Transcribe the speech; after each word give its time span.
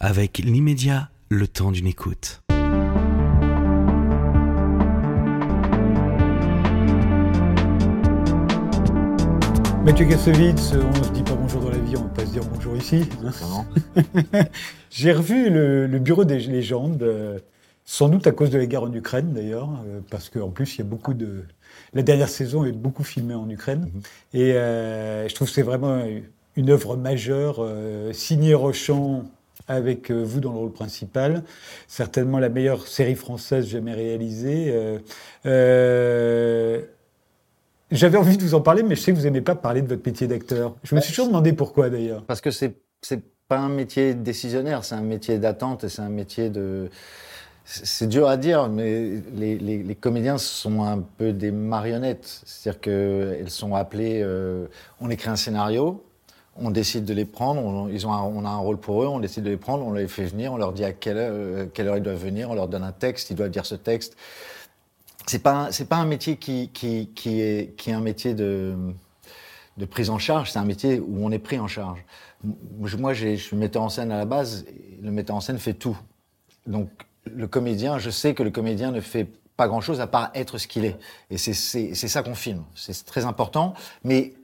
avec 0.00 0.38
l'immédiat, 0.38 1.10
le 1.28 1.48
temps 1.48 1.72
d'une 1.72 1.86
écoute. 1.86 2.40
Mathieu 9.84 10.06
Kassovitz, 10.06 10.74
on 10.74 11.04
se 11.04 11.10
dit 11.10 11.22
pas 11.22 11.34
bonjour 11.34 11.62
dans 11.62 11.70
la 11.70 11.78
vie, 11.78 11.96
on 11.96 12.02
va 12.02 12.08
pas 12.10 12.26
se 12.26 12.30
dire 12.30 12.44
bonjour 12.44 12.76
ici. 12.76 13.04
J'ai 14.90 15.12
revu 15.12 15.50
le, 15.50 15.98
Bureau 15.98 16.24
des 16.24 16.38
légendes, 16.40 17.02
euh, 17.02 17.38
sans 17.84 18.08
doute 18.08 18.26
à 18.26 18.32
cause 18.32 18.50
de 18.50 18.58
la 18.58 18.66
guerre 18.66 18.84
en 18.84 18.92
Ukraine 18.92 19.32
d'ailleurs, 19.32 19.70
euh, 19.86 20.00
parce 20.10 20.28
qu'en 20.28 20.50
plus 20.50 20.76
il 20.76 20.78
y 20.78 20.82
a 20.82 20.84
beaucoup 20.84 21.14
de... 21.14 21.44
La 21.94 22.02
dernière 22.02 22.28
saison 22.28 22.64
est 22.64 22.72
beaucoup 22.72 23.02
filmée 23.02 23.34
en 23.34 23.48
Ukraine, 23.50 23.90
mhm. 23.92 24.02
et 24.34 24.52
euh, 24.52 25.26
je 25.26 25.34
trouve 25.34 25.48
que 25.48 25.54
c'est 25.54 25.62
vraiment 25.62 26.02
une 26.54 26.70
œuvre 26.70 26.96
majeure, 26.96 27.66
signée 28.12 28.54
Rochon 28.54 29.24
avec 29.68 30.10
vous 30.10 30.40
dans 30.40 30.52
le 30.52 30.58
rôle 30.58 30.72
principal, 30.72 31.44
certainement 31.86 32.38
la 32.38 32.48
meilleure 32.48 32.86
série 32.86 33.14
française 33.14 33.66
jamais 33.66 33.92
réalisée. 33.92 34.74
J'avais 37.90 38.18
envie 38.18 38.36
de 38.36 38.42
vous 38.42 38.54
en 38.54 38.60
parler, 38.60 38.82
mais 38.82 38.96
je 38.96 39.00
sais 39.00 39.12
que 39.12 39.16
vous 39.16 39.22
n'aimez 39.22 39.40
pas 39.40 39.54
parler 39.54 39.80
de 39.80 39.88
votre 39.88 40.02
métier 40.04 40.26
d'acteur. 40.26 40.74
Je 40.82 40.94
me 40.94 41.00
suis 41.00 41.12
toujours 41.12 41.28
demandé 41.28 41.52
pourquoi 41.52 41.88
d'ailleurs. 41.88 42.22
Parce 42.24 42.40
que 42.40 42.50
c'est 42.50 42.74
c'est 43.00 43.22
pas 43.48 43.58
un 43.58 43.68
métier 43.68 44.14
décisionnaire, 44.14 44.84
c'est 44.84 44.94
un 44.94 45.02
métier 45.02 45.38
d'attente 45.38 45.84
et 45.84 45.88
c'est 45.88 46.02
un 46.02 46.10
métier 46.10 46.50
de. 46.50 46.90
C'est 47.64 48.08
dur 48.08 48.28
à 48.28 48.38
dire, 48.38 48.68
mais 48.70 49.20
les, 49.34 49.58
les, 49.58 49.82
les, 49.82 49.94
comédiens 49.94 50.38
sont 50.38 50.84
un 50.84 51.00
peu 51.00 51.34
des 51.34 51.50
marionnettes. 51.50 52.40
C'est-à-dire 52.46 52.80
qu'elles 52.80 53.50
sont 53.50 53.74
appelées. 53.74 54.22
Euh, 54.22 54.66
on 55.00 55.10
écrit 55.10 55.28
un 55.28 55.36
scénario, 55.36 56.02
on 56.60 56.70
décide 56.70 57.04
de 57.04 57.14
les 57.14 57.24
prendre, 57.24 57.62
on, 57.62 58.44
a 58.44 58.48
un 58.48 58.56
rôle 58.56 58.78
pour 58.78 59.02
eux, 59.02 59.06
on 59.06 59.20
décide 59.20 59.44
de 59.44 59.50
les 59.50 59.56
prendre, 59.56 59.86
on 59.86 59.92
les 59.92 60.08
fait 60.08 60.24
venir, 60.24 60.52
on 60.52 60.56
leur 60.56 60.72
dit 60.72 60.84
à 60.84 60.92
quelle 60.92 61.16
heure, 61.16 61.32
euh, 61.32 61.96
ils 61.96 62.02
doivent 62.02 62.22
venir, 62.22 62.50
on 62.50 62.54
leur 62.54 62.68
donne 62.68 62.84
un 62.84 62.92
texte, 62.92 63.30
ils 63.30 63.36
doivent 63.36 63.50
dire 63.50 63.66
ce 63.66 63.74
texte 63.74 64.16
c'est 65.26 65.42
pas 65.42 65.68
pas 65.88 65.96
un 65.96 66.06
métier 66.06 66.36
qui, 66.36 66.70
qui, 66.70 67.10
qui, 67.14 67.40
est 67.40 67.76
qui 67.76 67.90
est 67.90 67.92
un 67.92 68.00
métier 68.00 68.34
de 68.34 68.74
de 69.76 69.84
prise 69.84 70.10
en 70.10 70.18
charge, 70.18 70.50
c'est 70.50 70.58
un 70.58 70.64
métier 70.64 70.98
où 70.98 71.24
on 71.24 71.30
est 71.30 71.38
pris 71.38 71.58
en 71.58 71.68
charge. 71.68 72.04
Moi, 72.42 73.14
je 73.14 73.36
suis 73.36 73.56
metteur 73.56 73.82
en 73.82 73.88
scène 73.88 74.10
à 74.10 74.18
la 74.18 74.24
base. 74.24 74.66
Le 75.00 75.10
metteur 75.12 75.36
en 75.36 75.40
scène 75.40 75.58
fait 75.58 75.74
tout. 75.74 75.96
Donc, 76.66 76.90
le 77.24 77.46
comédien, 77.46 77.98
je 77.98 78.10
sais 78.10 78.34
que 78.34 78.42
le 78.42 78.50
comédien 78.50 78.90
ne 78.90 79.00
fait 79.00 79.28
pas 79.56 79.68
grand-chose 79.68 80.00
à 80.00 80.06
part 80.06 80.30
être 80.34 80.58
ce 80.58 80.66
qu'il 80.66 80.84
est. 80.84 80.96
Et 81.30 81.38
c'est 81.38 81.54
ça 81.94 82.22
qu'on 82.22 82.34
filme. 82.34 82.64
C'est 82.74 83.04
très 83.04 83.24
important. 83.24 83.74
Mais 84.02 84.34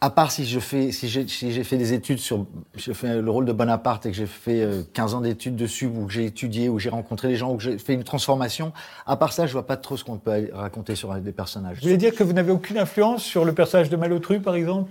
à 0.00 0.10
part 0.10 0.30
si 0.30 0.44
je 0.44 0.60
fais, 0.60 0.92
si 0.92 1.08
j'ai 1.08 1.26
si 1.26 1.64
fait 1.64 1.78
des 1.78 1.92
études 1.94 2.18
sur, 2.18 2.46
je 2.74 2.92
fais 2.92 3.20
le 3.20 3.30
rôle 3.30 3.46
de 3.46 3.52
Bonaparte 3.52 4.04
et 4.04 4.10
que 4.10 4.16
j'ai 4.16 4.26
fait 4.26 4.68
15 4.92 5.14
euh, 5.14 5.16
ans 5.16 5.20
d'études 5.22 5.56
dessus, 5.56 5.86
ou 5.86 6.06
que 6.06 6.12
j'ai 6.12 6.26
étudié, 6.26 6.68
ou 6.68 6.78
j'ai 6.78 6.90
rencontré 6.90 7.28
les 7.28 7.36
gens, 7.36 7.52
ou 7.52 7.56
que 7.56 7.62
j'ai 7.62 7.78
fait 7.78 7.94
une 7.94 8.04
transformation, 8.04 8.72
à 9.06 9.16
part 9.16 9.32
ça, 9.32 9.46
je 9.46 9.52
vois 9.52 9.66
pas 9.66 9.76
trop 9.76 9.96
ce 9.96 10.04
qu'on 10.04 10.18
peut 10.18 10.50
raconter 10.52 10.96
sur 10.96 11.14
des 11.14 11.32
personnages. 11.32 11.78
Vous 11.78 11.84
voulez 11.84 11.96
dire 11.96 12.14
que 12.14 12.22
vous 12.22 12.34
n'avez 12.34 12.52
aucune 12.52 12.78
influence 12.78 13.22
sur 13.22 13.44
le 13.44 13.54
personnage 13.54 13.88
de 13.88 13.96
Malotru, 13.96 14.40
par 14.40 14.54
exemple? 14.54 14.90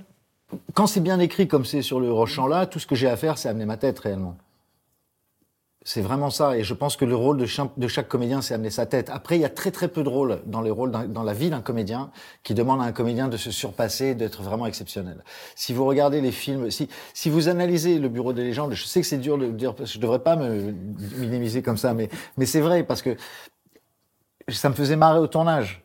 Quand 0.73 0.87
c'est 0.87 1.01
bien 1.01 1.19
écrit 1.19 1.47
comme 1.47 1.65
c'est 1.65 1.81
sur 1.81 1.99
le 1.99 2.11
Rochant 2.11 2.47
là, 2.47 2.65
tout 2.65 2.79
ce 2.79 2.87
que 2.87 2.95
j'ai 2.95 3.07
à 3.07 3.17
faire, 3.17 3.37
c'est 3.37 3.49
amener 3.49 3.65
ma 3.65 3.77
tête 3.77 3.99
réellement. 3.99 4.37
C'est 5.87 6.01
vraiment 6.01 6.31
ça. 6.31 6.57
Et 6.57 6.63
je 6.63 6.73
pense 6.73 6.97
que 6.97 7.05
le 7.05 7.15
rôle 7.15 7.37
de 7.37 7.45
chaque, 7.45 8.07
comédien, 8.07 8.41
c'est 8.41 8.55
amener 8.55 8.71
sa 8.71 8.87
tête. 8.87 9.11
Après, 9.11 9.37
il 9.37 9.41
y 9.41 9.45
a 9.45 9.49
très 9.49 9.69
très 9.69 9.87
peu 9.87 10.01
de 10.01 10.09
rôles 10.09 10.41
dans 10.47 10.61
les 10.61 10.71
rôles 10.71 10.89
dans 10.89 11.21
la 11.21 11.33
vie 11.33 11.51
d'un 11.51 11.61
comédien 11.61 12.09
qui 12.41 12.55
demandent 12.55 12.81
à 12.81 12.85
un 12.85 12.91
comédien 12.91 13.27
de 13.27 13.37
se 13.37 13.51
surpasser, 13.51 14.15
d'être 14.15 14.41
vraiment 14.41 14.65
exceptionnel. 14.65 15.23
Si 15.55 15.73
vous 15.73 15.85
regardez 15.85 16.21
les 16.21 16.31
films, 16.31 16.71
si, 16.71 16.89
si 17.13 17.29
vous 17.29 17.49
analysez 17.49 17.99
le 17.99 18.09
Bureau 18.09 18.33
des 18.33 18.43
légendes, 18.43 18.73
je 18.73 18.83
sais 18.83 18.99
que 18.99 19.05
c'est 19.05 19.19
dur 19.19 19.37
de 19.37 19.45
dire, 19.51 19.75
je 19.79 19.99
devrais 19.99 20.23
pas 20.23 20.35
me 20.35 20.73
minimiser 21.17 21.61
comme 21.61 21.77
ça, 21.77 21.93
mais, 21.93 22.09
mais 22.35 22.47
c'est 22.47 22.61
vrai 22.61 22.83
parce 22.83 23.03
que 23.03 23.15
ça 24.47 24.69
me 24.69 24.73
faisait 24.73 24.95
marrer 24.95 25.19
au 25.19 25.27
tournage. 25.27 25.83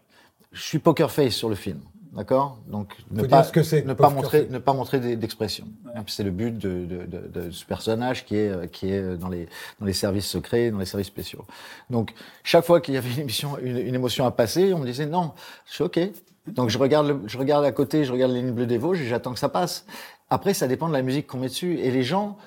Je 0.52 0.62
suis 0.62 0.78
poker 0.78 1.10
face 1.10 1.34
sur 1.34 1.50
le 1.50 1.56
film. 1.56 1.80
D'accord? 2.12 2.58
Donc 2.66 2.96
ne 3.12 3.22
pas, 3.22 3.44
que 3.44 3.86
ne 3.86 3.92
pas 3.92 4.10
montrer 4.10 4.48
ne 4.50 4.58
pas 4.58 4.72
montrer 4.72 4.98
d'expression. 5.16 5.68
C'est 6.08 6.24
le 6.24 6.32
but 6.32 6.58
de, 6.58 6.84
de, 6.84 7.06
de, 7.06 7.28
de, 7.28 7.50
ce 7.52 7.64
personnage 7.64 8.24
qui 8.24 8.34
est 8.34 8.70
qui 8.72 8.90
est 8.90 9.16
dans 9.16 9.28
les 9.28 9.48
dans 9.78 9.86
les 9.86 9.92
services 9.92 10.26
secrets, 10.26 10.72
dans 10.72 10.78
les 10.78 10.86
services 10.86 11.06
spéciaux. 11.06 11.44
Donc 11.88 12.12
chaque 12.42 12.64
fois 12.64 12.80
qu'il 12.80 12.94
y 12.94 12.96
avait 12.96 13.12
une 13.12 13.20
émission 13.20 13.58
une, 13.62 13.78
une, 13.78 13.94
émotion 13.94 14.26
à 14.26 14.32
passer, 14.32 14.74
on 14.74 14.78
me 14.78 14.86
disait 14.86 15.06
non, 15.06 15.32
je 15.66 15.74
suis 15.74 15.84
ok. 15.84 16.00
Donc 16.48 16.68
je 16.70 16.78
regarde 16.78 17.06
le, 17.06 17.20
je 17.26 17.38
regarde 17.38 17.64
à 17.64 17.70
côté, 17.70 18.04
je 18.04 18.12
regarde 18.12 18.32
les 18.32 18.42
lignes 18.42 18.54
bleues 18.54 18.66
des 18.66 18.78
Vosges 18.78 19.00
et 19.00 19.06
j'attends 19.06 19.32
que 19.32 19.38
ça 19.38 19.48
passe. 19.48 19.86
Après 20.30 20.52
ça 20.52 20.66
dépend 20.66 20.88
de 20.88 20.94
la 20.94 21.02
musique 21.02 21.28
qu'on 21.28 21.38
met 21.38 21.48
dessus 21.48 21.78
et 21.78 21.92
les 21.92 22.02
gens 22.02 22.38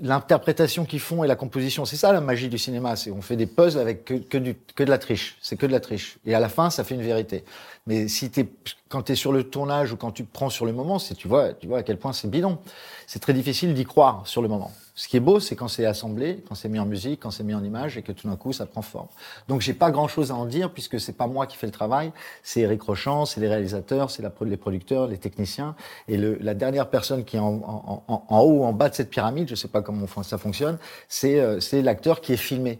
l'interprétation 0.00 0.84
qu'ils 0.84 1.00
font 1.00 1.24
et 1.24 1.26
la 1.26 1.36
composition, 1.36 1.84
c'est 1.84 1.96
ça 1.96 2.12
la 2.12 2.20
magie 2.20 2.48
du 2.48 2.58
cinéma. 2.58 2.96
C'est 2.96 3.10
on 3.10 3.22
fait 3.22 3.36
des 3.36 3.46
puzzles 3.46 3.80
avec 3.80 4.04
que, 4.04 4.14
que, 4.14 4.38
du, 4.38 4.54
que 4.74 4.82
de 4.82 4.90
la 4.90 4.98
triche. 4.98 5.36
C'est 5.40 5.56
que 5.56 5.66
de 5.66 5.72
la 5.72 5.80
triche. 5.80 6.18
Et 6.24 6.34
à 6.34 6.40
la 6.40 6.48
fin, 6.48 6.70
ça 6.70 6.84
fait 6.84 6.94
une 6.94 7.02
vérité. 7.02 7.44
Mais 7.86 8.08
si 8.08 8.30
t'es, 8.30 8.48
quand 8.88 9.02
tu 9.02 9.12
es 9.12 9.14
sur 9.14 9.32
le 9.32 9.44
tournage 9.44 9.92
ou 9.92 9.96
quand 9.96 10.12
tu 10.12 10.24
prends 10.24 10.50
sur 10.50 10.66
le 10.66 10.72
moment, 10.72 10.98
c'est 10.98 11.14
tu 11.14 11.28
vois, 11.28 11.52
tu 11.54 11.66
vois 11.66 11.78
à 11.78 11.82
quel 11.82 11.98
point 11.98 12.12
c'est 12.12 12.28
bidon. 12.28 12.58
C'est 13.06 13.20
très 13.20 13.32
difficile 13.32 13.74
d'y 13.74 13.84
croire 13.84 14.26
sur 14.26 14.42
le 14.42 14.48
moment. 14.48 14.72
Ce 15.00 15.08
qui 15.08 15.16
est 15.16 15.20
beau, 15.20 15.40
c'est 15.40 15.56
quand 15.56 15.68
c'est 15.68 15.86
assemblé, 15.86 16.44
quand 16.46 16.54
c'est 16.54 16.68
mis 16.68 16.78
en 16.78 16.84
musique, 16.84 17.20
quand 17.20 17.30
c'est 17.30 17.42
mis 17.42 17.54
en 17.54 17.64
image 17.64 17.96
et 17.96 18.02
que 18.02 18.12
tout 18.12 18.28
d'un 18.28 18.36
coup 18.36 18.52
ça 18.52 18.66
prend 18.66 18.82
forme. 18.82 19.06
Donc 19.48 19.62
j'ai 19.62 19.72
pas 19.72 19.90
grand 19.90 20.08
chose 20.08 20.30
à 20.30 20.34
en 20.34 20.44
dire 20.44 20.70
puisque 20.74 21.00
c'est 21.00 21.14
pas 21.14 21.26
moi 21.26 21.46
qui 21.46 21.56
fais 21.56 21.64
le 21.64 21.72
travail, 21.72 22.12
c'est 22.42 22.60
Eric 22.60 22.82
Rochant, 22.82 23.24
c'est 23.24 23.40
les 23.40 23.48
réalisateurs, 23.48 24.10
c'est 24.10 24.22
les 24.42 24.56
producteurs, 24.58 25.06
les 25.06 25.16
techniciens 25.16 25.74
et 26.06 26.18
la 26.18 26.52
dernière 26.52 26.90
personne 26.90 27.24
qui 27.24 27.38
est 27.38 27.40
en, 27.40 28.04
haut 28.28 28.50
ou 28.58 28.62
en 28.62 28.74
bas 28.74 28.90
de 28.90 28.94
cette 28.94 29.08
pyramide, 29.08 29.48
je 29.48 29.54
sais 29.54 29.68
pas 29.68 29.80
comment 29.80 30.06
ça 30.22 30.36
fonctionne, 30.36 30.76
c'est 31.08 31.40
euh, 31.40 31.60
c'est 31.60 31.80
l'acteur 31.80 32.20
qui 32.20 32.34
est 32.34 32.42
filmé. 32.50 32.78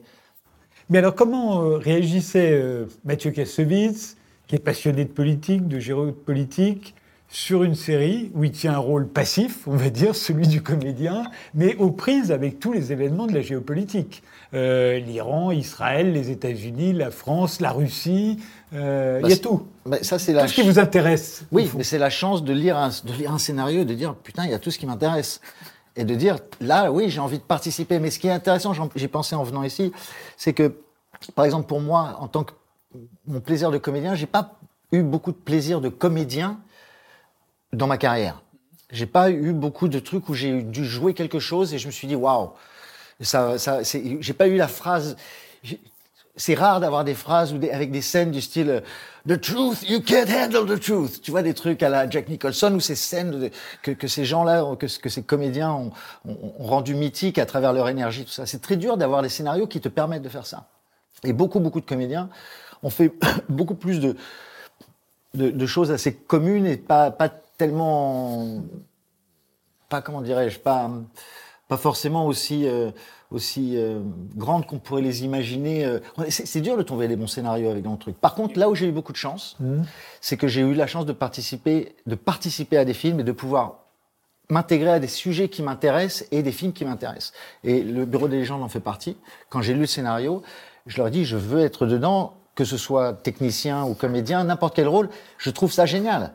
Mais 0.90 0.98
alors 0.98 1.14
comment 1.14 1.62
euh, 1.62 1.78
réagissait 1.78 2.52
euh, 2.52 2.84
Mathieu 3.02 3.30
Kassovitz, 3.30 4.18
qui 4.46 4.56
est 4.56 4.62
passionné 4.62 5.06
de 5.06 5.10
politique, 5.10 5.66
de 5.66 5.78
géopolitique, 5.78 6.94
sur 7.30 7.62
une 7.62 7.76
série 7.76 8.32
où 8.34 8.42
il 8.42 8.50
tient 8.50 8.74
un 8.74 8.78
rôle 8.78 9.06
passif, 9.06 9.66
on 9.68 9.76
va 9.76 9.88
dire, 9.88 10.16
celui 10.16 10.48
du 10.48 10.62
comédien, 10.62 11.30
mais 11.54 11.76
aux 11.76 11.92
prises 11.92 12.32
avec 12.32 12.58
tous 12.58 12.72
les 12.72 12.90
événements 12.90 13.26
de 13.26 13.32
la 13.32 13.40
géopolitique. 13.40 14.24
Euh, 14.52 14.98
L'Iran, 14.98 15.52
Israël, 15.52 16.12
les 16.12 16.30
États-Unis, 16.32 16.92
la 16.92 17.12
France, 17.12 17.60
la 17.60 17.70
Russie, 17.70 18.38
euh, 18.74 19.20
il 19.22 19.30
y 19.30 19.32
a 19.32 19.36
bah, 19.36 19.42
tout. 19.42 19.66
Bah, 19.86 19.98
ça, 20.02 20.18
c'est 20.18 20.34
tout 20.34 20.48
ce 20.48 20.54
qui 20.54 20.62
vous 20.62 20.80
intéresse. 20.80 21.44
Oui, 21.52 21.70
mais 21.76 21.84
c'est 21.84 21.98
la 21.98 22.10
chance 22.10 22.42
de 22.42 22.52
lire, 22.52 22.76
un, 22.76 22.88
de 22.88 23.12
lire 23.12 23.32
un 23.32 23.38
scénario 23.38 23.82
et 23.82 23.84
de 23.84 23.94
dire, 23.94 24.16
putain, 24.16 24.44
il 24.44 24.50
y 24.50 24.54
a 24.54 24.58
tout 24.58 24.72
ce 24.72 24.78
qui 24.78 24.86
m'intéresse. 24.86 25.40
Et 25.94 26.04
de 26.04 26.14
dire, 26.16 26.38
là, 26.60 26.90
oui, 26.90 27.10
j'ai 27.10 27.20
envie 27.20 27.38
de 27.38 27.44
participer. 27.44 28.00
Mais 28.00 28.10
ce 28.10 28.18
qui 28.18 28.26
est 28.26 28.32
intéressant, 28.32 28.72
j'ai 28.96 29.08
pensé 29.08 29.36
en 29.36 29.44
venant 29.44 29.62
ici, 29.62 29.92
c'est 30.36 30.52
que, 30.52 30.74
par 31.36 31.44
exemple, 31.44 31.68
pour 31.68 31.80
moi, 31.80 32.16
en 32.18 32.26
tant 32.26 32.42
que 32.42 32.52
mon 33.28 33.40
plaisir 33.40 33.70
de 33.70 33.78
comédien, 33.78 34.16
j'ai 34.16 34.26
pas 34.26 34.58
eu 34.90 35.02
beaucoup 35.02 35.30
de 35.30 35.36
plaisir 35.36 35.80
de 35.80 35.88
comédien 35.88 36.58
dans 37.72 37.86
ma 37.86 37.98
carrière. 37.98 38.42
J'ai 38.90 39.06
pas 39.06 39.30
eu 39.30 39.52
beaucoup 39.52 39.88
de 39.88 39.98
trucs 39.98 40.28
où 40.28 40.34
j'ai 40.34 40.62
dû 40.62 40.84
jouer 40.84 41.14
quelque 41.14 41.38
chose 41.38 41.72
et 41.74 41.78
je 41.78 41.86
me 41.86 41.92
suis 41.92 42.08
dit 42.08 42.16
waouh. 42.16 42.50
Ça, 43.20 43.58
ça, 43.58 43.80
j'ai 43.82 44.32
pas 44.32 44.48
eu 44.48 44.56
la 44.56 44.68
phrase. 44.68 45.16
C'est 46.36 46.54
rare 46.54 46.80
d'avoir 46.80 47.04
des 47.04 47.14
phrases 47.14 47.52
ou 47.52 47.60
avec 47.70 47.90
des 47.90 48.00
scènes 48.00 48.30
du 48.30 48.40
style 48.40 48.70
euh, 48.70 48.80
The 49.28 49.38
truth, 49.38 49.82
you 49.86 50.00
can't 50.00 50.30
handle 50.30 50.64
the 50.64 50.80
truth. 50.80 51.20
Tu 51.20 51.30
vois 51.30 51.42
des 51.42 51.52
trucs 51.52 51.82
à 51.82 51.90
la 51.90 52.08
Jack 52.08 52.30
Nicholson 52.30 52.72
ou 52.74 52.80
ces 52.80 52.94
scènes 52.94 53.50
que, 53.82 54.08
ces 54.08 54.24
gens-là, 54.24 54.64
que, 54.76 54.86
ces 54.86 55.22
comédiens 55.22 55.70
ont, 55.72 55.92
ont, 56.24 56.54
ont 56.58 56.66
rendu 56.66 56.94
mythiques 56.94 57.38
à 57.38 57.44
travers 57.44 57.74
leur 57.74 57.90
énergie, 57.90 58.24
tout 58.24 58.30
ça. 58.30 58.46
C'est 58.46 58.62
très 58.62 58.76
dur 58.76 58.96
d'avoir 58.96 59.20
des 59.20 59.28
scénarios 59.28 59.66
qui 59.66 59.80
te 59.82 59.90
permettent 59.90 60.22
de 60.22 60.30
faire 60.30 60.46
ça. 60.46 60.68
Et 61.24 61.34
beaucoup, 61.34 61.60
beaucoup 61.60 61.80
de 61.80 61.86
comédiens 61.86 62.30
ont 62.82 62.88
fait 62.88 63.12
beaucoup 63.50 63.74
plus 63.74 64.00
de, 64.00 64.16
de, 65.34 65.50
de 65.50 65.66
choses 65.66 65.90
assez 65.90 66.14
communes 66.14 66.64
et 66.64 66.78
pas, 66.78 67.10
pas 67.10 67.28
tellement, 67.60 68.62
pas 69.90 70.00
comment 70.00 70.22
dirais-je, 70.22 70.58
pas, 70.58 70.90
pas 71.68 71.76
forcément 71.76 72.24
aussi, 72.26 72.66
euh, 72.66 72.90
aussi 73.30 73.74
euh, 73.76 74.00
grandes 74.34 74.64
qu'on 74.64 74.78
pourrait 74.78 75.02
les 75.02 75.24
imaginer. 75.24 75.84
Euh. 75.84 75.98
C'est 76.30 76.62
dur 76.62 76.78
de 76.78 76.82
trouver 76.82 77.06
les 77.06 77.16
bons 77.16 77.26
scénarios 77.26 77.68
avec 77.68 77.84
un 77.84 77.96
truc. 77.96 78.16
Par 78.18 78.34
contre, 78.34 78.58
là 78.58 78.70
où 78.70 78.74
j'ai 78.74 78.86
eu 78.86 78.92
beaucoup 78.92 79.12
de 79.12 79.18
chance, 79.18 79.56
mmh. 79.60 79.82
c'est 80.22 80.38
que 80.38 80.48
j'ai 80.48 80.62
eu 80.62 80.72
la 80.72 80.86
chance 80.86 81.04
de 81.04 81.12
participer, 81.12 81.94
de 82.06 82.14
participer 82.14 82.78
à 82.78 82.86
des 82.86 82.94
films 82.94 83.20
et 83.20 83.24
de 83.24 83.32
pouvoir 83.32 83.80
m'intégrer 84.48 84.92
à 84.92 84.98
des 84.98 85.06
sujets 85.06 85.50
qui 85.50 85.62
m'intéressent 85.62 86.26
et 86.30 86.42
des 86.42 86.52
films 86.52 86.72
qui 86.72 86.86
m'intéressent. 86.86 87.34
Et 87.62 87.82
le 87.82 88.06
Bureau 88.06 88.26
des 88.26 88.38
légendes 88.38 88.62
en 88.62 88.70
fait 88.70 88.80
partie. 88.80 89.18
Quand 89.50 89.60
j'ai 89.60 89.74
lu 89.74 89.80
le 89.80 89.86
scénario, 89.86 90.42
je 90.86 90.96
leur 90.96 91.08
ai 91.08 91.10
dit, 91.10 91.26
je 91.26 91.36
veux 91.36 91.60
être 91.60 91.84
dedans, 91.84 92.32
que 92.54 92.64
ce 92.64 92.78
soit 92.78 93.12
technicien 93.12 93.84
ou 93.84 93.92
comédien, 93.92 94.44
n'importe 94.44 94.74
quel 94.74 94.88
rôle, 94.88 95.10
je 95.36 95.50
trouve 95.50 95.70
ça 95.70 95.84
génial. 95.84 96.32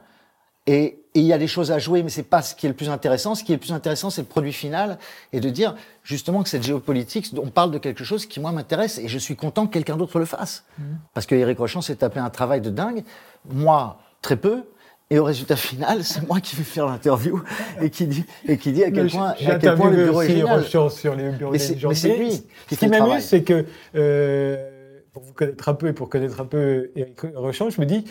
Et 0.67 0.97
il 1.13 1.23
y 1.23 1.31
a 1.31 1.38
des 1.38 1.47
choses 1.47 1.71
à 1.71 1.79
jouer, 1.79 2.01
mais 2.03 2.09
c'est 2.09 2.23
pas 2.23 2.41
ce 2.41 2.56
qui 2.56 2.65
est 2.65 2.69
le 2.69 2.75
plus 2.75 2.89
intéressant. 2.89 3.35
Ce 3.35 3.44
qui 3.44 3.51
est 3.53 3.56
le 3.56 3.59
plus 3.59 3.71
intéressant, 3.71 4.09
c'est 4.09 4.21
le 4.21 4.27
produit 4.27 4.51
final 4.51 4.97
et 5.31 5.39
de 5.39 5.50
dire 5.50 5.75
justement 6.03 6.44
que 6.44 6.50
cette 6.50 6.63
géopolitique, 6.63 7.31
on 7.41 7.50
parle 7.50 7.71
de 7.71 7.77
quelque 7.77 8.03
chose 8.03 8.25
qui 8.25 8.39
moi 8.39 8.51
m'intéresse 8.51 8.97
et 8.97 9.07
je 9.07 9.17
suis 9.17 9.35
content 9.35 9.67
que 9.67 9.73
quelqu'un 9.73 9.95
d'autre 9.95 10.19
le 10.19 10.25
fasse. 10.25 10.63
Mmh. 10.77 10.83
Parce 11.13 11.25
que 11.25 11.35
Eric 11.35 11.59
Rochon 11.59 11.81
s'est 11.81 11.95
tapé 11.95 12.19
un 12.19 12.29
travail 12.29 12.62
de 12.62 12.69
dingue, 12.69 13.03
moi 13.50 14.00
très 14.21 14.35
peu, 14.35 14.63
Et 15.12 15.19
au 15.19 15.23
résultat 15.23 15.56
final, 15.56 16.03
c'est 16.03 16.27
moi 16.27 16.39
qui 16.39 16.56
vais 16.56 16.63
faire 16.63 16.88
l'interview 16.88 17.44
et 17.79 17.91
qui 17.91 18.07
dit 18.07 18.25
et 18.47 18.57
qui 18.57 18.71
dit 18.71 18.83
à 18.83 18.89
quel 18.89 19.07
point, 19.07 19.35
à 19.45 19.56
quel 19.56 19.75
point 19.75 19.91
le 19.91 20.06
bureau 20.06 20.21
est 20.23 20.29
génial. 20.29 20.63
Sur 20.65 21.15
les 21.15 21.29
bureaux 21.29 21.51
Mais 21.51 21.59
c'est- 21.59 22.18
lui 22.18 22.44
ce 22.71 22.75
qui 22.75 22.88
m'amuse, 22.88 23.23
c'est 23.23 23.44
que, 23.44 23.65
euh, 23.95 25.00
pour 25.13 25.21
vous 25.21 25.33
connaître 25.33 25.69
un 25.69 25.75
peu 25.75 25.88
et 25.89 25.94
pour 25.94 26.09
connaître 26.09 26.41
un 26.41 26.45
peu 26.45 26.89
Éric 26.95 27.21
Rochon, 27.35 27.69
je 27.69 27.79
me 27.79 27.85
dis, 27.85 28.03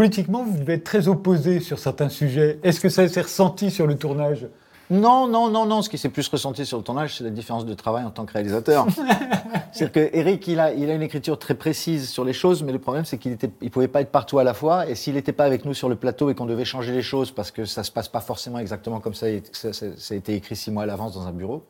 politiquement, 0.00 0.44
vous 0.44 0.56
devez 0.56 0.72
être 0.74 0.84
très 0.84 1.08
opposé 1.08 1.60
sur 1.60 1.78
certains 1.78 2.08
sujets. 2.08 2.58
Est-ce 2.62 2.80
que 2.80 2.88
ça 2.88 3.06
s'est 3.06 3.20
ressenti 3.20 3.70
sur 3.70 3.86
le 3.86 3.96
tournage? 3.96 4.46
Non, 4.88 5.28
non, 5.28 5.50
non, 5.50 5.66
non. 5.66 5.82
Ce 5.82 5.90
qui 5.90 5.98
s'est 5.98 6.08
plus 6.08 6.26
ressenti 6.26 6.64
sur 6.64 6.78
le 6.78 6.82
tournage, 6.82 7.18
c'est 7.18 7.24
la 7.24 7.28
différence 7.28 7.66
de 7.66 7.74
travail 7.74 8.04
en 8.06 8.10
tant 8.10 8.24
que 8.24 8.32
réalisateur. 8.32 8.86
C'est-à-dire 9.72 9.92
que 9.92 10.16
Eric, 10.16 10.48
il 10.48 10.58
a, 10.58 10.72
il 10.72 10.88
a 10.88 10.94
une 10.94 11.02
écriture 11.02 11.38
très 11.38 11.54
précise 11.54 12.08
sur 12.08 12.24
les 12.24 12.32
choses, 12.32 12.62
mais 12.62 12.72
le 12.72 12.78
problème, 12.78 13.04
c'est 13.04 13.18
qu'il 13.18 13.36
il 13.60 13.70
pouvait 13.70 13.88
pas 13.88 14.00
être 14.00 14.10
partout 14.10 14.38
à 14.38 14.42
la 14.44 14.54
fois. 14.54 14.88
Et 14.88 14.94
s'il 14.94 15.12
n'était 15.16 15.32
pas 15.32 15.44
avec 15.44 15.66
nous 15.66 15.74
sur 15.74 15.90
le 15.90 15.96
plateau 15.96 16.30
et 16.30 16.34
qu'on 16.34 16.46
devait 16.46 16.64
changer 16.64 16.92
les 16.92 17.02
choses 17.02 17.30
parce 17.30 17.50
que 17.50 17.66
ça 17.66 17.84
se 17.84 17.90
passe 17.90 18.08
pas 18.08 18.20
forcément 18.22 18.58
exactement 18.58 19.00
comme 19.00 19.12
ça, 19.12 19.26
ça- 19.52 19.74
ça 19.74 19.84
a 19.86 20.16
été 20.16 20.34
écrit 20.34 20.56
six 20.56 20.70
mois 20.70 20.84
à 20.84 20.86
l'avance 20.86 21.12
dans 21.12 21.26
un 21.26 21.32
bureau. 21.32 21.62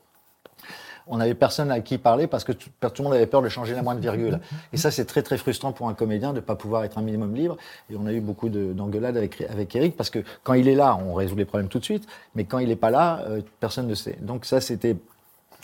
On 1.11 1.19
n'avait 1.19 1.35
personne 1.35 1.71
à 1.71 1.81
qui 1.81 1.99
parler 1.99 2.27
parce 2.27 2.45
que 2.45 2.53
tout, 2.53 2.71
le 2.81 3.03
monde 3.05 3.15
avait 3.15 3.27
peur 3.27 3.43
de 3.43 3.49
changer 3.49 3.75
la 3.75 3.83
moindre 3.83 4.01
virgule. 4.01 4.41
Et 4.73 4.77
ça, 4.77 4.91
c'est 4.91 5.05
très 5.05 5.23
très 5.23 5.37
frustrant 5.37 5.73
pour 5.73 5.89
un 5.89 5.95
comédien 5.95 6.31
de 6.31 6.37
ne 6.37 6.41
pas 6.41 6.55
pouvoir 6.55 6.85
être 6.85 6.99
un 6.99 7.03
minimum 7.03 7.35
libre. 7.35 7.57
Et 7.91 7.97
on 7.97 8.07
a 8.07 8.13
eu 8.13 8.21
beaucoup 8.21 8.49
de- 8.49 8.73
d'engueulades 8.73 9.17
avec, 9.17 9.41
avec 9.43 9.75
Eric 9.75 9.97
parce 9.97 10.09
que 10.09 10.21
quand 10.45 10.55
il 10.55 10.69
est 10.69 10.75
là, 10.75 10.97
on 11.05 11.15
résout 11.15 11.37
les 11.37 11.45
problèmes 11.45 11.69
tout 11.69 11.81
de 11.81 11.85
suite. 11.85 12.07
Mais 12.35 12.45
quand 12.45 12.59
il 12.61 12.69
n'est 12.69 12.77
pas 12.77 12.91
là, 12.91 13.23
euh, 13.27 13.41
personne 13.59 13.87
ne 13.89 13.95
sait. 13.95 14.17
Donc 14.21 14.45
ça, 14.45 14.61
c'était 14.61 14.97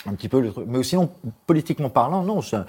un 0.06 0.14
petit 0.14 0.28
peu 0.28 0.40
le 0.40 0.50
truc. 0.52 0.66
Mais 0.69 0.82
sinon, 0.82 1.10
politiquement 1.46 1.90
parlant, 1.90 2.22
non. 2.22 2.40
euh, 2.52 2.62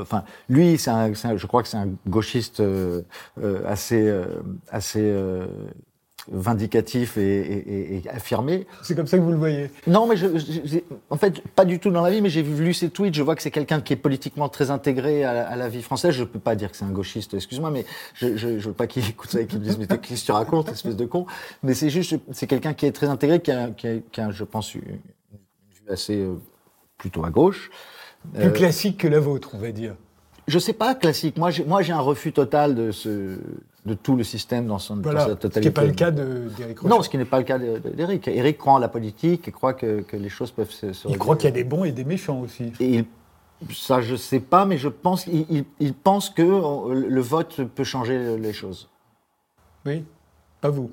Enfin, 0.00 0.24
lui, 0.48 0.78
c'est 0.78 0.90
je 1.36 1.46
crois 1.46 1.62
que 1.62 1.68
c'est 1.68 1.76
un 1.76 1.88
gauchiste 2.08 2.60
euh, 2.60 3.02
assez, 3.66 4.10
assez 4.70 5.02
vindicatif 6.30 7.16
et, 7.18 7.22
et- 7.40 7.94
et- 7.96 7.96
et 8.04 8.08
affirmé. 8.10 8.66
C'est 8.82 8.94
comme 8.94 9.06
ça 9.06 9.16
que 9.18 9.22
vous 9.22 9.32
le 9.32 9.36
voyez. 9.38 9.70
Non, 9.86 10.06
mais 10.06 10.16
je, 10.16 10.38
je- 10.38 10.78
en 11.10 11.16
fait, 11.16 11.40
pas 11.54 11.64
du 11.64 11.78
tout 11.80 11.90
dans 11.90 12.02
la 12.02 12.10
vie, 12.10 12.20
mais 12.22 12.28
j'ai 12.30 12.42
lu 12.42 12.74
ses 12.74 12.90
tweets, 12.90 13.14
je 13.14 13.22
vois 13.22 13.34
que 13.34 13.42
c'est 13.42 13.50
quelqu'un 13.50 13.80
qui 13.80 13.92
est 13.92 13.96
politiquement 13.96 14.48
très 14.48 14.70
intégré 14.70 15.24
à 15.24 15.32
la, 15.32 15.48
à 15.48 15.56
la 15.56 15.68
vie 15.68 15.82
française. 15.82 16.12
Je 16.14 16.24
peux 16.24 16.38
pas 16.38 16.54
dire 16.54 16.70
que 16.70 16.76
c'est 16.76 16.84
un 16.84 16.90
gauchiste, 16.92 17.34
excuse-moi, 17.34 17.70
mais 17.70 17.84
je, 18.14 18.36
je, 18.36 18.58
je 18.58 18.68
veux 18.68 18.74
pas 18.74 18.86
qu'il 18.86 19.02
écoute 19.08 19.30
ça 19.30 19.40
et 19.40 19.46
qu'il 19.46 19.58
me 19.58 19.64
dise, 19.64 19.78
mais 19.78 19.86
qu'est-ce 19.86 20.20
que 20.22 20.26
tu 20.26 20.32
racontes, 20.32 20.68
espèce 20.70 20.96
de 20.96 21.06
con. 21.06 21.26
Mais 21.62 21.74
c'est 21.74 21.90
juste, 21.90 22.14
c'est 22.32 22.46
quelqu'un 22.46 22.74
qui 22.74 22.86
est 22.86 22.92
très 22.92 23.08
intégré, 23.08 23.40
qui 23.40 23.50
a, 23.50 23.70
qui 23.70 23.86
a- 23.88 23.98
qui 23.98 24.20
a, 24.20 24.30
je 24.30 24.44
pense, 24.44 24.74
une, 24.74 24.82
une 24.82 25.38
vue 25.86 25.90
assez, 25.90 26.16
euh, 26.20 26.34
plutôt 26.98 27.24
à 27.24 27.30
gauche. 27.30 27.70
Plus 28.34 28.44
Euh, 28.44 28.50
classique 28.50 28.98
que 28.98 29.08
la 29.08 29.18
vôtre, 29.18 29.50
on 29.54 29.58
va 29.58 29.72
dire. 29.72 29.96
Je 30.48 30.58
sais 30.58 30.72
pas, 30.72 30.94
classique. 30.94 31.36
Moi, 31.38 31.50
j'ai, 31.50 31.64
moi, 31.64 31.82
j'ai 31.82 31.92
un 31.92 32.00
refus 32.00 32.32
total 32.32 32.74
de 32.74 32.90
ce, 32.92 33.38
de 33.86 33.94
tout 33.94 34.16
le 34.16 34.24
système 34.24 34.66
dans 34.66 34.78
son, 34.78 34.96
dans 34.96 35.12
sa 35.12 35.26
Ce 35.28 35.30
totalité. 35.32 35.60
qui 35.60 35.66
n'est 35.66 35.72
pas 35.72 35.84
le 35.84 35.92
cas 35.92 36.10
d'Éric 36.10 36.78
Rochon. 36.80 36.94
Non, 36.96 37.02
ce 37.02 37.08
qui 37.08 37.18
n'est 37.18 37.24
pas 37.24 37.38
le 37.38 37.44
cas 37.44 37.58
d'Éric. 37.58 38.28
Eric 38.28 38.58
croit 38.58 38.72
en 38.74 38.78
la 38.78 38.88
politique 38.88 39.48
et 39.48 39.52
croit 39.52 39.74
que, 39.74 40.00
que 40.02 40.16
les 40.16 40.28
choses 40.28 40.50
peuvent 40.50 40.70
se, 40.70 40.92
se 40.92 41.08
Il 41.08 41.18
croit 41.18 41.36
qu'il 41.36 41.44
y 41.48 41.52
a 41.52 41.54
des 41.54 41.64
bons 41.64 41.84
et 41.84 41.92
des 41.92 42.04
méchants 42.04 42.40
aussi. 42.40 42.72
Et 42.80 42.96
il- 42.96 43.04
ça, 43.72 44.00
je 44.00 44.16
sais 44.16 44.40
pas, 44.40 44.64
mais 44.66 44.76
je 44.76 44.88
pense 44.88 45.26
il 45.28 45.94
pense 45.94 46.30
que 46.30 46.42
euh, 46.42 46.94
le 47.08 47.20
vote 47.20 47.62
peut 47.62 47.84
changer 47.84 48.36
les 48.36 48.52
choses. 48.52 48.88
Oui, 49.86 50.04
pas 50.60 50.70
vous. 50.70 50.90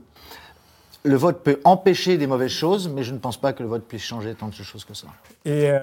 Le 1.03 1.15
vote 1.15 1.41
peut 1.43 1.59
empêcher 1.63 2.17
des 2.19 2.27
mauvaises 2.27 2.51
choses, 2.51 2.87
mais 2.87 3.01
je 3.03 3.11
ne 3.13 3.17
pense 3.17 3.37
pas 3.37 3.53
que 3.53 3.63
le 3.63 3.69
vote 3.69 3.85
puisse 3.87 4.03
changer 4.03 4.35
tant 4.35 4.49
de 4.49 4.53
choses 4.53 4.85
que 4.85 4.93
ça. 4.93 5.07
Et 5.45 5.71
euh, 5.71 5.79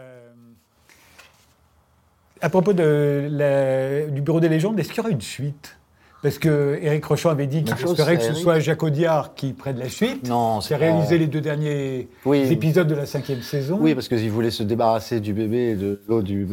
à 2.40 2.48
propos 2.50 2.72
de 2.72 3.28
la- 3.30 4.06
du 4.06 4.20
Bureau 4.20 4.40
des 4.40 4.48
légendes, 4.48 4.78
est-ce 4.78 4.88
qu'il 4.88 4.98
y 4.98 5.00
aura 5.00 5.10
une 5.10 5.20
suite? 5.20 5.76
Parce 6.22 6.38
que 6.38 6.78
Éric 6.82 7.04
Rochon 7.04 7.28
avait 7.28 7.46
dit 7.46 7.62
qu'il 7.62 7.74
espérait 7.74 8.16
que 8.16 8.22
ce 8.24 8.32
soit 8.32 8.58
Jacques 8.58 8.82
Audiard 8.82 9.34
qui 9.34 9.52
prenne 9.52 9.78
la 9.78 9.88
suite. 9.88 10.26
Non, 10.28 10.58
qui 10.58 10.74
a 10.74 10.78
pas- 10.78 10.86
réalisé 10.86 11.18
les 11.18 11.26
deux 11.28 11.42
derniers 11.42 12.08
Oui. 12.24 12.40
épisodes 12.50 12.88
de 12.88 12.94
la 12.96 13.06
cinquième 13.06 13.42
saison. 13.42 13.78
Oui, 13.80 13.94
parce 13.94 14.08
qu'ils 14.08 14.30
voulaient 14.30 14.50
se 14.50 14.64
débarrasser 14.64 15.20
du 15.20 15.34
bébé 15.34 15.70
et 15.70 15.74
de 15.76 16.00
l'eau 16.08 16.22
du, 16.22 16.44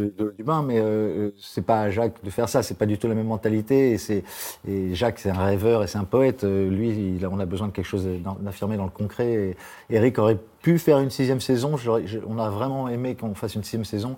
bain, 0.43 0.63
mais 0.67 0.79
euh, 0.79 1.31
c'est 1.39 1.65
pas 1.65 1.81
à 1.81 1.89
Jacques 1.89 2.23
de 2.23 2.29
faire 2.29 2.49
ça. 2.49 2.61
C'est 2.61 2.77
pas 2.77 2.85
du 2.85 2.99
tout 2.99 3.07
la 3.07 3.15
même 3.15 3.25
mentalité. 3.25 3.97
Et, 4.67 4.93
Jacques, 4.93 5.17
c'est 5.19 5.31
un 5.31 5.43
rêveur 5.43 5.81
et 5.83 5.87
c'est 5.87 5.97
un 5.97 6.03
poète. 6.03 6.43
Euh, 6.43 6.69
Lui, 6.69 6.89
il 7.17 7.25
on 7.25 7.39
a 7.39 7.45
besoin 7.45 7.67
de 7.67 7.71
quelque 7.71 7.85
chose 7.87 8.07
d'affirmé 8.41 8.77
dans 8.77 8.83
le 8.85 8.91
concret. 8.91 9.55
Et 9.89 9.95
Eric 9.95 10.19
aurait 10.19 10.37
pu 10.61 10.77
faire 10.77 10.99
une 10.99 11.09
sixième 11.09 11.39
saison. 11.39 11.77
Je- 11.77 12.19
on 12.27 12.37
a 12.37 12.49
vraiment 12.49 12.89
aimé 12.89 13.15
qu'on 13.15 13.33
fasse 13.33 13.55
une 13.55 13.63
sixième 13.63 13.85
saison, 13.85 14.17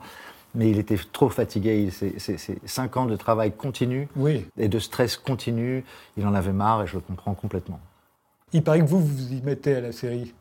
mais 0.56 0.70
il 0.70 0.80
était 0.80 0.98
trop 1.12 1.30
fatigué. 1.30 1.90
C'est, 1.92 2.40
cinq 2.66 2.98
ans 2.98 3.06
de 3.06 3.16
travail 3.16 3.52
continu 3.52 4.08
Oui. 4.16 4.46
et 4.58 4.68
de 4.68 4.80
stress 4.80 5.18
continu. 5.18 5.84
Il 6.18 6.26
en 6.26 6.34
avait 6.34 6.54
marre 6.54 6.84
et 6.84 6.88
je 6.88 6.96
le 6.96 7.02
comprends 7.02 7.34
complètement. 7.34 7.80
Il 8.54 8.64
paraît 8.64 8.80
que 8.80 8.86
vous, 8.86 9.00
vous 9.06 9.34
y 9.34 9.42
mettez 9.42 9.76
à 9.76 9.82
la 9.82 9.92
série. 9.92 10.34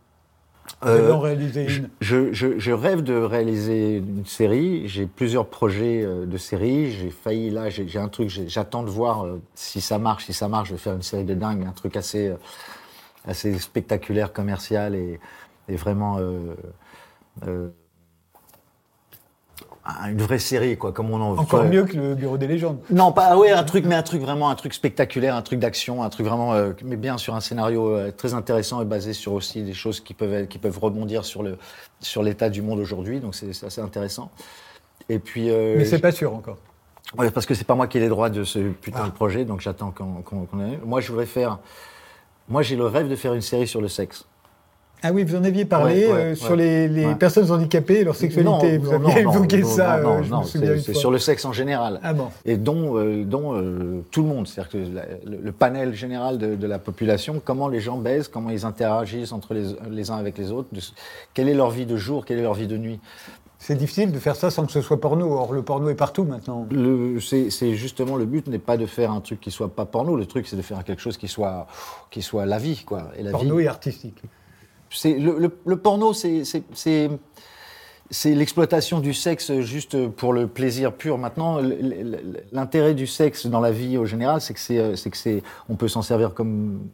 Euh, 0.86 1.12
en 1.12 1.20
réaliser 1.20 1.66
une. 1.76 1.90
Je, 2.00 2.32
je- 2.32 2.58
je 2.58 2.72
rêve 2.72 3.02
de 3.02 3.14
réaliser 3.14 3.98
une 3.98 4.24
série. 4.24 4.88
J'ai 4.88 5.04
plusieurs 5.06 5.46
projets 5.46 6.02
euh, 6.02 6.24
de 6.24 6.38
série. 6.38 6.90
J'ai 6.90 7.10
failli 7.10 7.50
là. 7.50 7.68
J'ai 7.68 7.98
un 7.98 8.08
truc. 8.08 8.30
J'attends 8.30 8.82
de 8.82 8.88
voir 8.88 9.26
euh, 9.26 9.42
si 9.54 9.82
ça 9.82 9.98
marche. 9.98 10.24
Si 10.24 10.32
ça 10.32 10.48
marche, 10.48 10.68
je 10.70 10.74
vais 10.74 10.80
faire 10.80 10.94
une 10.94 11.02
série 11.02 11.24
de 11.24 11.34
dingue, 11.34 11.66
un 11.66 11.72
truc 11.72 11.96
assez, 11.96 12.28
euh, 12.28 12.36
assez 13.26 13.58
spectaculaire, 13.58 14.32
commercial 14.32 14.94
et, 14.94 15.20
et 15.68 15.76
vraiment 15.76 16.16
euh, 16.18 16.54
euh, 17.46 17.68
une 20.08 20.22
vraie 20.22 20.38
série, 20.38 20.76
quoi, 20.78 20.92
comme 20.92 21.10
on 21.10 21.20
en 21.20 21.36
Encore 21.36 21.60
ouais. 21.62 21.68
mieux 21.68 21.84
que 21.84 21.96
le 21.96 22.14
Bureau 22.14 22.38
des 22.38 22.46
légendes. 22.46 22.78
Non, 22.90 23.12
pas 23.12 23.36
ouais, 23.36 23.50
un 23.50 23.64
truc, 23.64 23.84
mais 23.84 23.94
un 23.94 24.02
truc 24.02 24.22
vraiment, 24.22 24.48
un 24.48 24.54
truc 24.54 24.72
spectaculaire, 24.72 25.34
un 25.36 25.42
truc 25.42 25.58
d'action, 25.58 26.02
un 26.02 26.08
truc 26.08 26.26
vraiment, 26.26 26.54
euh, 26.54 26.72
mais 26.84 26.96
bien 26.96 27.18
sur 27.18 27.34
un 27.34 27.40
scénario 27.40 27.88
euh, 27.90 28.10
très 28.10 28.32
intéressant 28.34 28.80
et 28.80 28.86
basé 28.86 29.12
sur 29.12 29.32
aussi 29.34 29.62
des 29.62 29.74
choses 29.74 30.00
qui 30.00 30.14
peuvent, 30.14 30.32
être- 30.32 30.48
qui 30.48 30.58
peuvent 30.58 30.78
rebondir 30.78 31.24
sur 31.24 31.42
le, 31.42 31.58
sur 32.00 32.22
l'état 32.22 32.48
du 32.48 32.62
monde 32.62 32.78
aujourd'hui. 32.78 33.20
Donc 33.20 33.34
c'est 33.34 33.50
assez 33.64 33.80
intéressant. 33.80 34.30
Et 35.10 35.18
puis, 35.18 35.50
euh, 35.50 35.74
Mais 35.76 35.84
c'est 35.84 35.98
pas 35.98 36.12
sûr 36.12 36.34
encore. 36.34 36.56
ouais, 37.18 37.30
parce 37.30 37.44
que 37.44 37.54
c'est 37.54 37.66
pas 37.66 37.74
moi 37.74 37.86
qui 37.86 37.98
ai 37.98 38.00
les 38.00 38.08
droits 38.08 38.30
de 38.30 38.42
ce 38.44 38.58
putain 38.58 39.00
Ah. 39.04 39.06
de 39.08 39.12
projet, 39.12 39.44
donc 39.44 39.60
j'attends 39.60 39.90
qu'on 39.90 40.60
ait. 40.60 40.78
Moi, 40.84 41.00
je 41.02 41.08
voudrais 41.10 41.26
faire. 41.26 41.58
Moi, 42.48 42.62
j'ai 42.62 42.76
le 42.76 42.86
rêve 42.86 43.08
de 43.08 43.16
faire 43.16 43.34
une 43.34 43.42
série 43.42 43.66
sur 43.66 43.80
le 43.82 43.88
sexe. 43.88 44.24
Ah 45.06 45.12
oui, 45.12 45.22
vous 45.22 45.36
en 45.36 45.44
aviez 45.44 45.64
parlé 45.66 46.06
Ouais, 46.06 46.12
ouais, 46.12 46.20
euh, 46.20 46.34
sur 46.34 46.56
les, 46.56 47.14
personnes 47.18 47.50
handicapées 47.50 48.00
et 48.00 48.04
leur 48.04 48.16
sexualité. 48.16 48.78
vous 48.78 48.90
aviez 48.92 49.20
évoqué 49.20 49.60
non, 49.60 49.68
ça, 49.68 50.00
non, 50.00 50.18
euh, 50.18 50.22
non, 50.30 50.42
c'est- 50.44 50.94
sur 50.94 51.10
le 51.10 51.18
sexe 51.18 51.44
en 51.44 51.52
général. 51.52 52.00
Ah 52.02 52.14
bon 52.14 52.28
et 52.46 52.56
dont, 52.56 52.96
euh, 52.96 53.22
dont 53.24 54.02
tout 54.10 54.22
le 54.22 54.28
monde, 54.28 54.48
c'est-à-dire 54.48 54.70
que 54.72 54.78
la- 54.78 55.04
le, 55.30 55.36
le 55.42 55.52
panel 55.52 55.94
général 55.94 56.38
de, 56.38 56.54
de 56.54 56.66
la 56.66 56.78
population, 56.78 57.40
comment 57.44 57.68
les 57.68 57.80
gens 57.80 57.98
baisent, 57.98 58.28
comment 58.28 58.48
ils 58.50 58.64
interagissent 58.64 59.32
entre 59.32 59.52
les, 59.52 59.64
les 59.90 60.10
uns 60.10 60.16
avec 60.16 60.38
les 60.38 60.50
autres, 60.50 60.68
de- 60.72 60.80
quelle 61.34 61.48
est 61.48 61.54
leur 61.54 61.70
vie 61.70 61.86
de 61.86 61.96
jour, 61.96 62.24
quelle 62.24 62.38
est 62.38 62.42
leur 62.42 62.54
vie 62.54 62.66
de 62.66 62.78
nuit. 62.78 62.98
C'est 63.58 63.76
difficile 63.76 64.12
de 64.12 64.18
faire 64.18 64.36
ça 64.36 64.50
sans 64.50 64.66
que 64.66 64.72
ce 64.72 64.82
soit 64.82 65.00
porno. 65.00 65.32
Or, 65.32 65.52
le 65.54 65.62
porno 65.62 65.88
est 65.88 65.94
partout 65.94 66.24
maintenant. 66.24 66.66
C'est 67.20 67.48
c'est 67.50 67.74
justement 67.74 68.16
le 68.16 68.26
but 68.26 68.46
n'est 68.46 68.58
pas 68.58 68.76
de 68.76 68.84
faire 68.84 69.10
un 69.10 69.20
truc 69.20 69.40
qui 69.40 69.50
soit 69.50 69.68
pas 69.74 69.86
porno, 69.86 70.16
le 70.16 70.26
truc 70.26 70.46
c'est 70.46 70.56
de 70.56 70.62
faire 70.62 70.84
quelque 70.84 71.00
chose 71.00 71.16
qui 71.16 71.28
soit, 71.28 71.66
qui 72.10 72.20
soit 72.20 72.44
la 72.44 72.58
vie, 72.58 72.84
quoi. 72.84 73.04
Et 73.18 73.22
la 73.22 73.30
Porno 73.30 73.56
vie, 73.56 73.64
et 73.64 73.68
artistique. 73.68 74.20
Le, 75.04 75.76
porno, 75.76 76.12
c'est 76.14 77.10
l'exploitation 78.24 79.00
du 79.00 79.14
sexe 79.14 79.60
juste 79.60 80.08
pour 80.08 80.32
le 80.32 80.46
plaisir 80.46 80.92
pur. 80.92 81.18
Maintenant, 81.18 81.60
l'intérêt 82.52 82.94
du 82.94 83.06
sexe 83.06 83.46
dans 83.46 83.60
la 83.60 83.70
vie 83.70 83.96
au 83.98 84.06
général, 84.06 84.40
c'est 84.40 84.54
que 84.54 84.60
c'est 84.60 84.78
euh, 84.78 85.40
on 85.68 85.76
peut 85.76 85.88
s'en 85.88 86.02
servir 86.02 86.34
comme 86.34 86.90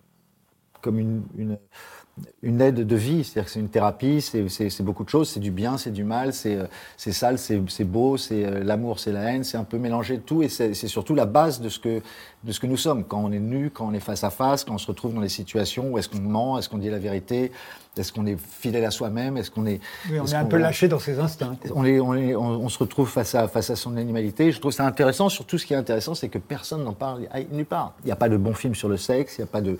une, 2.42 2.60
aide 2.60 2.86
de 2.86 2.96
vie, 2.96 3.24
c'est-à-dire 3.24 3.46
que 3.46 3.50
c'est 3.50 3.60
une 3.60 3.68
thérapie, 3.68 4.20
c'est- 4.20 4.82
beaucoup 4.82 5.04
de 5.04 5.08
choses, 5.08 5.28
c'est 5.28 5.40
du 5.40 5.50
bien, 5.50 5.78
c'est 5.78 5.90
du 5.90 6.04
mal, 6.04 6.32
c'est 6.32 6.56
euh, 6.56 6.66
sale, 6.96 7.38
c'est 7.38 7.84
beau, 7.84 8.16
c'est 8.16 8.44
euh, 8.44 8.62
l'amour, 8.62 8.98
c'est 8.98 9.12
la 9.12 9.32
haine, 9.32 9.44
c'est 9.44 9.56
un 9.56 9.64
peu 9.64 9.78
mélangé 9.78 10.16
de 10.16 10.22
tout, 10.22 10.42
et 10.42 10.48
c'est 10.48 10.74
surtout 10.74 11.14
la 11.14 11.26
base 11.26 11.60
de 11.60 11.68
ce 11.68 11.78
que 11.78 12.02
de 12.44 12.52
ce 12.52 12.60
que 12.60 12.66
nous 12.66 12.76
sommes. 12.76 13.04
Quand 13.04 13.22
on 13.22 13.32
est 13.32 13.38
nu, 13.38 13.70
quand 13.70 13.86
on 13.86 13.92
est 13.92 14.00
face 14.00 14.24
à 14.24 14.30
face, 14.30 14.64
quand 14.64 14.74
on 14.74 14.78
se 14.78 14.86
retrouve 14.86 15.14
dans 15.14 15.20
des 15.20 15.28
situations 15.28 15.90
où 15.90 15.98
est-ce 15.98 16.08
qu'on 16.08 16.20
ment, 16.20 16.58
est-ce 16.58 16.68
qu'on 16.68 16.78
dit 16.78 16.90
la 16.90 16.98
vérité, 16.98 17.52
est-ce 17.96 18.12
qu'on 18.12 18.24
est 18.26 18.36
fidèle 18.38 18.84
à 18.84 18.90
soi-même, 18.90 19.36
est-ce 19.36 19.50
qu'on 19.50 19.66
est 19.66 19.80
Oui, 20.10 20.18
on 20.20 20.26
est 20.26 20.34
un 20.34 20.44
peu 20.44 20.56
lâché 20.56 20.88
dans 20.88 20.98
ses 21.00 21.18
instincts. 21.18 21.56
on, 21.74 21.84
est- 21.84 21.98
on, 22.00 22.14
est- 22.14 22.34
on- 22.36 22.60
on 22.62 22.68
se 22.68 22.78
retrouve 22.78 23.08
face 23.08 23.34
à, 23.34 23.48
face 23.48 23.68
à 23.70 23.76
son 23.76 23.96
animalité. 23.96 24.52
Je 24.52 24.60
trouve 24.60 24.72
ça 24.72 24.86
intéressant. 24.86 25.28
Surtout, 25.28 25.58
ce 25.58 25.66
qui 25.66 25.74
est 25.74 25.76
intéressant, 25.76 26.14
c'est 26.14 26.28
que 26.28 26.38
personne 26.38 26.84
n'en 26.84 26.92
parle 26.92 27.22
nulle 27.52 27.66
part. 27.66 27.94
Il 28.04 28.06
n'y 28.06 28.12
a 28.12 28.16
pas 28.16 28.28
de 28.28 28.36
bon 28.36 28.54
film 28.54 28.74
sur 28.74 28.88
le 28.88 28.96
sexe, 28.96 29.36
il 29.38 29.40
n'y 29.42 29.44
a 29.44 29.48
pas 29.52 29.60
de 29.60 29.76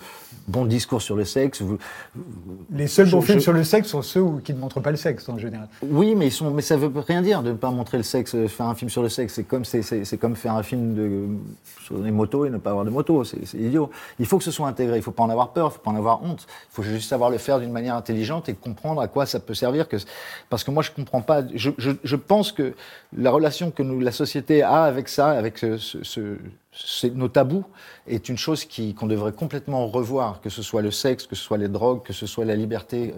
bon 0.47 0.65
discours 0.65 1.01
sur 1.01 1.15
le 1.15 1.23
sexe. 1.25 1.61
Vous- 1.61 1.77
Les 2.71 2.87
seuls 2.87 3.05
Je- 3.07 3.11
bons 3.11 3.21
films 3.21 3.39
je- 3.39 3.43
sur 3.43 3.53
le 3.53 3.63
sexe 3.63 3.87
sont 3.87 4.01
ceux 4.01 4.21
où- 4.21 4.39
qui 4.43 4.53
ne 4.53 4.59
montrent 4.59 4.81
pas 4.81 4.91
le 4.91 4.97
sexe 4.97 5.27
en 5.29 5.37
général. 5.37 5.67
oui, 5.81 6.13
mais, 6.15 6.27
ils 6.27 6.31
sont, 6.31 6.51
mais 6.51 6.61
ça 6.61 6.75
ne 6.75 6.81
veut 6.85 6.99
rien 6.99 7.21
dire 7.21 7.41
de 7.43 7.51
ne 7.51 7.55
pas 7.57 7.71
montrer 7.71 7.97
le 7.97 8.03
sexe. 8.03 8.35
euh, 8.35 8.47
Faire 8.47 8.65
un 8.67 8.75
film 8.75 8.89
sur 8.89 9.01
le 9.01 9.09
sexe, 9.09 9.33
c'est 9.35 9.43
comme, 9.43 9.63
c'est, 9.65 9.81
faire 9.81 10.53
un 10.53 10.63
film 10.63 10.93
de, 10.95 11.27
sur 11.83 11.97
les 11.97 12.11
motos 12.11 12.45
et 12.45 12.49
ne 12.49 12.57
pas 12.57 12.71
avoir 12.71 12.85
de 12.85 12.89
moto. 12.89 13.23
C'est 13.23 13.57
idiot. 13.57 13.89
Il 14.19 14.25
faut 14.25 14.37
que 14.37 14.43
ce 14.43 14.51
soit 14.51 14.67
intégré. 14.67 14.95
Il 14.95 14.99
ne 14.99 15.03
faut 15.03 15.11
pas 15.11 15.23
en 15.23 15.29
avoir 15.29 15.49
peur, 15.53 15.67
il 15.67 15.69
ne 15.69 15.73
faut 15.75 15.79
pas 15.81 15.91
en 15.91 15.95
avoir 15.95 16.21
honte. 16.23 16.45
Il 16.71 16.75
faut 16.75 16.83
juste 16.83 17.09
savoir 17.09 17.29
le 17.29 17.37
faire 17.37 17.59
d'une 17.59 17.71
manière 17.71 17.95
intelligente 18.01 18.49
et 18.49 18.53
comprendre 18.53 18.99
à 19.01 19.07
quoi 19.07 19.25
ça 19.25 19.39
peut 19.39 19.53
servir. 19.53 19.85
Parce 20.49 20.63
que 20.63 20.71
moi, 20.71 20.83
je 20.83 20.91
comprends 20.91 21.21
pas. 21.21 21.39
Je, 21.53 21.69
je, 22.11 22.15
pense 22.31 22.51
que 22.51 22.73
la 23.15 23.31
relation 23.31 23.71
que 23.71 23.83
nous, 23.83 23.99
la 23.99 24.11
société 24.11 24.61
a 24.63 24.83
avec 24.83 25.07
ça, 25.07 25.29
avec 25.41 25.57
ce- 25.57 26.37
nos 27.13 27.27
tabous 27.27 27.65
est 28.07 28.29
une 28.29 28.37
chose 28.37 28.65
qu'on 28.97 29.05
devrait 29.05 29.33
complètement 29.33 29.87
revoir, 29.87 30.39
que 30.39 30.49
ce 30.49 30.63
soit 30.63 30.81
le 30.81 30.89
sexe, 30.89 31.27
que 31.27 31.35
ce 31.35 31.43
soit 31.43 31.57
les 31.57 31.67
drogues, 31.67 32.01
que 32.01 32.13
ce 32.13 32.25
soit 32.25 32.45
la 32.45 32.55
liberté 32.55 33.13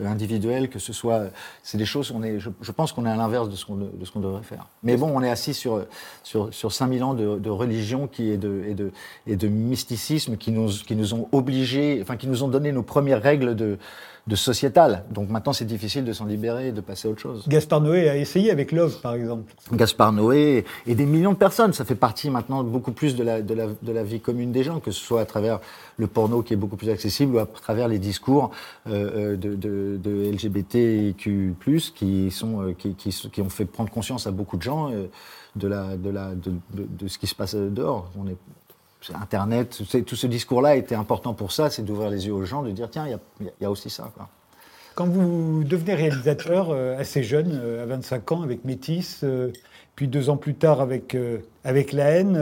euh, 0.00 0.06
individuelle, 0.06 0.68
que 0.68 0.80
ce 0.80 0.92
soit, 0.92 1.26
c'est 1.62 1.78
des 1.78 1.86
choses. 1.86 2.10
On 2.12 2.24
est, 2.24 2.40
je, 2.40 2.72
pense 2.72 2.92
qu'on 2.92 3.06
est 3.06 3.10
à 3.10 3.16
l'inverse 3.16 3.48
de 3.48 3.54
ce 3.54 3.64
qu'on 3.64 3.76
de 3.76 4.04
ce 4.04 4.10
qu'on 4.10 4.20
devrait 4.20 4.42
faire. 4.42 4.66
Mais 4.82 4.96
bon, 4.96 5.12
on 5.14 5.22
est 5.22 5.30
assis 5.30 5.54
sur 5.54 5.86
sur 6.24 6.52
sur 6.52 6.72
5000 6.72 7.04
ans 7.04 7.14
de, 7.14 7.38
de 7.38 7.50
religion 7.50 8.08
qui 8.08 8.30
est 8.30 8.36
de 8.36 8.64
et 8.66 8.74
de 8.74 8.90
et 9.28 9.36
de 9.36 9.48
mysticisme 9.48 10.36
qui 10.36 10.50
nous 10.50 10.68
qui 10.68 10.96
nous 10.96 11.14
ont 11.14 11.28
obligés, 11.30 12.00
enfin 12.02 12.16
qui 12.16 12.26
nous 12.26 12.42
ont 12.42 12.48
donné 12.48 12.72
nos 12.72 12.82
premières 12.82 13.22
règles 13.22 13.54
de 13.54 13.78
de 14.28 14.36
sociétal. 14.36 15.04
Donc 15.10 15.30
maintenant, 15.30 15.52
c'est 15.52 15.64
difficile 15.64 16.04
de 16.04 16.12
s'en 16.12 16.26
libérer 16.26 16.68
et 16.68 16.72
de 16.72 16.82
passer 16.82 17.08
à 17.08 17.10
autre 17.10 17.20
chose. 17.20 17.44
Gaspard 17.48 17.80
Noé 17.80 18.08
a 18.08 18.16
essayé 18.16 18.50
avec 18.50 18.72
Love, 18.72 19.00
par 19.00 19.14
exemple. 19.14 19.54
Gaspard 19.72 20.12
Noé 20.12 20.64
et 20.86 20.94
des 20.94 21.06
millions 21.06 21.32
de 21.32 21.38
personnes. 21.38 21.72
Ça 21.72 21.84
fait 21.84 21.94
partie 21.94 22.28
maintenant 22.28 22.62
beaucoup 22.62 22.87
plus 22.92 23.16
de 23.16 23.22
la, 23.22 24.02
vie 24.02 24.20
commune 24.20 24.52
des 24.52 24.62
gens, 24.62 24.80
que 24.80 24.90
ce 24.90 25.00
soit 25.00 25.20
à 25.20 25.26
travers 25.26 25.60
le 25.96 26.06
porno 26.06 26.42
qui 26.42 26.54
est 26.54 26.56
beaucoup 26.56 26.76
plus 26.76 26.90
accessible 26.90 27.36
ou 27.36 27.38
à 27.38 27.46
travers 27.46 27.88
les 27.88 27.98
discours 27.98 28.50
euh, 28.86 29.34
euh 29.34 29.36
de, 29.36 29.54
de, 29.54 30.30
LGBTQ+, 30.30 31.54
qui, 31.94 32.30
sont, 32.30 32.62
euh, 32.62 32.72
qui, 32.72 33.40
ont 33.40 33.48
fait 33.48 33.64
prendre 33.64 33.90
conscience 33.90 34.26
à 34.26 34.30
beaucoup 34.30 34.56
de 34.56 34.62
gens 34.62 34.90
de, 35.56 35.70
ce 37.06 37.18
qui 37.18 37.26
se 37.26 37.34
passe 37.34 37.54
dehors. 37.54 38.10
Internet, 39.14 39.80
tout 40.06 40.16
ce 40.16 40.26
discours-là 40.26 40.76
était 40.76 40.94
important 40.94 41.32
pour 41.32 41.52
ça, 41.52 41.70
c'est 41.70 41.82
d'ouvrir 41.82 42.10
les 42.10 42.26
yeux 42.26 42.34
aux 42.34 42.44
gens, 42.44 42.62
de 42.62 42.70
dire 42.70 42.90
tiens, 42.90 43.06
il 43.40 43.50
y, 43.60 43.64
a 43.64 43.70
aussi 43.70 43.90
ça. 43.90 44.10
Quand 44.94 45.06
vous 45.06 45.62
devenez 45.64 45.94
réalisateur 45.94 46.72
assez 46.98 47.22
jeune, 47.22 47.60
à 47.80 47.86
25 47.86 48.32
ans, 48.32 48.42
avec 48.42 48.64
Métis, 48.64 49.24
puis 49.98 50.06
deux 50.06 50.30
ans 50.30 50.36
plus 50.36 50.54
tard 50.54 50.80
avec, 50.80 51.16
avec 51.64 51.90
La 51.92 52.04
haine, 52.04 52.40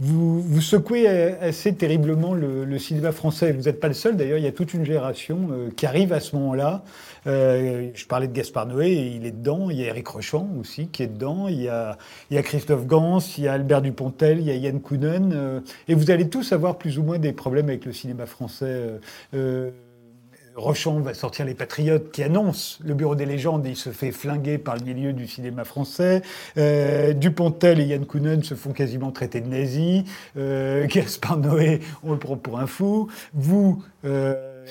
vous, 0.00 0.42
vous 0.42 0.60
secouez 0.60 1.06
assez 1.06 1.72
terriblement 1.72 2.34
le, 2.34 2.78
cinéma 2.78 3.12
français. 3.12 3.52
Vous 3.52 3.62
n'êtes 3.62 3.78
pas 3.78 3.86
le 3.86 3.94
seul, 3.94 4.16
d'ailleurs, 4.16 4.38
il 4.38 4.44
y 4.44 4.48
a 4.48 4.50
toute 4.52 4.74
une 4.74 4.84
génération 4.84 5.50
qui 5.76 5.86
arrive 5.86 6.12
à 6.12 6.18
ce 6.18 6.34
moment-là. 6.34 6.82
je 7.26 8.06
parlais 8.08 8.26
de 8.26 8.32
Gaspard 8.32 8.66
Noé, 8.66 8.90
il 9.14 9.24
est 9.24 9.30
dedans. 9.30 9.70
Il 9.70 9.76
y 9.76 9.84
a 9.84 9.86
Eric 9.86 10.08
Rochant 10.08 10.48
aussi 10.58 10.88
qui 10.88 11.04
est 11.04 11.06
dedans. 11.06 11.46
Il 11.46 11.62
y 11.62 11.68
a, 11.68 11.96
il 12.28 12.34
y 12.34 12.38
a 12.38 12.42
Christophe 12.42 12.86
Gans, 12.86 13.20
il 13.38 13.44
y 13.44 13.46
a 13.46 13.52
Albert 13.52 13.82
Dupontel, 13.82 14.40
il 14.40 14.46
y 14.46 14.50
a 14.50 14.56
Yann 14.56 14.80
Kounen. 14.80 15.62
et 15.86 15.94
vous 15.94 16.10
allez 16.10 16.28
tous 16.28 16.50
avoir 16.50 16.76
plus 16.76 16.98
ou 16.98 17.04
moins 17.04 17.20
des 17.20 17.32
problèmes 17.32 17.68
avec 17.68 17.84
le 17.84 17.92
cinéma 17.92 18.26
français. 18.26 18.98
Rochon 20.56 21.00
va 21.00 21.14
sortir 21.14 21.44
Les 21.44 21.54
Patriotes, 21.54 22.10
qui 22.10 22.22
annonce 22.22 22.78
le 22.84 22.94
Bureau 22.94 23.14
des 23.14 23.26
légendes 23.26 23.66
et 23.66 23.70
il 23.70 23.76
se 23.76 23.90
fait 23.90 24.10
flinguer 24.10 24.58
par 24.58 24.76
le 24.76 24.82
milieu 24.82 25.12
du 25.12 25.26
cinéma 25.26 25.64
français. 25.64 26.22
Euh, 26.58 27.12
Dupontel 27.12 27.80
et 27.80 27.84
Yann 27.84 28.04
Kounen 28.04 28.42
se 28.42 28.54
font 28.54 28.72
quasiment 28.72 29.12
traiter 29.12 29.40
de 29.40 29.48
nazis. 29.48 30.04
Euh, 30.36 30.86
Gaspard 30.86 31.38
Noé, 31.38 31.80
on 32.02 32.12
le 32.12 32.18
prend 32.18 32.36
pour 32.36 32.58
un 32.58 32.66
fou. 32.66 33.08
Vous, 33.32 33.82
euh, 34.04 34.64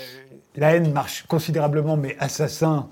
la 0.55 0.75
haine 0.75 0.91
marche 0.91 1.25
considérablement, 1.27 1.97
mais 1.97 2.15
Assassin 2.19 2.89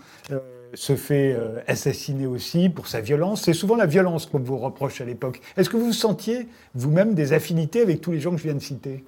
se 0.74 0.96
fait 0.96 1.36
assassiner 1.68 2.28
aussi 2.28 2.70
pour 2.70 2.88
sa 2.88 3.00
violence. 3.00 3.44
C'est 3.44 3.54
souvent 3.54 3.76
la 3.76 3.86
violence 3.86 4.26
qu'on 4.26 4.40
vous 4.40 4.58
reproche 4.58 5.02
à 5.02 5.06
l'époque. 5.06 5.42
Est-ce 5.56 5.70
que 5.70 5.78
vous 5.78 5.94
sentiez 5.94 6.48
vous-même 6.76 7.16
des 7.16 7.34
affinités 7.34 7.82
avec 7.82 8.02
tous 8.02 8.12
les 8.12 8.20
gens 8.20 8.32
que 8.32 8.38
je 8.38 8.44
viens 8.44 8.54
de 8.54 8.60
citer? 8.60 9.06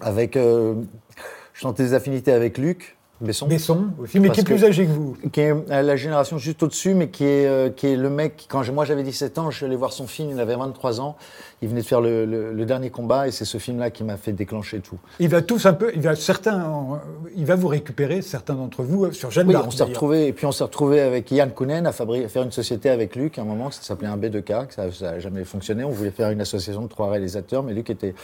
Avec 0.00 0.38
je 1.58 1.62
sentais 1.62 1.82
des 1.82 1.92
affinités 1.92 2.30
avec 2.30 2.56
Luc 2.56 2.96
Besson. 3.20 3.48
Besson 3.48 3.88
aussi, 3.98 4.20
mais 4.20 4.30
qui 4.30 4.42
est 4.42 4.44
plus 4.44 4.64
âgé 4.64 4.86
que 4.86 4.92
vous. 4.92 5.16
Qui 5.32 5.40
est 5.40 5.52
la 5.68 5.96
génération 5.96 6.38
juste 6.38 6.62
au-dessus, 6.62 6.94
mais 6.94 7.08
qui 7.08 7.24
est, 7.24 7.48
euh, 7.48 7.68
qui 7.68 7.88
est 7.88 7.96
le 7.96 8.10
mec, 8.10 8.46
quand 8.48 8.64
moi 8.72 8.84
j'avais 8.84 9.02
17 9.02 9.38
ans, 9.38 9.50
je 9.50 9.56
suis 9.56 9.66
allé 9.66 9.74
voir 9.74 9.92
son 9.92 10.06
film, 10.06 10.30
il 10.30 10.38
avait 10.38 10.54
23 10.54 11.00
ans, 11.00 11.16
il 11.60 11.68
venait 11.68 11.80
de 11.80 11.86
faire 11.86 12.00
le, 12.00 12.24
le, 12.24 12.64
dernier 12.64 12.90
combat, 12.90 13.26
et 13.26 13.32
c'est 13.32 13.44
ce 13.44 13.58
film-là 13.58 13.90
qui 13.90 14.04
m'a 14.04 14.16
fait 14.16 14.30
déclencher 14.30 14.78
tout. 14.78 14.98
Il 15.18 15.30
va 15.30 15.42
tous 15.42 15.66
un 15.66 15.72
peu, 15.72 15.90
il 15.96 16.00
va 16.00 16.14
certains, 16.14 17.00
il 17.34 17.44
va 17.44 17.56
vous 17.56 17.66
récupérer, 17.66 18.22
certains 18.22 18.54
d'entre 18.54 18.84
vous, 18.84 19.06
euh, 19.06 19.10
sur 19.10 19.32
Jeanne 19.32 19.48
oui, 19.48 19.56
on 19.56 19.72
s'est 19.72 19.82
retrouvé, 19.82 20.28
et 20.28 20.32
puis 20.32 20.46
on 20.46 20.52
s'est 20.52 20.62
retrouvé 20.62 21.00
avec 21.00 21.28
Yann 21.32 21.50
Kounen 21.50 21.88
à, 21.88 21.92
faire 21.92 22.42
une 22.44 22.52
société 22.52 22.88
avec 22.88 23.16
Luc, 23.16 23.36
à 23.38 23.42
un 23.42 23.46
moment, 23.46 23.72
ça 23.72 23.82
s'appelait 23.82 24.06
un 24.06 24.16
B2K, 24.16 24.70
ça 24.70 24.86
n'a 25.06 25.18
jamais 25.18 25.42
fonctionné, 25.42 25.82
on 25.82 25.90
voulait 25.90 26.12
faire 26.12 26.30
une 26.30 26.40
association 26.40 26.82
de 26.82 26.88
trois 26.88 27.10
réalisateurs, 27.10 27.64
mais 27.64 27.74
Luc 27.74 27.90
était 27.90 28.14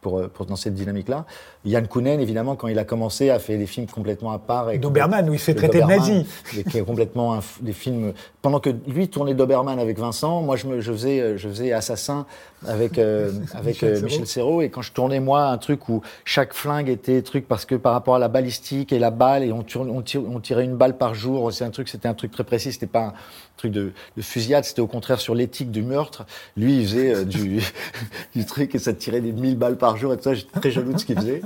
pour, 0.00 0.18
euh, 0.18 0.28
pour 0.28 0.46
dans 0.46 0.56
cette 0.56 0.74
dynamique-là. 0.74 1.24
Yann 1.66 1.86
Kounen, 1.86 2.20
évidemment, 2.20 2.56
quand 2.56 2.68
il 2.68 2.78
a 2.78 2.84
commencé, 2.84 3.28
a 3.28 3.38
fait 3.38 3.58
des 3.58 3.66
films 3.66 3.86
complètement 3.86 4.32
à 4.32 4.38
part. 4.38 4.70
Doberman, 4.78 5.28
où 5.28 5.34
il 5.34 5.38
fait 5.38 5.54
traiter 5.54 5.82
de 5.82 5.86
nazi. 5.86 6.26
Qui 6.70 6.78
est 6.78 6.84
complètement 6.84 7.38
des 7.60 7.74
films. 7.74 8.14
Pendant 8.40 8.60
que 8.60 8.70
lui 8.86 9.08
tournait 9.08 9.34
Doberman 9.34 9.78
avec 9.78 9.98
Vincent, 9.98 10.40
moi 10.40 10.56
je, 10.56 10.66
me, 10.66 10.80
je 10.80 10.90
faisais, 10.90 11.20
euh, 11.20 11.36
je 11.36 11.48
faisais 11.48 11.72
Assassin 11.72 12.24
avec 12.66 12.98
euh, 12.98 13.30
avec 13.52 13.82
Michel, 13.82 14.26
Serrault. 14.26 14.62
Et 14.62 14.70
quand 14.70 14.80
je 14.80 14.92
tournais 14.92 15.20
moi 15.20 15.48
un 15.48 15.58
truc 15.58 15.90
où 15.90 16.00
chaque 16.24 16.54
flingue 16.54 16.88
était 16.88 17.20
truc 17.20 17.46
parce 17.46 17.66
que 17.66 17.74
par 17.74 17.92
rapport 17.92 18.14
à 18.14 18.18
la 18.18 18.28
balistique 18.28 18.94
et 18.94 18.98
la 18.98 19.10
balle 19.10 19.42
et 19.42 19.52
on, 19.52 19.64
on, 19.76 20.02
on 20.16 20.40
tirait 20.40 20.64
une 20.64 20.76
balle 20.76 20.96
par 20.96 21.14
jour, 21.14 21.52
c'est 21.52 21.64
un 21.64 21.70
truc, 21.70 21.90
c'était 21.90 22.08
un 22.08 22.14
truc 22.14 22.30
très 22.30 22.44
précis. 22.44 22.72
C'était 22.72 22.86
pas 22.86 23.08
un 23.08 23.12
truc 23.58 23.72
de, 23.72 23.92
de 24.16 24.22
fusillade, 24.22 24.64
c'était 24.64 24.80
au 24.80 24.86
contraire 24.86 25.20
sur 25.20 25.34
l'éthique 25.34 25.70
du 25.70 25.82
meurtre. 25.82 26.24
Lui, 26.56 26.78
il 26.78 26.88
faisait 26.88 27.24
du, 27.26 27.60
du 28.34 28.46
truc 28.46 28.74
et 28.74 28.78
ça 28.78 28.94
tirait 28.94 29.20
des 29.20 29.32
mille 29.32 29.58
balles 29.58 29.76
par 29.76 29.98
jour 29.98 30.14
et 30.14 30.16
tout 30.16 30.22
ça. 30.22 30.32
J'étais 30.32 30.58
très 30.58 30.70
jaloux 30.70 30.94
de 30.94 30.98
ce 30.98 31.04
qu'il 31.04 31.16
faisait. 31.16 31.42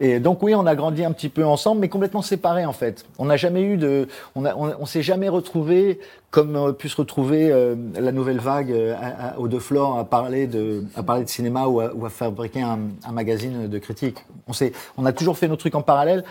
Et 0.00 0.18
donc 0.18 0.42
oui, 0.42 0.54
on 0.54 0.66
a 0.66 0.74
grandi 0.74 1.04
un 1.04 1.12
petit 1.12 1.28
peu 1.28 1.44
ensemble, 1.44 1.80
mais 1.80 1.88
complètement 1.88 2.22
séparés 2.22 2.64
en 2.64 2.72
fait. 2.72 3.04
On 3.18 3.26
n'a 3.26 3.36
jamais 3.36 3.62
eu 3.62 3.76
de, 3.76 4.08
on, 4.34 4.44
a, 4.44 4.86
s'est 4.86 5.02
jamais 5.02 5.28
retrouvé 5.28 6.00
comme 6.30 6.56
on 6.56 6.68
a 6.68 6.72
pu 6.72 6.88
se 6.88 6.96
retrouver 6.96 7.52
euh, 7.52 7.76
la 7.94 8.10
nouvelle 8.10 8.38
vague 8.38 8.72
euh, 8.72 8.94
à, 8.98 9.38
au 9.38 9.46
De 9.46 9.58
Flore 9.58 9.98
à 9.98 10.04
parler 10.04 10.46
de, 10.46 10.84
à 10.96 11.02
parler 11.02 11.24
de 11.24 11.28
cinéma 11.28 11.66
ou 11.66 11.80
à, 11.80 12.10
fabriquer 12.10 12.62
un, 12.62 12.78
magazine 13.12 13.68
de 13.68 13.78
critique. 13.78 14.24
On 14.48 14.52
s'est, 14.52 14.72
on 14.96 15.04
a 15.04 15.12
toujours 15.12 15.36
fait 15.36 15.48
nos 15.48 15.56
trucs 15.56 15.74
en 15.74 15.82
parallèle 15.82 16.24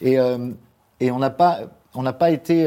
et 0.00 0.18
euh, 0.18 0.50
et 1.00 1.10
on 1.10 1.18
n'a 1.18 1.30
pas, 1.30 1.60
on 1.94 2.02
n'a 2.02 2.12
pas 2.12 2.30
été 2.30 2.64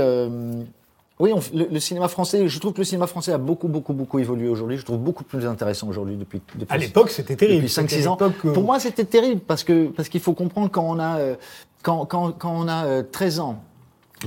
oui, 1.20 1.32
le, 1.52 1.80
cinéma 1.80 2.08
français, 2.10 2.48
je 2.48 2.60
trouve 2.60 2.74
que 2.74 2.78
le 2.78 2.84
cinéma 2.84 3.08
français 3.08 3.32
a 3.32 3.40
beaucoup, 3.40 3.68
beaucoup, 3.68 3.94
beaucoup 3.94 4.20
évolué 4.20 4.48
aujourd'hui. 4.48 4.78
Je 4.78 4.86
trouve 4.86 5.00
beaucoup 5.00 5.24
plus 5.24 5.48
intéressant 5.48 5.88
aujourd'hui 5.88 6.16
depuis, 6.16 6.42
depuis. 6.54 6.72
À 6.74 6.78
l'époque, 6.78 7.10
c'était 7.10 7.36
terrible. 7.36 7.64
Depuis 7.64 7.74
5-6 7.74 8.08
ans. 8.08 8.18
Euh, 8.22 8.54
Pour 8.54 8.64
moi, 8.64 8.80
c'était 8.80 9.04
terrible 9.06 9.42
parce 9.42 9.64
que 9.64 9.88
parce 9.88 10.10
qu'il 10.10 10.22
faut 10.22 10.34
comprendre 10.34 10.70
quand 10.70 10.84
on 10.88 11.00
a 11.00 11.18
euh, 11.18 11.36
quand, 11.82 12.06
quand, 12.06 12.34
quand 12.34 12.52
on 12.56 12.68
a 12.68 13.02
13 13.02 13.40
euh, 13.40 13.42
ans, 13.42 13.64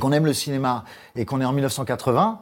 qu'on 0.01 0.11
aime 0.11 0.27
le 0.27 0.33
cinéma 0.33 0.85
et 1.15 1.25
qu'on 1.25 1.41
est 1.41 1.45
en 1.45 1.53
1980 1.53 2.41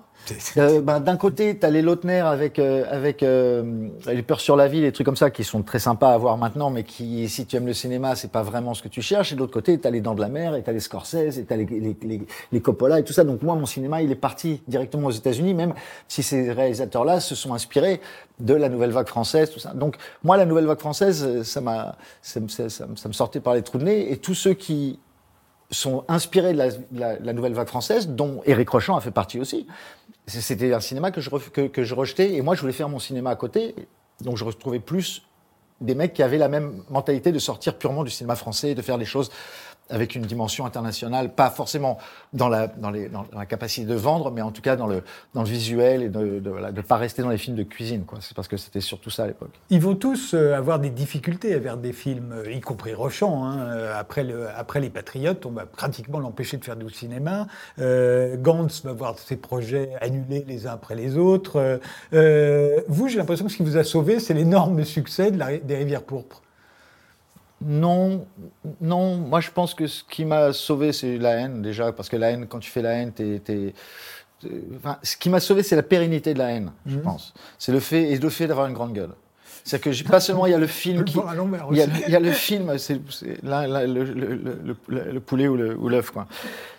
euh, 0.56 0.80
bah, 0.80 1.00
D'un 1.00 1.16
côté, 1.16 1.58
tu 1.58 1.66
as 1.66 1.70
les 1.70 1.82
Lautner 1.82 2.20
avec, 2.20 2.58
euh, 2.58 2.85
avec 2.90 3.23
euh, 3.23 3.88
les 4.06 4.23
peurs 4.23 4.40
sur 4.40 4.56
la 4.56 4.68
ville, 4.68 4.82
les 4.82 4.92
trucs 4.92 5.04
comme 5.04 5.16
ça, 5.16 5.30
qui 5.30 5.44
sont 5.44 5.62
très 5.62 5.78
sympas 5.78 6.12
à 6.12 6.18
voir 6.18 6.37
maintenant, 6.37 6.70
mais 6.70 6.85
qui, 6.85 7.28
si 7.28 7.47
tu 7.47 7.56
aimes 7.56 7.66
le 7.66 7.73
cinéma, 7.73 8.16
c'est 8.16 8.30
pas 8.30 8.42
vraiment 8.42 8.75
ce 8.75 8.82
que 8.82 8.88
tu 8.88 9.02
cherches. 9.02 9.32
Et 9.32 9.35
de 9.35 9.40
l'autre 9.40 9.52
côté, 9.52 9.78
tu 9.78 9.87
as 9.87 9.90
les 9.90 10.00
Dents 10.00 10.14
de 10.14 10.20
la 10.20 10.28
Mer, 10.28 10.54
et 10.54 10.62
tu 10.62 10.70
as 10.70 10.73
les 10.73 10.80
Scorsese, 10.80 11.38
et 11.38 11.44
tu 11.44 11.52
as 11.52 11.56
les, 11.56 11.66
les, 11.66 12.26
les, 12.52 12.61
Coppola, 12.61 12.99
et 12.99 13.04
tout 13.04 13.12
ça. 13.12 13.25
Donc 13.25 13.42
moi, 13.42 13.54
mon 13.54 13.66
cinéma, 13.66 14.02
il 14.02 14.11
est 14.11 14.16
parti 14.16 14.62
directement 14.68 15.08
aux 15.08 15.12
États-Unis, 15.12 15.54
même 15.54 15.75
si 16.08 16.23
ces 16.23 16.52
réalisateurs-là 16.52 17.20
se 17.20 17.35
sont 17.35 17.54
inspirés 17.54 18.00
de 18.40 18.54
la 18.54 18.68
nouvelle 18.68 18.90
vague 18.90 19.08
française, 19.08 19.50
tout 19.50 19.61
ça. 19.61 19.73
Donc 19.75 19.97
moi, 20.23 20.37
la 20.37 20.47
nouvelle 20.47 20.66
vague 20.66 20.78
française, 20.78 21.42
ça 21.42 21.61
m'a, 21.61 21.97
ça, 22.23 22.40
ça, 22.49 22.68
ça, 22.68 22.87
me 22.87 23.12
sortait 23.12 23.40
par 23.40 23.54
les 23.54 23.62
trous 23.62 23.78
de 23.78 23.85
nez, 23.85 24.12
et 24.12 24.16
tous 24.16 24.35
ceux 24.35 24.54
qui 24.54 24.99
sont 25.70 26.04
inspirés 26.08 26.52
de 26.52 26.58
la, 26.58 26.68
la, 26.92 27.18
la, 27.18 27.32
nouvelle 27.32 27.52
vague 27.52 27.68
française, 27.68 28.08
dont 28.08 28.40
Éric 28.47 28.70
Rochant 28.70 28.97
a 28.97 29.00
fait 29.00 29.11
partie 29.11 29.38
aussi. 29.38 29.66
C'était 30.28 30.75
un 30.75 30.80
cinéma 30.80 31.11
que 31.11 31.20
je, 31.20 31.30
que, 31.30 31.82
je 31.82 31.94
rejetais, 31.94 32.35
et 32.35 32.42
moi 32.42 32.54
je 32.54 32.61
voulais 32.61 32.73
faire 32.73 32.88
mon 32.88 32.99
cinéma 32.99 33.30
à 33.30 33.37
côté, 33.37 33.75
donc 34.20 34.37
je 34.37 34.44
retrouvais 34.44 34.78
plus 34.78 35.23
des 35.80 35.94
mecs 35.94 36.12
qui 36.12 36.23
avaient 36.23 36.38
la 36.38 36.49
même 36.49 36.82
mentalité 36.90 37.32
de 37.32 37.38
sortir 37.38 37.78
purement 37.78 38.04
du 38.04 38.11
cinéma 38.11 38.37
français, 38.37 38.75
de 38.75 38.82
faire 38.82 38.99
des 38.99 39.04
choses 39.04 39.30
avec 39.90 40.14
une 40.14 40.23
dimension 40.23 40.66
internationale, 40.66 41.35
pas 41.35 41.50
forcément 41.50 41.99
dans 42.33 42.49
la, 42.49 42.66
dans, 42.66 42.90
dans 42.90 43.26
la 43.38 43.47
capacité 43.47 43.87
de 43.87 43.95
vendre, 43.95 44.30
mais 44.30 44.42
en 44.42 44.50
tout 44.50 44.62
cas 44.62 44.76
dans 44.76 44.87
le, 44.87 45.02
dans 45.35 45.42
le 45.42 45.49
visuel 45.49 46.02
et 46.02 46.09
de 46.09 46.40
ne 46.40 46.80
pas 46.83 46.97
rester 46.97 47.23
dans 47.23 47.30
les 47.30 47.38
films 47.38 47.57
de 47.57 47.62
cuisine. 47.62 48.04
C'est 48.21 48.35
parce 48.35 48.49
que 48.49 48.57
c'était 48.57 48.80
surtout 48.80 49.11
ça 49.11 49.25
à 49.25 49.26
l'époque. 49.26 49.50
Ils 49.71 49.80
vont 49.80 49.95
tous 49.95 50.35
euh, 50.35 50.54
avoir 50.54 50.78
des 50.78 50.90
difficultés 50.90 51.54
à 51.54 51.61
faire 51.61 51.76
des 51.76 51.92
films, 51.92 52.33
euh, 52.33 52.52
y 52.52 52.61
compris 52.61 52.95
Rochant. 52.95 53.45
Hein. 53.45 53.59
Euh, 53.61 53.99
après, 53.99 54.25
le, 54.25 54.49
après 54.57 54.80
Les 54.80 54.90
Patriotes, 54.90 55.45
on 55.47 55.50
va 55.50 55.66
pratiquement 55.66 56.18
l'empêcher 56.18 56.57
de 56.57 56.64
faire 56.64 56.76
du 56.76 56.92
cinéma. 56.92 57.47
Euh, 57.78 58.37
Gantz 58.37 58.83
va 58.85 58.92
voir 58.92 59.18
ses 59.18 59.37
projets 59.37 59.92
annulés 60.00 60.45
les 60.47 60.66
uns 60.66 60.73
après 60.73 60.95
les 60.95 61.16
autres. 61.16 61.80
Euh, 62.12 62.80
vous, 62.88 63.09
j'ai 63.09 63.18
l'impression 63.18 63.47
que 63.47 63.52
ce 63.52 63.57
qui 63.57 63.62
vous 63.62 63.76
a 63.76 63.85
sauvé, 63.85 64.21
c'est 64.21 64.35
l'énorme 64.35 64.85
succès 64.85 65.30
de 65.30 65.38
des 65.64 65.76
Rivières 65.76 66.02
Pourpres. 66.02 66.42
Non, 67.61 68.27
non. 68.81 69.17
Moi, 69.17 69.41
je 69.41 69.50
pense 69.50 69.75
que 69.75 69.87
ce 69.87 70.05
qui 70.05 70.25
m'a 70.25 70.53
sauvé, 70.53 70.93
c'est 70.93 71.19
la 71.19 71.33
haine 71.33 71.62
déjà, 71.62 71.93
parce 71.93 72.09
que 72.09 72.17
la 72.17 72.31
haine, 72.31 72.47
quand 72.47 72.61
tu 72.61 72.71
fais 72.71 72.83
la 72.83 72.93
haine, 72.93 73.12
t'es, 73.12 73.75
Enfin, 74.77 74.99
ce 75.03 75.17
qui 75.17 75.31
m'a 75.31 75.41
sauvé, 75.41 75.65
c'est 75.65 75.75
la 75.75 75.83
pérennité 75.83 76.33
de 76.33 76.38
la 76.38 76.53
haine, 76.53 76.71
je 76.87 76.99
mmh. 76.99 77.03
pense. 77.03 77.35
C'est 77.59 77.73
le 77.73 77.81
fait 77.81 78.12
et 78.12 78.19
le 78.19 78.31
fait 78.31 78.47
d'avoir 78.47 78.69
une 78.69 78.73
grande 78.73 78.93
gueule. 78.93 79.11
C'est-à-dire 79.69 79.85
que 79.85 79.93
j'ai- 79.93 80.05
pas 80.05 80.19
seulement 80.21 80.47
il 80.47 80.53
y 80.53 80.55
a 80.55 80.59
le 80.59 80.67
film 80.83 81.05
qui, 81.05 81.19
il 81.73 81.77
y, 81.77 81.83
a, 81.83 81.85
aussi. 81.85 82.03
il 82.07 82.13
y 82.13 82.17
a 82.17 82.21
le 82.21 82.33
film, 82.33 82.79
c'est 82.79 82.99
c'est 83.11 83.43
là, 83.45 83.67
là, 83.67 83.87
le, 83.87 84.03
le, 84.05 84.35
le, 84.35 84.77
le- 84.89 85.13
le 85.13 85.21
poulet 85.21 85.47
ou 85.47 85.89
l'œuf, 85.89 86.11
quoi. 86.11 86.27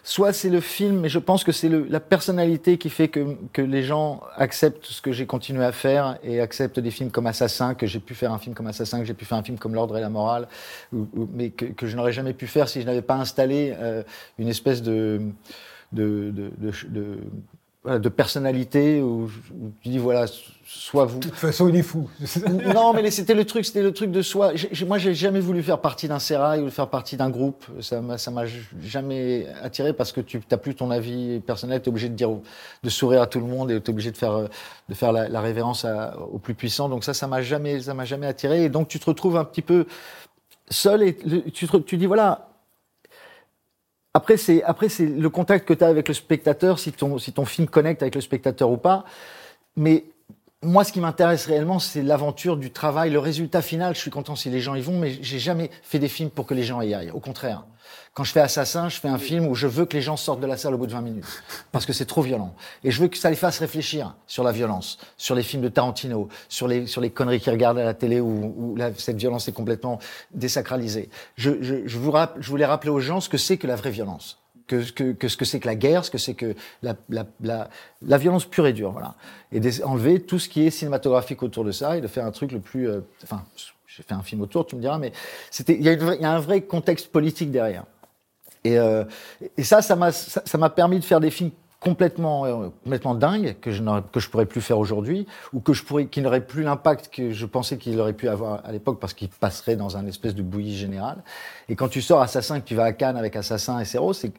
Soit 0.04 0.34
c'est 0.34 0.50
le 0.50 0.60
film, 0.60 1.02
mais 1.02 1.10
je 1.10 1.20
pense 1.20 1.44
que 1.44 1.52
c'est 1.52 1.70
la 1.70 2.00
personnalité 2.00 2.80
qui 2.80 2.90
fait 2.90 3.10
que, 3.10 3.36
que 3.54 3.62
les 3.62 3.84
gens 3.84 4.22
acceptent 4.38 4.86
ce 4.88 5.02
que 5.04 5.12
j'ai 5.12 5.28
continué 5.28 5.64
à 5.64 5.72
faire 5.72 6.18
et 6.24 6.42
acceptent 6.42 6.80
des 6.80 6.90
films 6.90 7.12
comme 7.12 7.28
Assassin, 7.28 7.76
que 7.76 7.86
j'ai 7.86 8.00
pu 8.00 8.16
faire 8.16 8.32
un 8.34 8.40
film 8.40 8.56
comme 8.56 8.66
Assassin, 8.68 9.00
que 9.00 9.06
j'ai 9.06 9.14
pu 9.14 9.26
faire 9.26 9.38
un 9.38 9.44
film 9.44 9.60
comme 9.60 9.76
L'Ordre 9.76 9.96
et 9.98 10.02
la 10.02 10.10
Morale, 10.10 10.48
ou- 10.92 11.08
ou- 11.16 11.30
mais 11.32 11.52
que, 11.52 11.66
que 11.66 11.86
je 11.86 11.96
n'aurais 11.96 12.12
jamais 12.14 12.34
pu 12.34 12.48
faire 12.48 12.68
si 12.70 12.82
je 12.82 12.88
n'avais 12.88 13.04
pas 13.04 13.16
installé 13.16 13.74
euh, 13.78 14.02
une 14.40 14.48
espèce 14.48 14.82
de 14.82 15.22
de, 15.92 16.32
de, 16.32 16.52
de, 16.58 16.72
de- 16.88 17.18
voilà, 17.84 18.00
de 18.00 18.10
personnalité 18.10 19.02
où, 19.02 19.30
où 19.54 19.72
tu 19.82 19.90
dis 19.90 19.98
voilà, 19.98 20.26
soit 20.66 21.06
vous, 21.06 21.20
De 21.20 21.30
toute 21.30 21.36
façon, 21.36 21.70
il 21.70 21.76
est 21.78 21.82
fou. 21.82 22.10
non, 22.76 22.94
mais 22.94 23.10
c'était 23.10 23.34
le 23.34 23.46
truc, 23.46 23.66
c'était 23.66 23.82
le 23.82 23.94
truc 23.94 24.12
de 24.12 24.22
soi. 24.22 24.52
Moi, 24.86 24.98
j'ai 24.98 25.16
jamais 25.16 25.40
voulu 25.40 25.64
faire 25.64 25.80
partie 25.80 26.08
d'un 26.10 26.20
sérail 26.20 26.62
ou 26.62 26.70
faire 26.70 26.90
partie 26.90 27.16
d'un 27.16 27.30
groupe. 27.30 27.66
Ça 27.80 28.02
m'a, 28.02 28.18
ça 28.18 28.32
m'a 28.32 28.44
jamais 28.82 29.48
attiré 29.64 29.94
parce 29.94 30.12
que 30.12 30.20
tu 30.22 30.42
n'as 30.52 30.58
plus 30.58 30.76
ton 30.76 30.92
avis 30.92 31.40
personnel. 31.40 31.82
Tu 31.82 31.86
es 31.86 31.90
obligé 31.90 32.10
de 32.10 32.16
dire, 32.16 32.30
de 32.84 32.90
sourire 32.90 33.22
à 33.22 33.28
tout 33.28 33.40
le 33.40 33.46
monde 33.48 33.72
et 33.72 33.80
tu 33.82 33.88
es 33.88 33.94
obligé 33.94 34.12
de 34.12 34.18
faire, 34.18 34.34
euh, 34.34 34.48
de 34.90 34.94
faire 34.94 35.14
la, 35.14 35.30
la 35.30 35.40
révérence 35.40 35.86
à- 35.86 36.18
au 36.20 36.38
plus 36.38 36.56
puissant. 36.56 36.90
Donc 36.90 37.06
ça, 37.06 37.14
ça 37.14 37.28
m'a 37.28 37.42
jamais, 37.42 37.80
ça 37.80 37.94
m'a 37.94 38.06
jamais 38.06 38.28
attiré. 38.28 38.66
Et 38.66 38.70
donc 38.70 38.90
tu 38.90 39.00
te 39.00 39.06
retrouves 39.06 39.38
un 39.38 39.46
petit 39.46 39.62
peu 39.62 39.86
seul 40.70 41.02
et 41.02 41.16
tu, 41.54 41.68
te, 41.68 41.78
tu 41.78 41.96
dis 41.98 42.06
voilà. 42.08 42.49
Après, 44.20 44.90
c'est 44.90 45.06
le 45.06 45.30
contact 45.30 45.68
que 45.68 45.74
tu 45.74 45.84
as 45.84 45.88
avec 45.88 46.08
le 46.08 46.14
spectateur, 46.14 46.78
si 46.80 46.92
ton 46.92 47.18
si 47.18 47.32
ton 47.32 47.46
film 47.46 47.68
connecte 47.68 48.02
avec 48.02 48.16
le 48.16 48.22
spectateur 48.22 48.70
ou 48.70 48.78
pas. 48.78 49.06
Mais 49.76 50.06
moi, 50.62 50.84
ce 50.84 50.92
qui 50.92 51.00
m'intéresse 51.00 51.46
réellement, 51.46 51.80
c'est 51.80 52.02
l'aventure 52.02 52.58
du 52.58 52.72
travail, 52.72 53.12
le 53.12 53.20
résultat 53.20 53.62
final. 53.62 53.96
Je 53.96 54.02
suis 54.02 54.12
content 54.12 54.36
si 54.36 54.50
les 54.50 54.60
gens 54.60 54.76
y 54.76 54.82
vont, 54.82 55.00
mais 55.00 55.18
j'ai 55.22 55.40
jamais 55.40 55.72
fait 55.84 56.00
des 56.00 56.10
films 56.10 56.30
pour 56.30 56.46
que 56.46 56.54
les 56.54 56.64
gens 56.64 56.82
y 56.82 56.94
aillent. 56.94 57.12
Au 57.12 57.22
contraire. 57.22 57.64
Quand 58.14 58.26
je 58.26 58.34
fais 58.34 58.42
Assassin, 58.42 58.90
je 58.90 59.00
fais 59.00 59.08
un 59.08 59.18
film 59.18 59.48
où 59.48 59.56
je 59.56 59.68
veux 59.68 59.86
que 59.86 59.96
les 59.96 60.02
gens 60.02 60.18
sortent 60.18 60.42
de 60.42 60.46
la 60.46 60.58
salle 60.58 60.74
au 60.74 60.78
bout 60.78 60.86
de 60.86 60.92
20 60.92 61.02
minutes. 61.02 61.44
Parce 61.72 61.86
que 61.86 61.94
c'est 61.94 62.06
trop 62.06 62.22
violent. 62.22 62.54
Et 62.84 62.92
je 62.92 63.02
veux 63.02 63.08
que 63.08 63.18
ça 63.18 63.30
les 63.30 63.38
fasse 63.38 63.60
réfléchir 63.60 64.16
sur 64.28 64.44
la 64.44 64.52
violence, 64.52 65.00
sur 65.16 65.34
les 65.34 65.44
films 65.44 65.62
de 65.62 65.70
Tarantino, 65.70 66.28
sur 66.50 66.68
les, 66.68 66.88
sur 66.88 67.00
les 67.00 67.10
conneries 67.10 67.40
qu'ils 67.40 67.54
regardent 67.54 67.80
à 67.80 67.86
la 67.86 67.94
télé 67.94 68.20
où, 68.20 68.76
cette 68.98 69.18
violence 69.18 69.48
est 69.48 69.54
complètement 69.54 70.00
désacralisée. 70.32 71.10
Je, 71.38 71.52
je 71.62 71.98
voulais 71.98 72.66
rappeler 72.66 72.92
aux 72.92 73.00
gens 73.00 73.22
ce 73.22 73.30
que 73.30 73.38
c'est 73.38 73.56
que 73.56 73.66
la 73.66 73.78
vraie 73.78 73.92
violence. 73.92 74.40
Que, 74.70 74.92
que, 74.92 75.14
que 75.14 75.28
ce 75.28 75.36
que 75.36 75.46
c'est 75.46 75.60
que 75.60 75.66
la 75.66 75.74
guerre, 75.74 76.06
ce 76.06 76.12
que 76.12 76.20
c'est 76.20 76.36
que 76.36 76.54
la, 76.84 76.96
la, 77.10 77.26
la, 77.42 77.70
la 78.04 78.18
violence 78.20 78.46
pure 78.46 78.68
et 78.68 78.74
dure, 78.74 78.92
voilà. 78.92 79.16
Et 79.52 79.60
des- 79.60 79.84
enlever 79.84 80.22
tout 80.22 80.38
ce 80.38 80.48
qui 80.48 80.68
est 80.68 80.70
cinématographique 80.70 81.42
autour 81.42 81.66
de 81.66 81.72
ça 81.72 81.98
et 81.98 82.02
de 82.02 82.08
faire 82.08 82.24
un 82.24 82.32
truc 82.32 82.52
le 82.52 82.60
plus, 82.60 82.88
euh, 82.88 83.02
enfin, 83.24 83.44
j'ai 83.88 84.04
fait 84.04 84.14
un 84.14 84.22
film 84.22 84.42
autour, 84.42 84.68
tu 84.68 84.76
me 84.76 84.82
diras, 84.82 85.00
mais 85.00 85.12
il 85.68 85.82
y, 85.82 85.90
a 85.90 86.32
un 86.32 86.40
vrai 86.40 86.62
contexte 86.62 87.12
politique 87.12 87.50
derrière. 87.50 87.86
Et, 88.64 88.78
euh, 88.78 89.06
et 89.58 89.64
ça, 89.64 89.82
ça 89.82 89.96
m'a, 89.96 90.70
permis 90.70 91.00
de 91.00 91.04
faire 91.04 91.20
des 91.20 91.32
films 91.32 91.52
complètement, 91.80 92.46
euh, 92.46 92.70
complètement 92.84 93.16
dingues 93.16 93.56
que 93.62 93.72
je 93.72 93.82
que 94.12 94.20
je 94.20 94.30
pourrais 94.30 94.46
plus 94.46 94.62
faire 94.62 94.78
aujourd'hui, 94.78 95.26
ou 95.54 95.62
que 95.62 95.74
je 95.74 95.84
pourrais, 95.84 96.08
qui 96.08 96.22
n'auraient 96.22 96.46
plus 96.46 96.64
l'impact 96.64 97.10
que 97.10 97.32
je 97.32 97.46
pensais 97.46 97.78
qu'il 97.78 98.00
aurait 98.00 98.14
pu 98.14 98.28
avoir 98.28 98.66
à 98.66 98.72
l'époque 98.72 99.00
parce 99.00 99.14
qu'il 99.14 99.30
passerait 99.30 99.78
dans 99.78 99.98
un 99.98 100.06
espèce 100.06 100.36
de 100.36 100.42
bouillie 100.44 100.78
générale. 100.78 101.24
Et 101.70 101.76
quand 101.76 101.88
tu 101.88 102.02
sors 102.02 102.22
Assassin, 102.22 102.60
que 102.60 102.66
tu 102.68 102.76
vas 102.76 102.86
à 102.86 102.92
Cannes 102.94 103.18
avec 103.18 103.36
Assassin 103.36 103.80
et 103.80 103.86
Serrault, 103.86 104.14
c'est, 104.14 104.32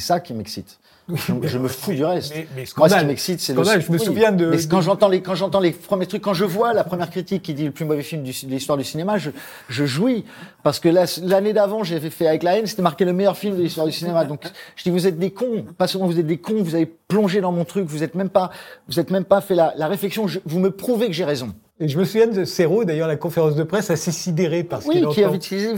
ça 0.00 0.20
qui 0.20 0.34
m'excite. 0.34 0.78
Je, 1.08 1.32
je 1.42 1.58
me 1.58 1.66
fous 1.68 1.92
du 1.92 2.04
reste. 2.04 2.32
Mais- 2.34 2.46
mais 2.56 2.64
Moi, 2.76 2.88
ce 2.88 2.94
qui 3.00 3.04
m'excite, 3.06 3.40
c'est 3.40 3.52
le. 3.52 3.58
Je 3.80 3.92
me 3.92 3.98
souviens 3.98 4.30
de- 4.32 4.46
Mais 4.46 4.56
quand 4.66 4.80
j'entends 4.80 5.08
les, 5.08 5.20
quand 5.20 5.34
j'entends 5.34 5.58
les 5.60 5.72
premiers 5.72 6.06
trucs, 6.06 6.22
quand 6.22 6.32
je 6.34 6.44
vois 6.44 6.72
la 6.72 6.84
première 6.84 7.10
critique 7.10 7.42
qui 7.42 7.54
dit 7.54 7.64
le 7.64 7.70
plus 7.72 7.84
mauvais 7.84 8.02
film 8.04 8.22
du- 8.22 8.30
de 8.46 8.50
l'histoire 8.50 8.78
du 8.78 8.84
cinéma, 8.84 9.18
je, 9.18 9.30
je 9.68 9.84
jouis. 9.84 10.24
Parce 10.62 10.78
que 10.78 10.88
la- 10.88 11.06
l'année 11.22 11.52
d'avant, 11.52 11.82
j'avais 11.82 12.08
fait 12.10 12.28
avec 12.28 12.44
la 12.44 12.56
haine, 12.56 12.66
c'était 12.66 12.82
marqué 12.82 13.04
le 13.04 13.12
meilleur 13.12 13.36
film 13.36 13.56
de 13.56 13.62
l'histoire 13.62 13.86
du 13.86 13.92
cinéma. 13.92 14.24
Donc, 14.24 14.44
je 14.76 14.84
dis, 14.84 14.90
vous 14.90 15.06
êtes 15.08 15.18
des 15.18 15.32
cons. 15.32 15.64
Pas 15.76 15.88
seulement 15.88 16.06
vous 16.06 16.18
êtes 16.20 16.26
des 16.26 16.38
cons, 16.38 16.62
vous 16.62 16.74
avez 16.76 16.86
plongé 16.86 17.40
dans 17.40 17.52
mon 17.52 17.64
truc, 17.64 17.84
vous 17.86 18.04
êtes 18.04 18.14
même 18.14 18.30
pas, 18.30 18.50
vous 18.88 19.00
êtes 19.00 19.10
même 19.10 19.24
pas 19.24 19.40
fait 19.40 19.56
la, 19.56 19.74
la 19.76 19.88
réflexion, 19.88 20.28
je- 20.28 20.38
vous 20.46 20.60
me 20.60 20.70
prouvez 20.70 21.08
que 21.08 21.12
j'ai 21.12 21.24
raison. 21.24 21.52
Et 21.82 21.88
je 21.88 21.98
me 21.98 22.04
souviens 22.04 22.28
de 22.28 22.44
Serrault, 22.44 22.84
d'ailleurs, 22.84 23.08
la 23.08 23.16
conférence 23.16 23.56
de 23.56 23.64
presse 23.64 23.90
assez 23.90 24.12
sidérée 24.12 24.62
parce 24.62 24.86
Oui, 24.86 25.00
qu'il 25.00 25.08
qui 25.08 25.24
avait 25.24 25.34
utilisé. 25.34 25.74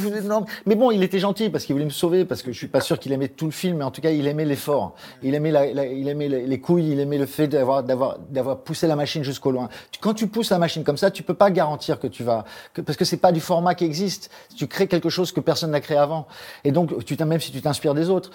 mais 0.67 0.75
bon, 0.75 0.91
il 0.91 1.03
était 1.03 1.19
gentil 1.19 1.49
parce 1.49 1.65
qu'il 1.65 1.73
voulait 1.75 1.87
me 1.87 1.91
sauver, 1.91 2.27
parce 2.27 2.43
que 2.43 2.53
je 2.53 2.59
suis 2.59 2.67
pas 2.67 2.83
sûr 2.83 2.99
qu'il 2.99 3.11
aimait 3.13 3.29
tout 3.29 3.47
le 3.47 3.53
film, 3.53 3.79
mais 3.79 3.85
en 3.85 3.91
tout 3.91 4.03
cas, 4.03 4.11
il 4.11 4.27
aimait 4.27 4.45
l'effort. 4.45 4.95
Il 5.23 5.35
aimait, 5.35 5.51
la, 5.51 5.73
la- 5.73 5.87
il 5.87 6.07
aimait 6.07 6.29
les 6.29 6.47
les 6.47 6.61
couilles, 6.61 6.91
il 6.93 7.01
aimait 7.01 7.17
le 7.17 7.25
fait 7.25 7.49
d'avoir, 7.49 7.83
d'avoir, 7.83 8.19
d'avoir 8.29 8.59
poussé 8.59 8.87
la 8.87 8.97
machine 8.97 9.25
jusqu'au 9.25 9.51
loin. 9.51 9.71
Quand 10.03 10.13
tu 10.13 10.27
pousses 10.27 10.51
la 10.51 10.59
machine 10.59 10.85
comme 10.85 10.99
ça, 10.99 11.11
tu 11.11 11.23
peux 11.23 11.33
pas 11.33 11.51
garantir 11.51 11.99
que 11.99 12.07
tu 12.07 12.23
vas, 12.23 12.45
que- 12.75 12.83
parce 12.83 12.99
que 12.99 13.07
c'est 13.07 13.17
pas 13.17 13.33
du 13.33 13.41
format 13.41 13.75
qui 13.75 13.87
existe. 13.87 14.31
Tu 14.59 14.67
crées 14.67 14.89
quelque 14.89 15.09
chose 15.09 15.33
que 15.33 15.41
personne 15.41 15.71
n'a 15.71 15.81
créé 15.81 15.97
avant. 15.97 16.27
Et 16.65 16.71
donc, 16.71 17.03
tu 17.07 17.17
même 17.25 17.41
si 17.41 17.51
tu 17.51 17.63
t'inspires 17.63 17.95
des 17.95 18.11
autres, 18.11 18.31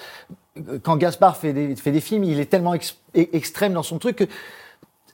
quand 0.81 0.97
Gaspard 0.97 1.37
fait 1.37 1.53
des, 1.53 1.75
fait 1.75 1.91
des 1.91 2.01
films, 2.01 2.23
il 2.23 2.39
est 2.39 2.45
tellement 2.49 2.73
ex- 2.73 2.97
e- 3.15 3.27
extrême 3.33 3.73
dans 3.73 3.83
son 3.83 3.99
truc 3.99 4.15
que 4.15 4.23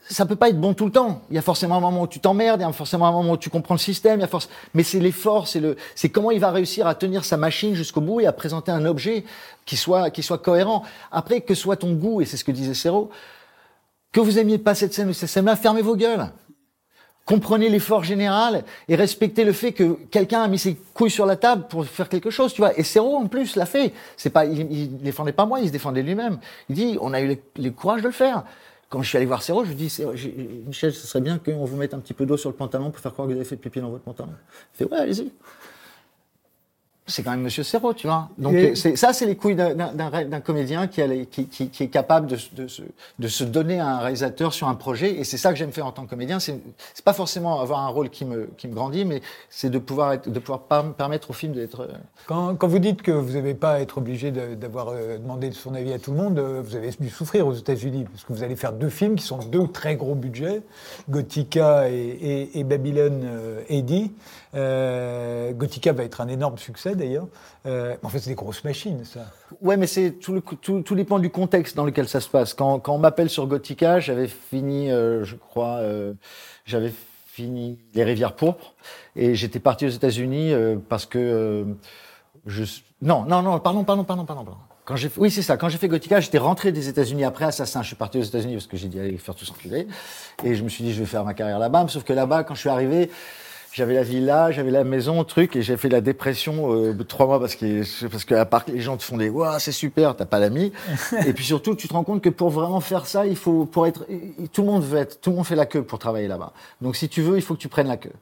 ça 0.08 0.26
peut 0.26 0.36
pas 0.36 0.50
être 0.50 0.60
bon 0.60 0.74
tout 0.74 0.86
le 0.86 0.92
temps. 0.92 1.22
Il 1.30 1.36
y 1.36 1.40
a 1.40 1.42
forcément 1.42 1.78
un 1.78 1.80
moment 1.80 2.04
où 2.04 2.08
tu 2.08 2.20
t'emmerdes, 2.20 2.62
il 2.62 2.64
y 2.64 2.68
a 2.68 2.72
forcément 2.72 3.08
un 3.08 3.12
moment 3.12 3.32
où 3.34 3.38
tu 3.38 3.50
comprends 3.50 3.74
le 3.74 3.80
système, 3.80 4.20
il 4.20 4.22
y 4.22 4.26
a 4.26 4.28
forc- 4.28 4.50
mais 4.74 4.84
c'est 4.84 5.00
l'effort, 5.00 5.48
c'est 5.48 5.60
le, 5.60 5.76
c'est 5.96 6.10
comment 6.10 6.32
il 6.32 6.40
va 6.40 6.52
réussir 6.52 6.86
à 6.88 6.96
tenir 6.96 7.26
sa 7.26 7.38
machine 7.38 7.74
jusqu'au 7.74 8.02
bout 8.02 8.20
et 8.22 8.28
à 8.28 8.32
présenter 8.32 8.72
un 8.72 8.86
objet 8.86 9.26
qui 9.66 9.78
soit, 9.78 10.12
qui 10.12 10.22
soit 10.22 10.38
cohérent. 10.38 10.84
Après, 11.12 11.42
que 11.42 11.56
soit 11.56 11.78
ton 11.78 11.94
goût, 11.94 12.22
et 12.22 12.26
c'est 12.26 12.38
ce 12.38 12.44
que 12.44 12.52
disait 12.52 12.74
Serrault, 12.76 13.10
que 14.12 14.20
vous 14.20 14.38
aimiez 14.40 14.58
pas 14.60 14.76
cette 14.76 14.94
scène 14.94 15.10
ou 15.10 15.14
cette 15.14 15.30
scène-là, 15.30 15.56
fermez 15.56 15.82
vos 15.82 15.96
gueules. 15.96 16.28
Comprenez 17.26 17.70
l'effort 17.70 18.04
général 18.04 18.64
et 18.88 18.96
respectez 18.96 19.44
le 19.44 19.52
fait 19.52 19.72
que 19.72 19.98
quelqu'un 20.12 20.44
a 20.44 20.48
mis 20.48 20.60
ses 20.60 20.76
couilles 20.94 21.10
sur 21.10 21.26
la 21.26 21.36
table 21.36 21.66
pour 21.68 21.84
faire 21.84 22.08
quelque 22.08 22.30
chose, 22.30 22.54
tu 22.54 22.62
vois. 22.62 22.78
Et 22.78 22.84
Serrault, 22.84 23.18
en 23.18 23.26
plus, 23.26 23.56
l'a 23.56 23.66
fait. 23.66 23.94
C'est 24.16 24.30
pas, 24.30 24.46
il, 24.46 24.72
il 24.72 24.98
défendait 25.00 25.32
pas 25.32 25.48
moi, 25.48 25.60
il 25.60 25.68
se 25.68 25.72
défendait 25.72 26.04
lui-même. 26.04 26.38
Il 26.70 26.76
dit, 26.76 26.98
on 27.02 27.14
a 27.14 27.22
eu 27.22 27.28
le, 27.28 27.38
le 27.64 27.72
courage 27.72 28.04
de 28.04 28.08
le 28.08 28.14
faire. 28.14 28.44
Quand 28.90 29.02
je 29.02 29.10
suis 29.10 29.18
allé 29.18 29.26
voir 29.26 29.42
Serrault, 29.42 29.66
je 29.66 29.70
lui 29.70 29.76
dis, 29.76 30.02
Michel, 30.68 30.94
ce 30.94 31.08
serait 31.08 31.22
bien 31.22 31.40
qu'on 31.40 31.66
vous 31.66 31.76
mette 31.76 31.94
un 31.94 32.00
petit 32.00 32.14
peu 32.14 32.26
d'eau 32.26 32.38
sur 32.38 32.50
le 32.50 32.56
pantalon 32.56 32.92
pour 32.92 33.00
faire 33.00 33.14
croire 33.14 33.28
que 33.28 33.34
vous 33.34 33.38
avez 33.38 33.48
fait 33.48 33.56
pipi 33.56 33.82
dans 33.82 33.90
votre 33.90 34.04
pantalon. 34.04 34.32
Il 34.74 34.78
fait, 34.78 34.92
ouais, 34.92 35.00
allez-y. 35.00 35.32
C'est 37.08 37.22
quand 37.22 37.30
même 37.32 37.42
Monsieur 37.42 37.62
Serrault, 37.62 37.94
tu 37.94 38.08
vois. 38.08 38.30
Donc 38.40 38.54
Et- 38.56 38.76
ça, 38.76 39.14
c'est 39.14 39.28
les 39.28 39.36
couilles 39.36 39.54
d'un- 39.56 39.76
d'un 39.76 39.94
d'un- 39.94 40.26
d'un 40.26 40.40
comédien 40.40 40.88
qui, 40.88 41.04
a 41.04 41.08
les- 41.08 41.28
qui, 41.28 41.46
qui- 41.48 41.70
qui 41.70 41.84
est 41.84 41.88
capable 41.90 42.26
de, 42.26 42.36
se- 42.36 42.56
de, 42.56 42.68
se, 42.68 42.82
de 43.20 43.28
se 43.28 43.44
donner 43.44 43.80
à 43.80 43.88
un 43.88 44.00
réalisateur 44.00 44.54
sur 44.56 44.68
un 44.68 44.74
projet. 44.74 45.14
Et 45.20 45.24
c'est 45.24 45.38
ça 45.38 45.52
que 45.52 45.56
j'aime 45.60 45.72
faire 45.72 45.86
en 45.86 45.92
tant 45.92 46.06
que 46.06 46.10
comédien. 46.10 46.40
C'est 46.40 46.60
c'est 46.96 47.06
pas 47.06 47.14
forcément 47.14 47.60
avoir 47.62 47.82
un 47.82 47.90
rôle 47.90 48.10
qui 48.10 48.26
me, 48.26 48.50
qui 48.58 48.68
me 48.68 48.74
grandit, 48.74 49.06
mais 49.06 49.22
c'est 49.52 49.70
de 49.70 49.78
pouvoir, 49.78 50.14
être, 50.14 50.30
de 50.32 50.40
pouvoir 50.40 50.62
permettre 50.94 51.30
au 51.30 51.34
film 51.34 51.54
d'être. 51.54 51.82
euh, 51.82 51.88
Quand, 52.26 52.56
quand 52.56 52.68
vous 52.68 52.80
dites 52.80 53.04
que 53.04 53.12
vous 53.12 53.34
n'avez 53.34 53.54
pas 53.54 53.74
à 53.74 53.80
être 53.82 54.00
obligé 54.00 54.32
de- 54.32 54.56
d'avoir 54.56 54.88
euh, 54.90 55.20
demandé 55.20 55.52
son 55.52 55.76
avis 55.76 55.94
à 55.94 56.00
tout 56.00 56.10
le 56.12 56.18
monde, 56.18 56.40
euh, 56.40 56.64
vous 56.66 56.76
avez 56.76 56.90
dû 57.00 57.10
souffrir 57.12 57.46
aux 57.46 57.54
États-Unis, 57.54 58.06
parce 58.12 58.24
que 58.24 58.34
vous 58.34 58.42
allez 58.42 58.56
faire 58.56 58.74
deux 58.74 58.90
films 58.90 59.16
qui 59.16 59.26
sont 59.26 59.38
deux 59.38 59.68
très 59.68 59.96
gros 59.96 60.16
budgets, 60.16 60.64
Gothica 61.10 61.88
et, 61.90 61.94
et- 61.96 62.60
et 62.60 62.64
Babylone 62.64 63.22
euh, 63.26 63.62
AD. 63.70 64.10
Euh, 64.56 65.52
Gothica 65.54 65.92
va 65.92 66.04
être 66.04 66.22
un 66.22 66.28
énorme 66.28 66.58
succès 66.58 66.96
d'ailleurs. 66.96 67.28
Euh, 67.66 67.96
en 68.04 68.10
fait, 68.10 68.20
c'est 68.20 68.30
des 68.30 68.36
grosses 68.36 68.64
machines, 68.64 69.04
ça. 69.04 69.26
Ouais, 69.62 69.78
mais 69.78 69.88
c'est 69.88 70.12
tout, 70.12 70.34
le, 70.34 70.42
tout, 70.42 70.82
tout 70.82 70.96
dépend 70.96 71.20
du 71.20 71.30
contexte 71.30 71.76
dans 71.76 71.86
lequel 71.86 72.08
ça 72.08 72.22
se 72.22 72.30
passe. 72.30 72.54
Quand, 72.54 72.80
quand 72.80 72.96
on 72.96 73.00
m'appelle 73.00 73.30
sur 73.30 73.48
Gothica, 73.48 74.00
j'avais 74.00 74.28
fini, 74.28 74.92
euh, 74.92 75.24
je 75.24 75.36
crois, 75.36 75.78
euh, 75.78 76.14
j'avais 76.66 76.94
fini 77.36 77.78
Les 77.94 78.06
Rivières 78.06 78.34
pourpres 78.34 78.74
et 79.18 79.36
j'étais 79.36 79.60
parti 79.60 79.86
aux 79.86 79.90
États-Unis 79.90 80.54
euh, 80.54 80.78
parce 80.88 81.06
que 81.06 81.20
euh, 81.20 81.66
je 82.46 82.64
non 83.02 83.26
non 83.26 83.42
non 83.42 83.60
pardon 83.60 83.84
pardon 83.84 84.06
pardon 84.06 84.24
pardon. 84.24 84.52
Quand 84.86 84.96
j'ai 84.96 85.12
oui 85.18 85.30
c'est 85.30 85.42
ça 85.42 85.58
quand 85.58 85.68
j'ai 85.68 85.78
fait 85.78 85.90
Gothica 85.90 86.22
j'étais 86.22 86.38
rentré 86.38 86.72
des 86.72 86.88
États-Unis 86.88 87.26
après 87.26 87.44
Assassin 87.44 87.82
je 87.82 87.88
suis 87.88 87.98
parti 87.98 88.20
aux 88.20 88.24
États-Unis 88.24 88.54
parce 88.54 88.68
que 88.68 88.78
j'ai 88.78 88.88
dit 88.88 89.02
allez 89.02 89.18
faire 89.18 89.36
tout 89.36 89.44
s'enculer 89.44 89.86
et 90.46 90.56
je 90.56 90.64
me 90.64 90.70
suis 90.70 90.86
dit 90.86 90.94
je 90.94 91.00
vais 91.02 91.06
faire 91.06 91.26
ma 91.26 91.34
carrière 91.34 91.60
là-bas 91.60 91.86
sauf 91.90 92.06
que 92.06 92.14
là-bas 92.14 92.46
quand 92.46 92.56
je 92.56 92.62
suis 92.62 92.70
arrivé 92.70 93.12
j'avais 93.76 93.94
la 93.94 94.04
villa, 94.04 94.52
j'avais 94.52 94.72
la 94.72 94.86
maison, 94.86 95.22
truc, 95.26 95.58
et 95.58 95.62
j'ai 95.62 95.76
fait 95.76 95.90
la 95.90 96.00
dépression 96.00 96.74
euh, 96.74 96.94
trois 97.04 97.26
mois 97.26 97.42
parce 97.42 97.56
que 97.56 98.08
parce 98.08 98.24
que 98.24 98.34
à 98.34 98.46
part 98.46 98.64
que 98.64 98.72
les 98.72 98.80
gens 98.80 98.96
te 98.96 99.04
font 99.04 99.18
des 99.18 99.28
waouh 99.28 99.60
c'est 99.60 99.74
super, 99.74 100.16
t'as 100.16 100.26
pas 100.26 100.40
d'amis, 100.40 100.72
et 101.28 101.34
puis 101.34 101.44
surtout 101.44 101.76
tu 101.76 101.90
te 101.90 101.94
rends 101.94 102.06
compte 102.06 102.22
que 102.22 102.30
pour 102.30 102.50
vraiment 102.50 102.80
faire 102.80 103.06
ça, 103.06 103.26
il 103.26 103.36
faut 103.36 103.66
pour 103.66 103.86
être 103.86 104.08
tout 104.54 104.62
le 104.62 104.68
monde 104.68 104.84
veut 104.84 105.00
être, 105.00 105.20
tout 105.20 105.32
le 105.32 105.36
monde 105.36 105.46
fait 105.46 105.58
la 105.58 105.66
queue 105.66 105.84
pour 105.84 106.00
travailler 106.00 106.30
là-bas. 106.30 106.54
Donc 106.80 106.96
si 106.96 107.10
tu 107.10 107.22
veux, 107.22 107.36
il 107.36 107.42
faut 107.42 107.54
que 107.54 107.60
tu 107.60 107.68
prennes 107.68 107.90
la 107.90 107.98
queue. 107.98 108.14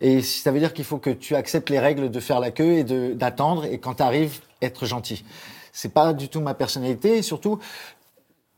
Et 0.00 0.22
ça 0.22 0.50
veut 0.50 0.58
dire 0.58 0.74
qu'il 0.74 0.84
faut 0.84 0.98
que 0.98 1.10
tu 1.10 1.36
acceptes 1.36 1.70
les 1.70 1.78
règles 1.78 2.10
de 2.10 2.20
faire 2.20 2.40
la 2.40 2.50
queue 2.50 2.72
et 2.72 2.82
de 2.82 3.12
d'attendre, 3.12 3.64
et 3.64 3.78
quand 3.78 3.94
tu 3.94 4.02
arrives, 4.02 4.40
être 4.60 4.86
gentil. 4.86 5.24
C'est 5.70 5.92
pas 5.92 6.14
du 6.14 6.28
tout 6.28 6.40
ma 6.40 6.54
personnalité, 6.54 7.18
et 7.18 7.22
surtout 7.22 7.60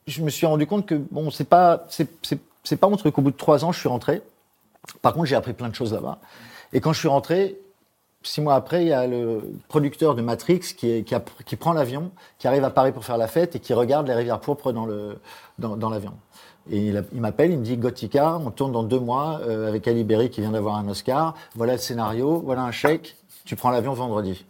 je 0.06 0.22
me 0.22 0.30
suis 0.30 0.46
rendu 0.46 0.66
compte 0.66 0.86
que 0.86 0.94
bon 0.94 1.30
c'est 1.30 1.48
pas 1.48 1.84
c'est 1.90 2.08
c'est 2.22 2.38
c'est 2.64 2.76
pas 2.76 2.88
mon 2.88 2.96
truc. 2.96 3.18
Au 3.18 3.20
bout 3.20 3.32
de 3.32 3.36
trois 3.36 3.66
ans, 3.66 3.72
je 3.72 3.78
suis 3.78 3.88
rentré. 3.90 4.22
Par 5.02 5.12
contre, 5.12 5.26
j'ai 5.26 5.36
appris 5.36 5.52
plein 5.52 5.68
de 5.68 5.74
choses 5.74 5.92
là-bas. 5.92 6.18
Et 6.72 6.80
quand 6.80 6.92
je 6.92 6.98
suis 6.98 7.08
rentré, 7.08 7.58
six 8.22 8.40
mois 8.40 8.54
après, 8.54 8.82
il 8.82 8.88
y 8.88 8.92
a 8.92 9.06
le 9.06 9.42
producteur 9.68 10.14
de 10.14 10.22
Matrix 10.22 10.60
qui, 10.76 11.04
prend 11.58 11.72
l'avion, 11.72 12.10
qui 12.38 12.48
arrive 12.48 12.64
à 12.64 12.70
Paris 12.70 12.92
pour 12.92 13.04
faire 13.04 13.16
la 13.18 13.28
fête 13.28 13.56
et 13.56 13.60
qui 13.60 13.74
regarde 13.74 14.06
les 14.06 14.14
rivières 14.14 14.40
pourpres 14.40 14.72
dans 14.72 15.90
l'avion. 15.90 16.14
Et 16.70 16.88
il, 16.88 17.20
m'appelle, 17.20 17.50
il 17.52 17.58
me 17.58 17.64
dit 17.64 17.76
Gothica, 17.76 18.36
on 18.36 18.50
tourne 18.50 18.72
dans 18.72 18.82
deux 18.82 18.98
mois 18.98 19.40
euh, 19.42 19.68
avec 19.68 19.88
Ali 19.88 20.04
Berry 20.04 20.28
qui 20.28 20.42
vient 20.42 20.50
d'avoir 20.50 20.76
un 20.76 20.86
Oscar. 20.88 21.34
Voilà 21.54 21.74
le 21.74 21.78
scénario, 21.78 22.42
voilà 22.44 22.62
un 22.62 22.72
chèque. 22.72 23.16
Tu 23.46 23.56
prends 23.56 23.70
l'avion 23.70 23.94
vendredi. 23.94 24.44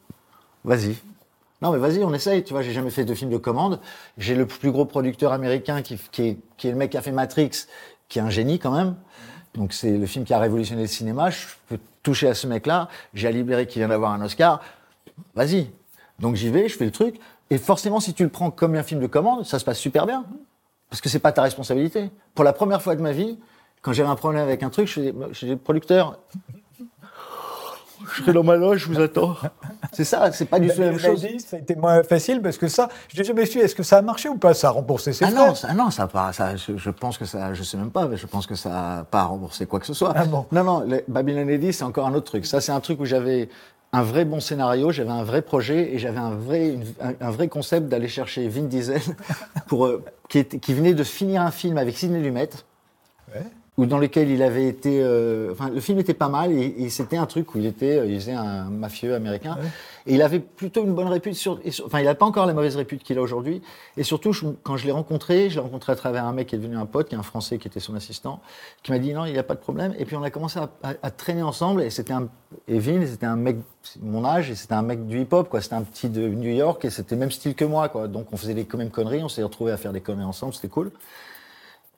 Vas-y. 0.64 0.96
Non, 1.62 1.70
mais 1.70 1.78
vas-y, 1.78 2.02
on 2.02 2.12
essaye. 2.12 2.42
Tu 2.42 2.52
vois, 2.52 2.62
j'ai 2.62 2.72
jamais 2.72 2.90
fait 2.90 3.04
de 3.04 3.14
film 3.14 3.30
de 3.30 3.36
commande. 3.36 3.78
J'ai 4.16 4.34
le 4.34 4.46
plus 4.46 4.72
gros 4.72 4.84
producteur 4.84 5.32
américain 5.32 5.82
qui 5.82 5.94
est 5.94 6.64
le 6.64 6.74
mec 6.74 6.90
qui 6.90 6.96
a 6.96 7.02
fait 7.02 7.12
Matrix, 7.12 7.50
qui 8.08 8.18
est 8.18 8.22
un 8.22 8.30
génie 8.30 8.58
quand 8.58 8.72
même. 8.72 8.96
Donc 9.58 9.72
c'est 9.72 9.98
le 9.98 10.06
film 10.06 10.24
qui 10.24 10.32
a 10.32 10.38
révolutionné 10.38 10.82
le 10.82 10.88
cinéma. 10.88 11.30
Je 11.30 11.46
peux 11.68 11.78
toucher 12.04 12.28
à 12.28 12.34
ce 12.34 12.46
mec-là. 12.46 12.88
J'ai 13.12 13.26
Ali 13.26 13.42
Berry 13.42 13.66
qui 13.66 13.80
vient 13.80 13.88
d'avoir 13.88 14.12
un 14.12 14.22
Oscar. 14.22 14.60
Vas-y. 15.34 15.70
Donc 16.20 16.36
j'y 16.36 16.48
vais, 16.48 16.68
je 16.68 16.76
fais 16.76 16.84
le 16.84 16.92
truc. 16.92 17.16
Et 17.50 17.58
forcément, 17.58 17.98
si 17.98 18.14
tu 18.14 18.22
le 18.22 18.28
prends 18.28 18.52
comme 18.52 18.76
un 18.76 18.84
film 18.84 19.00
de 19.00 19.08
commande, 19.08 19.44
ça 19.44 19.58
se 19.58 19.64
passe 19.64 19.78
super 19.78 20.06
bien. 20.06 20.24
Parce 20.90 21.00
que 21.00 21.08
c'est 21.08 21.18
pas 21.18 21.32
ta 21.32 21.42
responsabilité. 21.42 22.10
Pour 22.34 22.44
la 22.44 22.52
première 22.52 22.80
fois 22.80 22.94
de 22.94 23.02
ma 23.02 23.10
vie, 23.10 23.36
quand 23.82 23.92
j'avais 23.92 24.08
un 24.08 24.14
problème 24.14 24.42
avec 24.42 24.62
un 24.62 24.70
truc, 24.70 24.86
je 24.86 24.92
suis 24.92 25.48
je 25.48 25.54
producteur. 25.54 26.18
Je 28.14 28.22
serai 28.22 28.32
dans 28.32 28.42
ma 28.42 28.56
loge, 28.56 28.80
je 28.80 28.88
vous 28.92 29.00
attends. 29.00 29.36
C'est 29.92 30.04
ça, 30.04 30.30
c'est 30.32 30.44
pas 30.46 30.58
du 30.60 30.68
tout 30.68 30.80
la 30.80 30.90
même 30.90 30.98
chose. 30.98 31.26
ça 31.46 31.56
a 31.56 31.60
été 31.60 31.74
moins 31.74 32.02
facile 32.02 32.40
parce 32.42 32.56
que 32.58 32.68
ça, 32.68 32.88
je 33.08 33.18
n'ai 33.18 33.24
jamais 33.24 33.46
su, 33.46 33.58
est-ce 33.58 33.74
que 33.74 33.82
ça 33.82 33.98
a 33.98 34.02
marché 34.02 34.28
ou 34.28 34.36
pas? 34.36 34.54
Ça 34.54 34.68
a 34.68 34.70
remboursé 34.70 35.12
ses 35.12 35.24
Ah 35.24 35.28
frais 35.30 35.46
non, 35.48 35.54
ça, 35.54 35.72
non, 35.74 35.90
ça 35.90 36.04
a 36.04 36.06
pas, 36.08 36.32
ça, 36.32 36.56
je, 36.56 36.76
je 36.76 36.90
pense 36.90 37.18
que 37.18 37.24
ça, 37.24 37.54
je 37.54 37.62
sais 37.62 37.76
même 37.76 37.90
pas, 37.90 38.06
mais 38.08 38.16
je 38.16 38.26
pense 38.26 38.46
que 38.46 38.54
ça 38.54 38.98
a 38.98 39.04
pas 39.04 39.24
remboursé 39.24 39.66
quoi 39.66 39.80
que 39.80 39.86
ce 39.86 39.94
soit. 39.94 40.12
Ah 40.16 40.24
bon 40.24 40.46
Non, 40.52 40.64
non, 40.64 40.86
Babylon 41.08 41.48
Eddy, 41.48 41.72
c'est 41.72 41.84
encore 41.84 42.06
un 42.06 42.14
autre 42.14 42.26
truc. 42.26 42.46
Ça, 42.46 42.60
c'est 42.60 42.72
un 42.72 42.80
truc 42.80 43.00
où 43.00 43.04
j'avais 43.04 43.48
un 43.92 44.02
vrai 44.02 44.24
bon 44.26 44.38
scénario, 44.40 44.90
j'avais 44.92 45.10
un 45.10 45.24
vrai 45.24 45.40
projet 45.42 45.94
et 45.94 45.98
j'avais 45.98 46.18
un 46.18 46.30
vrai, 46.34 46.68
une- 46.68 46.84
un, 47.00 47.14
un 47.26 47.30
vrai 47.30 47.48
concept 47.48 47.88
d'aller 47.88 48.08
chercher 48.08 48.46
Vin 48.48 48.62
Diesel 48.64 49.00
pour, 49.66 49.86
euh, 49.86 50.04
qui, 50.28 50.38
était- 50.38 50.58
qui 50.58 50.74
venait 50.74 50.92
de 50.94 51.04
finir 51.04 51.40
un 51.42 51.50
film 51.50 51.78
avec 51.78 51.96
Sidney 51.96 52.20
Lumet. 52.20 52.50
Ouais. 53.34 53.42
Ou 53.78 53.86
dans 53.86 53.98
lequel 53.98 54.28
il 54.28 54.42
avait 54.42 54.66
été, 54.66 55.00
euh, 55.02 55.52
enfin, 55.52 55.70
le 55.70 55.80
film 55.80 55.98
était 56.00 56.12
pas 56.12 56.28
mal 56.28 56.50
et, 56.52 56.74
et 56.78 56.90
c'était 56.90 57.16
un 57.16 57.26
truc 57.26 57.54
où 57.54 57.58
il 57.58 57.64
était, 57.66 57.98
euh, 57.98 58.06
il 58.06 58.18
faisait 58.20 58.32
un 58.32 58.64
mafieux 58.64 59.14
américain 59.14 59.56
et 60.06 60.14
il 60.14 60.20
avait 60.22 60.40
plutôt 60.40 60.82
une 60.84 60.94
bonne 60.94 61.06
répute 61.06 61.34
sur, 61.34 61.60
sur- 61.70 61.86
enfin, 61.86 62.00
il 62.00 62.04
n'a 62.06 62.16
pas 62.16 62.26
encore 62.26 62.44
la 62.46 62.54
mauvaise 62.54 62.74
répute 62.74 63.04
qu'il 63.04 63.16
a 63.18 63.22
aujourd'hui. 63.22 63.62
Et 63.96 64.02
surtout, 64.02 64.32
je- 64.32 64.46
quand 64.64 64.76
je 64.76 64.84
l'ai 64.84 64.90
rencontré, 64.90 65.48
je 65.48 65.54
l'ai 65.54 65.60
rencontré 65.60 65.92
à 65.92 65.96
travers 65.96 66.24
un 66.24 66.32
mec 66.32 66.48
qui 66.48 66.56
est 66.56 66.58
devenu 66.58 66.76
un 66.76 66.86
pote, 66.86 67.08
qui 67.08 67.14
est 67.14 67.18
un 67.18 67.22
Français 67.22 67.58
qui 67.58 67.68
était 67.68 67.78
son 67.78 67.94
assistant, 67.94 68.40
qui 68.82 68.90
m'a 68.90 68.98
dit 68.98 69.12
non, 69.14 69.24
il 69.26 69.32
n'y 69.32 69.38
a 69.38 69.44
pas 69.44 69.54
de 69.54 69.60
problème. 69.60 69.94
Et 69.96 70.04
puis 70.04 70.16
on 70.16 70.22
a 70.24 70.30
commencé 70.30 70.58
à, 70.58 70.68
à- 70.82 70.94
à 71.00 71.10
traîner 71.12 71.42
ensemble 71.42 71.82
et 71.82 71.90
c'était 71.90 72.12
un, 72.14 72.26
et 72.66 72.80
Vin, 72.80 73.06
c'était 73.06 73.26
un 73.26 73.36
mec 73.36 73.58
de 73.58 74.04
mon 74.04 74.24
âge 74.24 74.50
et 74.50 74.56
c'était 74.56 74.74
un 74.74 74.82
mec 74.82 75.06
du 75.06 75.20
hip-hop, 75.20 75.48
quoi. 75.48 75.60
C'était 75.60 75.76
un 75.76 75.82
petit 75.82 76.08
de 76.08 76.26
New 76.28 76.50
York 76.52 76.84
et 76.84 76.90
c'était 76.90 77.14
le 77.14 77.20
même 77.20 77.30
style 77.30 77.54
que 77.54 77.64
moi, 77.64 77.88
quoi. 77.88 78.08
Donc 78.08 78.26
on 78.32 78.36
faisait 78.36 78.54
les 78.54 78.66
mêmes 78.76 78.90
conneries, 78.90 79.22
on 79.22 79.28
s'est 79.28 79.42
retrouvés 79.44 79.70
à 79.70 79.76
faire 79.76 79.92
des 79.92 80.00
conneries 80.00 80.24
ensemble, 80.24 80.52
c'était 80.52 80.66
cool 80.66 80.90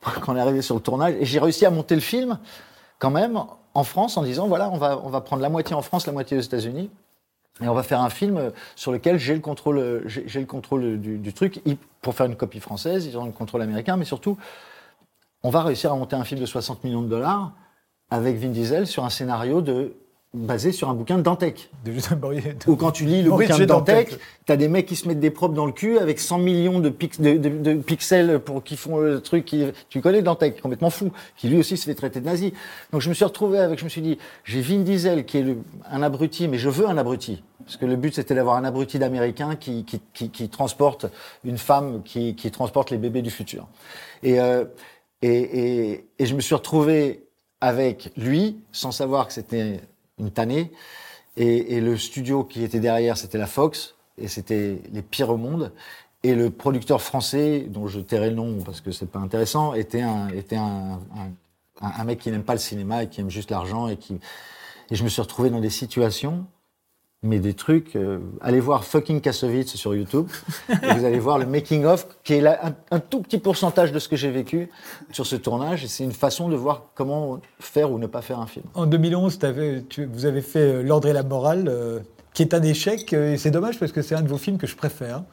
quand 0.21 0.33
on 0.33 0.37
est 0.37 0.41
arrivé 0.41 0.63
sur 0.63 0.75
le 0.75 0.81
tournage. 0.81 1.15
Et 1.21 1.25
j'ai 1.25 1.39
réussi 1.39 1.67
à 1.67 1.71
monter 1.71 1.95
le 1.95 2.01
film, 2.01 2.39
quand 2.99 3.11
même, 3.11 3.41
en 3.75 3.85
France, 3.85 4.17
en 4.17 4.23
disant 4.23 4.49
voilà, 4.49 4.71
on 4.71 4.79
va, 4.79 5.01
on 5.05 5.09
va 5.09 5.21
prendre 5.21 5.43
la 5.43 5.49
moitié 5.49 5.75
en 5.75 5.83
France, 5.83 6.07
la 6.07 6.13
moitié 6.13 6.37
aux 6.37 6.43
États-Unis. 6.43 6.91
Et 7.63 7.69
on 7.69 7.75
va 7.75 7.83
faire 7.83 8.01
un 8.01 8.09
film 8.09 8.53
sur 8.75 8.91
lequel 8.91 9.19
j'ai 9.19 9.35
le 9.35 9.41
contrôle, 9.41 10.03
j'ai 10.07 10.41
le 10.41 10.47
contrôle 10.47 10.99
du, 10.99 11.19
du 11.19 11.33
truc. 11.35 11.61
Pour 12.01 12.15
faire 12.15 12.27
une 12.27 12.37
copie 12.37 12.61
française, 12.61 13.05
ils 13.05 13.19
ont 13.19 13.27
le 13.27 13.33
contrôle 13.33 13.61
américain, 13.61 13.99
mais 13.99 14.07
surtout, 14.07 14.39
on 15.43 15.51
va 15.51 15.63
réussir 15.63 15.93
à 15.93 15.97
monter 15.97 16.17
un 16.17 16.25
film 16.25 16.41
de 16.41 16.47
60 16.47 16.85
millions 16.85 17.03
de 17.03 17.09
dollars 17.09 17.53
avec 18.09 18.37
Vin 18.37 18.49
Diesel 18.49 18.87
sur 18.87 19.05
un 19.05 19.11
scénario 19.11 19.61
de, 19.61 19.95
basé 20.33 20.71
sur 20.71 20.89
un 20.89 20.95
bouquin 20.95 21.17
de 21.19 21.23
Dantec. 21.23 21.71
De 21.85 21.91
Justin 21.93 22.15
Borghi- 22.17 22.55
Ou 22.69 22.77
quand 22.77 22.93
tu 22.93 23.05
lis 23.05 23.23
le 23.23 23.31
Maurice 23.31 23.49
bouquin 23.49 23.59
de 23.61 23.65
Dantec. 23.65 24.11
Dantec, 24.11 24.21
t'as 24.47 24.57
des 24.57 24.69
mecs 24.69 24.87
qui 24.87 24.95
se 24.95 25.09
mettent 25.09 25.19
des 25.19 25.31
propres 25.31 25.55
dans 25.55 25.67
le 25.67 25.73
cul 25.73 25.99
avec 25.99 26.21
100 26.21 26.39
millions 26.39 26.79
de, 26.79 26.89
pix- 26.89 27.21
de, 27.21 27.37
de- 27.37 27.49
de 27.49 27.75
pixels 27.75 28.39
pour 28.39 28.63
qui 28.63 28.77
font 28.77 28.99
le 28.99 29.21
truc. 29.21 29.45
Qui, 29.45 29.65
tu 29.89 30.01
connais 30.01 30.23
Dantec, 30.23 30.61
complètement 30.61 30.91
fou, 30.91 31.11
qui 31.37 31.49
lui 31.49 31.59
aussi 31.59 31.77
se 31.77 31.85
fait 31.85 31.95
traiter 31.97 32.21
de 32.21 32.27
nazi. 32.27 32.55
Donc 32.93 33.01
je 33.01 33.09
me 33.09 33.15
suis 33.15 33.25
retrouvé 33.25 33.59
avec, 33.59 33.79
je 33.81 33.85
me 33.85 33.89
suis 33.89 34.03
dit, 34.03 34.19
j'ai 34.45 34.61
Vin 34.61 34.79
Diesel 34.81 35.25
qui 35.25 35.39
est 35.39 35.43
le- 35.43 35.59
un 35.91 36.03
abruti, 36.03 36.47
mais 36.47 36.59
je 36.59 36.69
veux 36.69 36.89
un 36.89 36.97
abruti. 36.97 37.43
Parce 37.65 37.77
que 37.77 37.87
le 37.87 37.97
but 37.97 38.15
c'était 38.15 38.35
d'avoir 38.35 38.57
un 38.57 38.65
abruti 38.65 38.99
d'américain 39.01 39.57
qui, 39.57 39.85
qui, 39.85 40.01
qui, 40.15 40.31
qui 40.31 40.49
transporte 40.49 41.07
une 41.45 41.59
femme 41.59 42.03
qui, 42.05 42.35
qui 42.37 42.51
transporte 42.53 42.91
les 42.91 42.99
bébés 42.99 43.23
du 43.23 43.31
futur. 43.31 43.67
Et, 44.23 44.41
euh, 44.41 44.65
et, 45.23 45.29
et, 45.93 46.05
et 46.19 46.27
je 46.27 46.35
me 46.37 46.41
suis 46.41 46.55
retrouvé 46.55 47.25
avec 47.61 48.11
lui, 48.17 48.59
sans 48.73 48.91
savoir 48.93 49.27
que 49.27 49.33
c'était 49.35 49.81
une 50.21 50.31
tannée. 50.31 50.71
Et, 51.37 51.81
le 51.81 51.97
studio 51.97 52.45
qui 52.45 52.63
était 52.65 52.81
derrière, 52.81 53.17
c'était 53.17 53.39
la 53.39 53.47
Fox, 53.47 53.95
et 54.19 54.29
c'était 54.29 54.79
les 54.93 55.03
pires 55.03 55.31
au 55.31 55.37
monde. 55.37 55.73
Et 56.23 56.35
le 56.35 56.51
producteur 56.51 57.01
français, 57.01 57.67
dont 57.69 57.87
je 57.87 58.01
tairai 58.01 58.29
le 58.31 58.37
nom 58.37 58.59
parce 58.63 58.81
que 58.83 58.93
c'est 58.93 59.11
pas 59.11 59.21
intéressant, 59.21 59.73
était 59.75 60.03
un, 60.03 60.29
était 60.29 60.57
un- 60.57 61.01
un 61.81 62.05
mec 62.05 62.19
qui 62.19 62.31
n'aime 62.31 62.43
pas 62.43 62.53
le 62.53 62.59
cinéma 62.59 63.05
et 63.05 63.09
qui 63.09 63.21
aime 63.23 63.31
juste 63.31 63.51
l'argent 63.51 63.89
et 63.89 63.97
qui. 63.97 64.21
Et 64.91 64.97
je 64.97 65.05
me 65.05 65.09
suis 65.09 65.23
retrouvé 65.23 65.51
dans 65.51 65.61
des 65.61 65.71
situations, 65.71 66.47
mais 67.23 67.39
des 67.39 67.55
trucs. 67.55 67.97
euh, 67.97 68.19
allez 68.41 68.61
voir 68.61 68.85
fucking 68.85 69.21
Kassovitz 69.21 69.75
sur 69.77 69.95
YouTube, 69.95 70.29
et 70.71 70.93
vous 70.95 71.05
allez 71.05 71.19
voir 71.19 71.39
le 71.39 71.47
making 71.47 71.85
of, 71.85 72.07
qui 72.25 72.35
est 72.35 72.41
là, 72.41 72.59
un, 72.67 72.75
un 72.97 73.01
tout 73.01 73.21
petit 73.21 73.39
pourcentage 73.39 73.93
de 73.93 73.99
ce 73.99 74.09
que 74.09 74.17
j'ai 74.17 74.31
vécu 74.31 74.71
sur 75.13 75.27
ce 75.27 75.37
tournage. 75.37 75.85
Et 75.85 75.89
c'est 75.89 76.05
une 76.05 76.13
façon 76.13 76.49
de 76.49 76.57
voir 76.57 76.87
comment 76.95 77.41
faire 77.59 77.91
ou 77.93 77.99
ne 77.99 78.07
pas 78.07 78.23
faire 78.23 78.41
un 78.41 78.47
film. 78.47 78.65
En 78.75 78.87
2011, 78.87 79.39
t'avais- 79.39 79.83
tu- 79.89 80.07
vous 80.07 80.25
avez 80.27 80.43
fait 80.43 80.59
euh, 80.61 80.83
L'Ordre 80.83 81.09
et 81.09 81.13
la 81.13 81.23
Morale, 81.23 81.67
euh, 81.69 82.01
qui 82.33 82.43
est 82.43 82.55
un 82.55 82.63
échec, 82.63 83.13
euh, 83.13 83.33
et 83.35 83.37
c'est 83.37 83.51
dommage 83.51 83.79
parce 83.79 83.93
que 83.93 84.03
c'est 84.03 84.15
un 84.15 84.23
de 84.23 84.29
vos 84.29 84.39
films 84.39 84.57
que 84.59 84.67
je 84.67 84.77
préfère. 84.77 85.25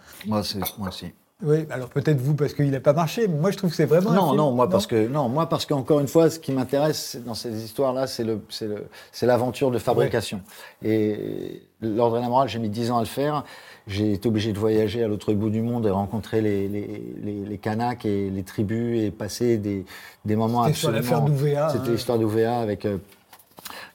Moi, 0.59 0.69
moi 0.77 0.89
aussi. 0.89 1.05
Oui, 1.43 1.65
alors 1.69 1.89
peut-être 1.89 2.19
vous 2.19 2.33
parce 2.33 2.55
qu'il 2.55 2.71
n'a 2.71 2.79
pas 2.79 2.93
marché, 2.93 3.27
mais 3.27 3.37
moi 3.37 3.51
je 3.51 3.57
trouve 3.57 3.69
que 3.69 3.75
c'est 3.75 3.85
vraiment 3.85 4.09
un 4.09 4.15
Non, 4.15 4.25
film- 4.29 4.37
non, 4.37 4.51
moi 4.53 4.69
parce 4.69 4.87
que 4.87 5.07
non, 5.07 5.29
moi 5.29 5.47
parce 5.47 5.67
qu'encore 5.67 5.99
une 5.99 6.07
fois, 6.07 6.31
ce 6.31 6.39
qui 6.39 6.51
m'intéresse 6.51 7.19
dans 7.27 7.35
ces 7.35 7.63
histoires-là, 7.63 8.07
c'est 8.07 8.23
le, 8.23 8.41
c'est 8.49 8.65
le, 8.65 8.87
c'est 9.11 9.27
l'aventure 9.27 9.69
de 9.69 9.77
fabrication. 9.77 10.41
Et 10.83 11.61
l'ordre 11.81 12.17
et 12.17 12.21
la 12.21 12.27
morale, 12.29 12.49
j'ai 12.49 12.57
mis 12.57 12.69
10 12.69 12.89
ans 12.89 12.97
à 12.97 13.01
le 13.01 13.05
faire. 13.05 13.43
J'ai 13.85 14.13
été 14.13 14.27
obligé 14.27 14.51
de 14.51 14.57
voyager 14.57 15.03
à 15.03 15.07
l'autre 15.07 15.31
bout 15.33 15.51
du 15.51 15.61
monde 15.61 15.85
et 15.85 15.91
rencontrer 15.91 16.41
les, 16.41 16.67
les, 16.67 17.03
les, 17.23 17.45
les 17.45 17.57
Kanaks 17.59 18.03
et 18.05 18.31
les 18.31 18.43
tribus 18.43 18.99
et 19.03 19.11
passer 19.11 19.57
des, 19.57 19.85
des 20.25 20.35
moments 20.35 20.63
C'était 20.63 20.71
absolument. 20.71 20.97
l'affaire 21.01 21.21
d'Ouvéa, 21.21 21.69
C'était 21.71 21.87
hein. 21.89 21.91
l'histoire 21.91 22.17
d'Ouvéa 22.17 22.57
avec 22.57 22.85
euh, 22.85 22.97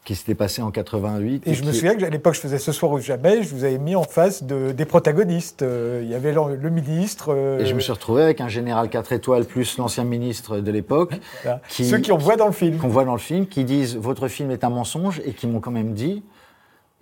qui 0.05 0.15
s'était 0.17 0.35
passé 0.35 0.63
en 0.63 0.71
88. 0.71 1.43
Et 1.47 1.55
je 1.55 1.65
me 1.65 1.73
souviens 1.73 1.95
qu'à 1.95 2.11
l'époque, 2.11 2.35
je 2.35 2.41
faisais 2.41 2.59
Ce 2.59 2.73
soir 2.73 2.93
ou 2.93 2.99
jamais, 2.99 3.43
je 3.43 3.55
vous 3.55 3.65
avais 3.65 3.79
mis 3.79 3.95
en 3.97 4.03
face 4.03 4.43
de, 4.43 4.73
des 4.73 4.85
protagonistes. 4.85 5.63
Euh, 5.63 6.01
Il 6.05 6.11
y 6.11 6.15
avait 6.15 6.33
le, 6.33 6.57
le 6.57 6.71
ministre. 6.71 7.33
euh, 7.35 7.59
Et 7.61 7.67
je 7.67 7.75
me 7.75 7.81
suis 7.81 7.93
retrouvé 7.93 8.23
avec 8.23 8.41
un 8.41 8.49
général 8.49 8.89
4 8.89 9.13
étoiles 9.13 9.45
plus 9.45 9.79
l'ancien 9.79 10.05
ministre 10.05 10.59
de 10.59 10.71
l'époque. 10.71 11.15
voilà. 11.43 11.61
qui- 11.69 11.85
Ceux 11.85 11.99
qui 11.99 12.13
on 12.13 12.19
voit 12.19 12.37
dans 12.37 12.47
le 12.47 12.53
film. 12.53 12.79
qu'on 12.79 12.89
voit 12.89 13.05
dans 13.05 13.13
le 13.13 13.19
film, 13.19 13.47
qui 13.47 13.65
disent 13.65 13.97
votre 13.97 14.29
film 14.29 14.51
est 14.51 14.65
un 14.65 14.71
mensonge 14.71 15.21
et 15.25 15.33
qui 15.33 15.47
m'ont 15.47 15.61
quand 15.61 15.71
même 15.71 15.93
dit. 15.95 16.23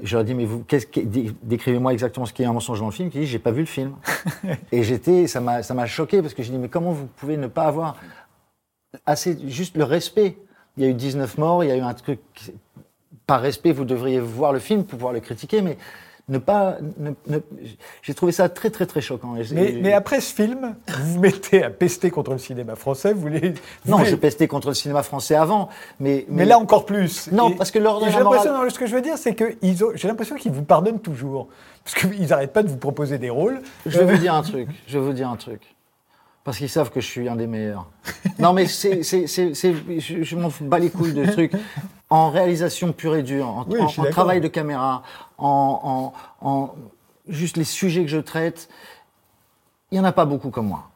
Je 0.02 0.14
leur 0.16 0.22
ai 0.22 0.24
dit, 0.24 0.34
mais 0.34 0.46
vous, 0.46 0.64
décrivez-moi 1.42 1.92
exactement 1.92 2.24
ce 2.24 2.32
qui 2.32 2.42
est 2.42 2.46
un 2.46 2.54
mensonge 2.54 2.80
dans 2.80 2.86
le 2.86 2.92
film. 2.92 3.10
Qui 3.10 3.18
dit, 3.20 3.26
j'ai 3.26 3.38
pas 3.38 3.50
vu 3.50 3.60
le 3.60 3.66
film. 3.66 3.96
et 4.72 4.82
j'étais, 4.82 5.26
ça 5.26 5.40
m'a, 5.40 5.62
ça 5.62 5.74
m'a 5.74 5.84
choqué 5.86 6.22
parce 6.22 6.32
que 6.32 6.42
j'ai 6.42 6.52
dit, 6.52 6.58
mais 6.58 6.68
comment 6.70 6.92
vous 6.92 7.06
pouvez 7.06 7.36
ne 7.36 7.48
pas 7.48 7.64
avoir 7.64 7.96
assez, 9.06 9.36
juste 9.48 9.76
le 9.76 9.84
respect 9.84 10.36
Il 10.80 10.84
y 10.86 10.88
a 10.88 10.90
eu 10.92 10.94
19 10.94 11.36
morts, 11.36 11.62
il 11.62 11.68
y 11.68 11.70
a 11.72 11.76
eu 11.76 11.80
un 11.80 11.92
truc. 11.92 12.20
Par 13.26 13.42
respect, 13.42 13.70
vous 13.72 13.84
devriez 13.84 14.18
voir 14.18 14.50
le 14.54 14.58
film 14.60 14.80
pour 14.84 14.98
pouvoir 14.98 15.12
le 15.12 15.20
critiquer, 15.20 15.60
mais 15.60 15.76
ne 16.30 16.38
pas. 16.38 16.78
ne- 16.98 17.10
ne- 17.26 17.40
j'ai 18.00 18.14
trouvé 18.14 18.32
ça 18.32 18.48
très, 18.48 18.70
très, 18.70 18.86
très 18.86 19.02
choquant. 19.02 19.34
Mais, 19.52 19.92
après 19.92 20.22
ce 20.22 20.34
film, 20.34 20.74
vous 20.88 21.12
vous 21.14 21.20
mettez 21.20 21.62
à 21.62 21.68
pester 21.68 22.10
contre 22.10 22.30
le 22.32 22.38
cinéma 22.38 22.76
français. 22.76 23.12
Vous 23.12 23.28
non, 23.84 24.02
je 24.04 24.16
pestais 24.16 24.48
contre 24.48 24.68
le 24.68 24.74
cinéma 24.74 25.02
français 25.02 25.34
avant, 25.34 25.68
mais. 26.00 26.24
mais 26.30 26.46
là 26.46 26.58
encore 26.58 26.86
plus. 26.86 27.30
Non, 27.30 27.50
Et- 27.50 27.56
parce 27.56 27.70
que 27.70 27.78
l'ordre 27.78 28.06
j'ai 28.08 28.16
la 28.16 28.24
morale- 28.24 28.48
non, 28.48 28.70
ce 28.70 28.78
que 28.78 28.86
je 28.86 28.94
veux 28.94 29.02
dire, 29.02 29.18
c'est 29.18 29.34
que 29.34 29.56
j'ai 29.94 30.08
l'impression 30.08 30.36
qu'ils 30.36 30.52
vous 30.52 30.64
pardonnent 30.64 31.00
toujours. 31.00 31.48
Parce 31.84 31.94
qu'ils 31.94 32.26
n'arrêtent 32.28 32.54
pas 32.54 32.62
de 32.62 32.68
vous 32.68 32.78
proposer 32.78 33.18
des 33.18 33.28
rôles. 33.30 33.60
Je 33.84 33.98
vais 33.98 34.04
Euh, 34.04 34.14
vous 34.14 34.18
dire 34.18 34.32
un 34.34 34.42
truc. 34.42 34.68
Je 34.86 34.98
vais 34.98 35.04
vous 35.04 35.12
dire 35.12 35.28
un 35.28 35.36
truc. 35.36 35.60
Parce 36.44 36.56
qu'ils 36.58 36.68
savent 36.70 36.90
que 36.90 37.00
je 37.00 37.06
suis 37.06 37.28
un 37.28 37.36
des 37.36 37.46
meilleurs. 37.46 37.86
Non, 38.38 38.54
mais 38.54 38.66
c'est, 38.66 39.02
c'est, 39.02 39.26
c'est, 39.26 39.52
je, 39.54 40.22
je 40.22 40.36
m'en 40.36 40.48
bats 40.62 40.78
les 40.78 40.88
couilles 40.88 41.12
de 41.12 41.26
trucs. 41.26 41.52
En 42.08 42.30
réalisation 42.30 42.92
pure 42.92 43.14
et 43.16 43.22
dure, 43.22 43.46
en, 43.46 43.66
Oui, 43.68 43.78
travail 44.10 44.40
de 44.40 44.48
caméra, 44.48 45.02
en, 45.38 46.12
en, 46.40 46.74
juste 47.28 47.56
les 47.56 47.64
sujets 47.64 48.02
que 48.02 48.08
je 48.08 48.18
traite, 48.18 48.68
il 49.90 49.94
n'y 49.94 50.00
en 50.00 50.04
a 50.04 50.12
pas 50.12 50.24
beaucoup 50.24 50.50
comme 50.50 50.68
moi. 50.68 50.90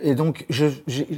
Et 0.00 0.14
donc, 0.14 0.44
je, 0.50 0.66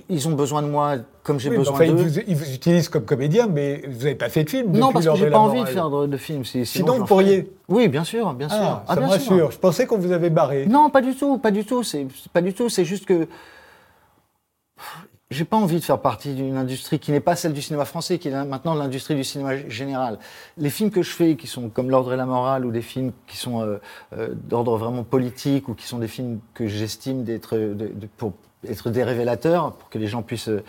ils 0.08 0.28
ont 0.28 0.32
besoin 0.32 0.62
de 0.62 0.68
moi 0.68 0.96
comme 1.22 1.40
j'ai 1.40 1.48
oui, 1.50 1.56
besoin 1.56 1.74
enfin, 1.74 1.84
ils, 1.84 1.94
d'eux. 1.94 2.02
vous, 2.02 2.20
ils 2.26 2.36
vous 2.36 2.54
utilisent 2.54 2.88
comme 2.88 3.04
comédien, 3.04 3.46
mais 3.46 3.82
vous 3.88 3.98
n'avez 3.98 4.14
pas 4.14 4.28
fait 4.28 4.44
de 4.44 4.50
film. 4.50 4.72
Non, 4.72 4.92
parce 4.92 5.06
que 5.06 5.14
j'ai 5.16 5.30
pas 5.30 5.38
envie 5.38 5.60
de 5.62 5.66
faire 5.66 5.90
de, 5.90 6.06
de 6.06 6.16
film. 6.16 6.44
Sinon, 6.44 6.98
vous 6.98 7.04
pourriez. 7.04 7.50
Oui, 7.68 7.88
bien 7.88 8.04
sûr, 8.04 8.32
bien 8.34 8.48
sûr. 8.48 8.58
Ah, 8.60 8.84
Ah, 8.86 8.94
ça 8.94 9.00
me 9.00 9.06
bien 9.06 9.18
sûr. 9.18 9.50
Je 9.50 9.58
pensais 9.58 9.86
qu'on 9.86 9.98
vous 9.98 10.12
avait 10.12 10.30
barré. 10.30 10.66
Non, 10.66 10.90
pas 10.90 11.00
du 11.00 11.14
tout, 11.14 11.38
pas 11.38 11.50
du 11.50 11.64
tout. 11.64 11.82
C'est 11.82 12.06
pas 12.32 12.42
du 12.42 12.52
tout. 12.52 12.68
C'est 12.68 12.84
juste 12.84 13.06
que 13.06 13.26
j'ai 15.30 15.44
pas 15.44 15.56
envie 15.56 15.80
de 15.80 15.84
faire 15.84 16.00
partie 16.00 16.34
d'une 16.34 16.56
industrie 16.56 17.00
qui 17.00 17.10
n'est 17.10 17.20
pas 17.20 17.34
celle 17.34 17.52
du 17.52 17.60
cinéma 17.60 17.84
français, 17.84 18.18
qui 18.18 18.28
est 18.28 18.44
maintenant 18.44 18.74
l'industrie 18.74 19.16
du 19.16 19.24
cinéma 19.24 19.56
général. 19.68 20.18
Les 20.56 20.70
films 20.70 20.90
que 20.90 21.02
je 21.02 21.10
fais, 21.10 21.34
qui 21.34 21.48
sont 21.48 21.68
comme 21.68 21.90
L'ordre 21.90 22.12
et 22.12 22.16
la 22.16 22.26
morale, 22.26 22.64
ou 22.64 22.70
des 22.70 22.82
films 22.82 23.12
qui 23.26 23.36
sont 23.36 23.60
euh, 23.60 23.78
euh, 24.16 24.28
d'ordre 24.34 24.76
vraiment 24.76 25.02
politique, 25.02 25.68
ou 25.68 25.74
qui 25.74 25.86
sont 25.86 25.98
des 25.98 26.08
films 26.08 26.38
que 26.54 26.68
j'estime 26.68 27.24
d'être 27.24 27.58
pour 28.16 28.34
être 28.68 28.90
des 28.90 29.02
révélateurs, 29.02 29.72
pour 29.72 29.88
que 29.88 29.98
les 29.98 30.06
gens 30.06 30.22
puissent 30.22 30.48
euh, 30.48 30.62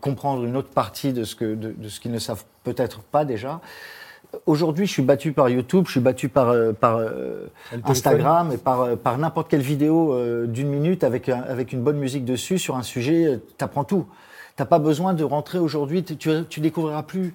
comprendre 0.00 0.44
une 0.44 0.56
autre 0.56 0.70
partie 0.70 1.12
de 1.12 1.24
ce 1.24 1.44
de 1.44 1.88
ce 1.88 1.98
qu'ils 1.98 2.12
ne 2.12 2.20
savent 2.20 2.44
peut-être 2.62 3.02
pas 3.02 3.24
déjà. 3.24 3.60
Aujourd'hui, 4.46 4.86
je 4.86 4.92
suis 4.92 5.02
battu 5.02 5.32
par 5.32 5.48
YouTube, 5.48 5.84
je 5.86 5.92
suis 5.92 6.00
battu 6.00 6.28
par, 6.28 6.50
euh, 6.50 6.72
par 6.72 6.98
euh, 6.98 7.48
Instagram 7.84 8.52
et 8.52 8.58
par, 8.58 8.82
euh, 8.82 8.96
par 8.96 9.18
n'importe 9.18 9.48
quelle 9.48 9.62
vidéo 9.62 10.16
d'une 10.46 10.68
minute 10.68 11.04
avec, 11.04 11.28
avec 11.28 11.72
une 11.72 11.82
bonne 11.82 11.98
musique 11.98 12.24
dessus 12.24 12.58
sur 12.58 12.76
un 12.76 12.82
sujet. 12.82 13.40
T'apprends 13.58 13.84
tout. 13.84 14.06
T'as 14.56 14.64
pas 14.64 14.78
besoin 14.78 15.14
de 15.14 15.24
rentrer 15.24 15.58
aujourd'hui. 15.58 16.02
Tu, 16.02 16.16
tu, 16.48 16.60
découvriras 16.60 17.02
plus 17.02 17.34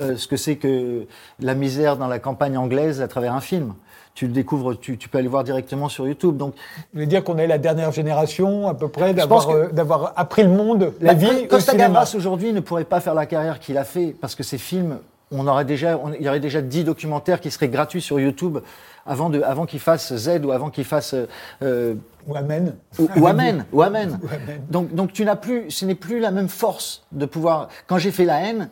euh, 0.00 0.16
ce 0.16 0.26
que 0.26 0.36
c'est 0.36 0.56
que 0.56 1.06
la 1.38 1.54
misère 1.54 1.98
dans 1.98 2.06
la 2.06 2.18
campagne 2.18 2.56
anglaise 2.56 3.02
à 3.02 3.08
travers 3.08 3.34
un 3.34 3.42
film. 3.42 3.74
Tu 4.14 4.26
le 4.26 4.32
découvres, 4.32 4.78
tu, 4.78 4.96
tu 4.96 5.08
peux 5.08 5.18
aller 5.18 5.28
voir 5.28 5.44
directement 5.44 5.88
sur 5.88 6.06
YouTube. 6.06 6.36
Donc, 6.36 6.54
Vous 6.54 6.82
voulez 6.94 7.06
dire 7.06 7.22
qu'on 7.22 7.36
est 7.36 7.46
la 7.46 7.58
dernière 7.58 7.92
génération, 7.92 8.68
à 8.68 8.74
peu 8.74 8.88
près, 8.88 9.12
d'avoir 9.12 9.50
euh, 9.50 10.06
appris 10.16 10.42
le 10.44 10.48
monde, 10.48 10.92
la 11.00 11.14
Bah, 11.14 11.20
vie 11.20 11.46
Costa 11.46 11.74
Gavras 11.74 12.14
aujourd'hui 12.16 12.52
ne 12.52 12.60
pourrait 12.60 12.84
pas 12.84 13.00
faire 13.00 13.14
la 13.14 13.26
carrière 13.26 13.58
qu'il 13.58 13.76
a 13.76 13.84
fait 13.84 14.14
parce 14.18 14.34
que 14.34 14.42
ces 14.42 14.58
films, 14.58 14.98
on 15.32 15.46
aurait 15.46 15.64
déjà, 15.64 15.98
on- 15.98 16.12
il 16.12 16.22
y 16.22 16.28
aurait 16.28 16.40
déjà 16.40 16.60
10 16.62 16.84
documentaires 16.84 17.40
qui 17.40 17.50
seraient 17.50 17.68
gratuits 17.68 18.00
sur 18.02 18.20
YouTube 18.20 18.58
avant 19.06 19.30
de, 19.30 19.42
avant 19.42 19.66
qu'il 19.66 19.80
fasse 19.80 20.14
Z 20.14 20.40
ou 20.44 20.52
avant 20.52 20.70
qu'il 20.70 20.84
fasse 20.84 21.14
euh, 21.14 21.26
euh, 21.62 21.94
Ou 22.26 22.36
Amen. 22.36 22.76
ou, 22.98 23.08
ou 23.16 23.26
Amen, 23.26 23.64
ou 23.72 23.82
Amen. 23.82 24.18
Ou 24.22 24.26
Amen. 24.28 24.62
Donc, 24.70 24.94
donc 24.94 25.12
tu 25.12 25.24
n'as 25.24 25.36
plus, 25.36 25.70
ce 25.70 25.84
n'est 25.84 25.94
plus 25.96 26.20
la 26.20 26.30
même 26.30 26.48
force 26.48 27.04
de 27.12 27.26
pouvoir. 27.26 27.68
Quand 27.86 27.98
j'ai 27.98 28.12
fait 28.12 28.24
la 28.24 28.40
haine, 28.40 28.68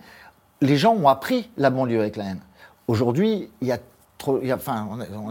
les 0.60 0.76
gens 0.76 0.94
ont 0.94 1.08
appris 1.08 1.50
la 1.56 1.70
banlieue 1.70 2.00
avec 2.00 2.16
la 2.16 2.24
haine. 2.24 2.40
Aujourd'hui, 2.88 3.48
il 3.60 3.68
y 3.68 3.72
a 3.72 3.78
trop, 4.18 4.38
il 4.42 4.48
y 4.48 4.52
a- 4.52 4.56
enfin, 4.56 4.86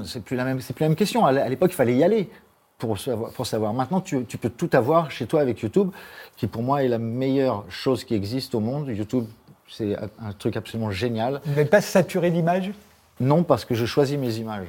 c'est 0.06 0.24
plus 0.24 0.36
la 0.36 0.44
même, 0.44 0.58
plus 0.60 0.74
la 0.80 0.88
même 0.90 0.96
question. 0.96 1.26
À 1.26 1.32
l'é- 1.32 1.42
à 1.42 1.48
l'époque, 1.50 1.72
il 1.72 1.76
fallait 1.76 1.96
y 1.96 2.04
aller 2.04 2.30
pour 2.78 2.98
savoir. 2.98 3.32
Pour 3.32 3.46
savoir. 3.46 3.74
Maintenant, 3.74 4.02
tu, 4.02 4.26
tu 4.26 4.38
peux 4.38 4.50
tout 4.50 4.70
avoir 4.74 5.12
chez 5.12 5.28
toi 5.28 5.42
avec 5.42 5.62
YouTube, 5.62 5.92
qui 6.38 6.48
pour 6.48 6.64
moi 6.64 6.84
est 6.84 6.88
la 6.88 6.98
meilleure 7.00 7.66
chose 7.70 8.04
qui 8.06 8.16
existe 8.16 8.56
au 8.56 8.60
monde. 8.62 8.88
YouTube, 8.88 9.26
c'est 9.72 9.96
un 9.98 10.32
truc 10.38 10.58
absolument 10.58 10.92
génial. 10.92 11.42
Vous 11.46 11.56
n'êtes 11.56 11.70
pas 11.70 11.82
saturé 11.82 12.32
d'images? 12.32 12.72
Non, 13.20 13.44
parce 13.44 13.66
que 13.66 13.76
je 13.76 13.86
choisis 13.86 14.18
mes 14.18 14.36
images. 14.38 14.68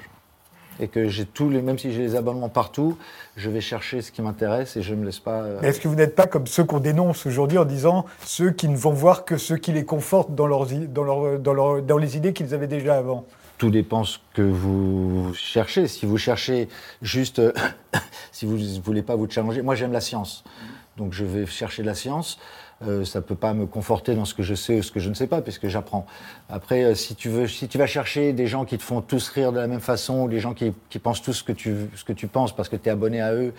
Et 0.83 0.89
que 0.89 1.09
j'ai 1.09 1.27
tous 1.27 1.51
les, 1.51 1.61
même 1.61 1.79
si 1.79 1.93
j'ai 1.93 2.01
les 2.01 2.17
abonnements 2.17 2.49
partout, 2.49 2.97
je 3.37 3.51
vais 3.51 3.61
chercher 3.61 4.01
ce 4.01 4.11
qui 4.11 4.23
m'intéresse 4.23 4.77
et 4.79 4.83
je 4.83 4.95
ne 4.95 5.01
me 5.01 5.05
laisse 5.07 5.19
pas. 5.19 5.43
euh, 5.43 5.59
Mais 5.61 5.69
Est-ce 5.69 5.81
que 5.81 5.89
vous 5.89 5.95
n'êtes 5.95 6.15
pas 6.17 6.27
comme 6.27 6.47
ceux 6.47 6.65
qu'on 6.65 6.81
dénonce 6.81 7.27
aujourd'hui 7.27 7.59
en 7.59 7.67
disant 7.67 8.07
ceux 8.25 8.51
qui 8.51 8.67
ne 8.67 8.77
vont 8.77 8.93
voir 8.93 9.27
que 9.27 9.37
ceux 9.37 9.57
qui 9.59 9.73
les 9.73 9.85
confortent 9.85 10.35
dans, 10.35 10.47
leurs, 10.47 10.67
dans, 10.67 11.05
leur- 11.05 11.39
dans, 11.39 11.53
leur- 11.53 11.83
dans 11.83 11.99
les 11.99 12.17
idées 12.17 12.33
qu'ils 12.33 12.55
avaient 12.55 12.67
déjà 12.67 12.97
avant? 12.97 13.27
Tout 13.59 13.69
dépend 13.71 14.05
ce 14.05 14.17
que 14.33 14.41
vous 14.41 15.35
cherchez. 15.35 15.87
Si 15.87 16.07
vous 16.07 16.17
cherchez 16.17 16.69
juste, 17.03 17.41
euh, 17.41 17.53
si 18.33 18.47
vous 18.47 18.57
ne 18.57 18.81
voulez 18.81 19.03
pas 19.03 19.17
vous 19.17 19.29
challenger, 19.29 19.61
moi 19.61 19.75
j'aime 19.75 19.93
la 19.93 20.01
science. 20.01 20.45
Donc 20.97 21.13
je 21.13 21.27
vais 21.27 21.45
chercher 21.45 21.83
de 21.83 21.89
la 21.89 21.95
science. 21.95 22.39
Euh, 22.83 23.05
ça 23.05 23.19
ne 23.19 23.25
peut 23.25 23.35
pas 23.35 23.53
me 23.53 23.67
conforter 23.67 24.15
dans 24.15 24.25
ce 24.25 24.33
que 24.33 24.43
je 24.43 24.55
sais 24.55 24.79
ou 24.79 24.83
ce 24.83 24.91
que 24.91 25.01
je 25.01 25.11
ne 25.11 25.15
sais 25.15 25.27
pas, 25.27 25.43
puisque 25.43 25.69
j'apprends. 25.69 26.07
Après, 26.49 26.83
euh, 26.83 26.95
si 26.95 27.15
tu, 27.15 27.29
veux, 27.29 27.47
si 27.47 27.69
tu 27.69 27.77
vas 27.77 27.87
chercher 27.87 28.33
des 28.33 28.47
gens 28.47 28.65
qui 28.65 28.79
te 28.79 28.83
font 28.83 29.03
tous 29.03 29.29
rire 29.29 29.53
de 29.53 29.59
la 29.59 29.67
même 29.67 29.81
façon, 29.81 30.23
ou 30.23 30.29
des 30.29 30.41
gens 30.41 30.55
qui, 30.55 30.73
qui 30.89 30.99
pensent 30.99 31.21
tous 31.21 31.35
ce 31.35 31.45
que 31.45 31.53
tu, 31.53 31.77
ce 31.95 32.05
que 32.05 32.15
tu 32.15 32.27
penses 32.27 32.57
parce 32.57 32.71
que 32.71 32.77
tu 32.77 32.89
es 32.89 32.93
abonné 32.93 33.21
à 33.21 33.35
eux 33.35 33.53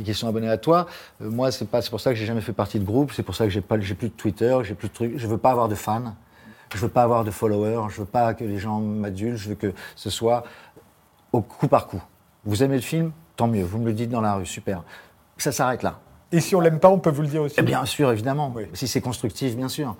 et 0.00 0.02
qu'ils 0.02 0.14
sont 0.14 0.26
abonnés 0.26 0.48
à 0.48 0.56
toi, 0.56 0.86
euh, 1.20 1.28
moi, 1.28 1.52
c'est 1.52 1.66
pour 1.66 2.00
ça 2.00 2.10
que 2.10 2.16
j'ai 2.16 2.24
jamais 2.24 2.40
fait 2.40 2.54
partie 2.54 2.78
de 2.78 2.84
groupe, 2.84 3.12
c'est 3.12 3.22
pour 3.22 3.34
ça 3.34 3.44
que 3.44 3.50
j'ai 3.50 3.60
plus 3.60 4.08
de 4.08 4.14
Twitter, 4.14 4.56
j'ai 4.62 4.74
plus 4.74 4.88
de 4.88 4.94
trucs. 4.94 5.18
Je 5.18 5.26
veux 5.26 5.38
pas 5.38 5.50
avoir 5.50 5.68
de 5.68 5.74
fans. 5.74 6.14
Je 6.74 6.78
veux 6.78 6.88
pas 6.88 7.02
avoir 7.02 7.24
de 7.24 7.30
followers, 7.30 7.90
je 7.90 8.00
veux 8.00 8.06
pas 8.06 8.32
que 8.32 8.44
les 8.44 8.58
gens 8.58 8.80
m'adulent, 8.80 9.36
je 9.36 9.50
veux 9.50 9.54
que 9.54 9.74
ce 9.94 10.08
soit 10.08 10.44
au 11.30 11.42
coup 11.42 11.68
par 11.68 11.86
coup. 11.86 12.02
Vous 12.46 12.62
aimez 12.62 12.76
le 12.76 12.82
film? 12.82 13.12
Tant 13.36 13.46
mieux, 13.46 13.62
vous 13.62 13.78
me 13.78 13.84
le 13.84 13.92
dites 13.92 14.08
dans 14.08 14.22
la 14.22 14.36
rue, 14.36 14.46
super. 14.46 14.82
Ça 15.36 15.52
s'arrête 15.52 15.82
là. 15.82 16.00
Et 16.32 16.40
si 16.40 16.56
on 16.56 16.60
l'aime 16.60 16.80
pas, 16.80 16.88
on 16.88 16.98
peut 16.98 17.10
vous 17.10 17.22
le 17.22 17.28
dire 17.28 17.42
aussi. 17.42 17.60
Et 17.60 17.62
bien 17.62 17.84
sûr, 17.84 18.10
évidemment. 18.10 18.52
Oui. 18.54 18.64
Si 18.72 18.88
c'est 18.88 19.00
constructif, 19.00 19.54
bien 19.56 19.68
sûr. 19.68 19.94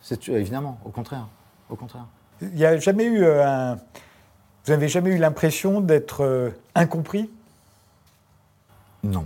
C'est 0.00 0.28
évidemment, 0.28 0.78
au 0.84 0.90
contraire. 0.90 1.26
Au 1.70 1.76
contraire. 1.76 2.04
Il 2.42 2.50
n'y 2.54 2.64
a 2.64 2.78
jamais 2.78 3.04
eu 3.04 3.24
euh, 3.24 3.46
un. 3.46 3.74
Vous 3.74 4.72
n'avez 4.72 4.88
jamais 4.88 5.10
eu 5.10 5.18
l'impression 5.18 5.80
d'être 5.80 6.22
euh, 6.22 6.50
incompris? 6.74 7.30
Non. 9.02 9.24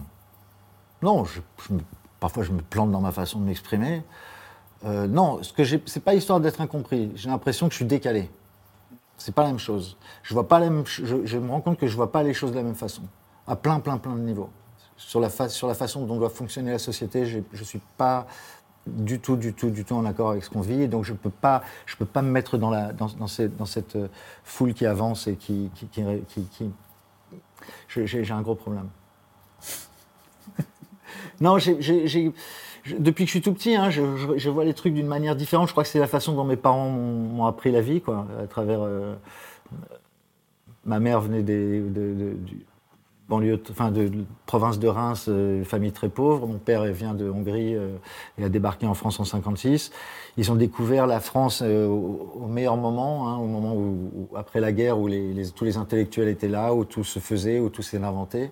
Non, 1.02 1.24
je, 1.24 1.40
je 1.66 1.74
me- 1.74 1.80
parfois 2.20 2.44
je 2.44 2.52
me 2.52 2.62
plante 2.62 2.92
dans 2.92 3.00
ma 3.00 3.10
façon 3.10 3.40
de 3.40 3.44
m'exprimer. 3.44 4.02
Euh, 4.84 5.06
non, 5.08 5.42
ce 5.42 5.52
que 5.52 5.64
c'est 5.64 6.00
pas 6.00 6.14
histoire 6.14 6.40
d'être 6.40 6.60
incompris. 6.60 7.10
J'ai 7.16 7.28
l'impression 7.28 7.66
que 7.66 7.72
je 7.72 7.76
suis 7.78 7.84
décalé. 7.84 8.30
C'est 9.18 9.34
pas 9.34 9.42
la 9.42 9.48
même 9.48 9.58
chose. 9.58 9.96
Je 10.22 10.32
vois 10.32 10.48
pas 10.48 10.58
la 10.58 10.70
même, 10.70 10.84
je, 10.86 11.24
je 11.24 11.38
me 11.38 11.50
rends 11.50 11.60
compte 11.60 11.78
que 11.78 11.86
je 11.86 11.96
vois 11.96 12.10
pas 12.12 12.22
les 12.22 12.34
choses 12.34 12.50
de 12.52 12.56
la 12.56 12.62
même 12.62 12.74
façon, 12.74 13.02
à 13.46 13.56
plein, 13.56 13.78
plein, 13.80 13.98
plein 13.98 14.14
de 14.14 14.20
niveaux. 14.20 14.50
Sur 15.06 15.20
la, 15.20 15.28
fa- 15.28 15.48
sur 15.48 15.68
la 15.68 15.74
façon 15.74 16.06
dont 16.06 16.16
doit 16.16 16.30
fonctionner 16.30 16.70
la 16.70 16.78
société, 16.78 17.26
je 17.52 17.64
suis 17.64 17.80
pas 17.98 18.26
du 18.86 19.20
tout, 19.20 19.36
du 19.36 19.52
tout, 19.52 19.70
du 19.70 19.84
tout 19.84 19.94
en 19.94 20.04
accord 20.04 20.30
avec 20.30 20.42
ce 20.42 20.50
qu'on 20.50 20.60
vit, 20.60 20.88
donc 20.88 21.04
je 21.04 21.12
peux 21.12 21.30
pas, 21.30 21.62
peux 21.98 22.04
pas 22.06 22.22
me 22.22 22.30
mettre 22.30 22.56
dans 22.58 22.70
la, 22.70 22.92
dans, 22.92 23.06
dans 23.08 23.26
cette, 23.26 23.56
dans 23.56 23.66
cette 23.66 23.94
euh, 23.96 24.08
foule 24.42 24.74
qui 24.74 24.86
avance 24.86 25.26
et 25.26 25.36
qui, 25.36 25.70
qui, 25.74 25.86
qui, 25.86 26.02
qui- 26.50 26.72
j'ai 27.88 28.32
un 28.32 28.42
gros 28.42 28.54
problème. 28.54 28.88
Non, 31.40 31.58
j'ai- 32.06 32.32
depuis 32.98 33.24
que 33.24 33.28
je 33.28 33.32
suis 33.32 33.42
tout 33.42 33.52
petit, 33.52 33.76
hein, 33.76 33.90
je, 33.90 34.02
je- 34.16 34.50
vois 34.50 34.64
les 34.64 34.74
trucs 34.74 34.94
d'une 34.94 35.06
manière 35.06 35.36
différente. 35.36 35.68
Je 35.68 35.72
crois 35.72 35.84
que 35.84 35.90
c'est 35.90 35.98
la 36.00 36.06
façon 36.08 36.32
dont 36.34 36.44
mes 36.44 36.56
parents 36.56 36.88
m'ont 36.88 37.46
appris 37.46 37.70
la 37.70 37.80
vie, 37.80 38.00
quoi, 38.00 38.26
à 38.42 38.46
travers. 38.46 38.80
euh, 38.82 39.14
ma 40.84 40.98
mère 41.00 41.20
venait 41.20 41.42
du 41.42 42.64
banlieue, 43.32 43.62
enfin 43.70 43.90
de, 43.90 44.08
de 44.08 44.24
province 44.46 44.78
de 44.78 44.88
Reims, 44.88 45.26
euh, 45.28 45.64
famille 45.64 45.92
très 45.92 46.08
pauvre. 46.08 46.46
Mon 46.46 46.58
père 46.58 46.84
vient 46.84 47.14
de 47.14 47.28
Hongrie 47.28 47.74
euh, 47.74 47.96
et 48.38 48.44
a 48.44 48.48
débarqué 48.48 48.86
en 48.86 48.94
France 48.94 49.18
en 49.20 49.24
56. 49.24 49.90
Ils 50.36 50.52
ont 50.52 50.54
découvert 50.54 51.06
la 51.06 51.20
France 51.20 51.62
euh, 51.64 51.86
au, 51.86 52.46
meilleur 52.46 52.76
moment, 52.76 53.28
hein, 53.28 53.36
au 53.38 53.46
moment 53.46 53.74
où, 53.74 54.28
après 54.36 54.60
la 54.60 54.72
guerre, 54.72 54.98
où 54.98 55.08
tous 55.54 55.64
les 55.64 55.76
intellectuels 55.76 56.28
étaient 56.28 56.48
là, 56.48 56.74
où 56.74 56.84
tout 56.84 57.04
se 57.04 57.18
faisait, 57.18 57.58
où 57.58 57.68
tout 57.70 57.82
s'est 57.82 58.02
inventé. 58.02 58.50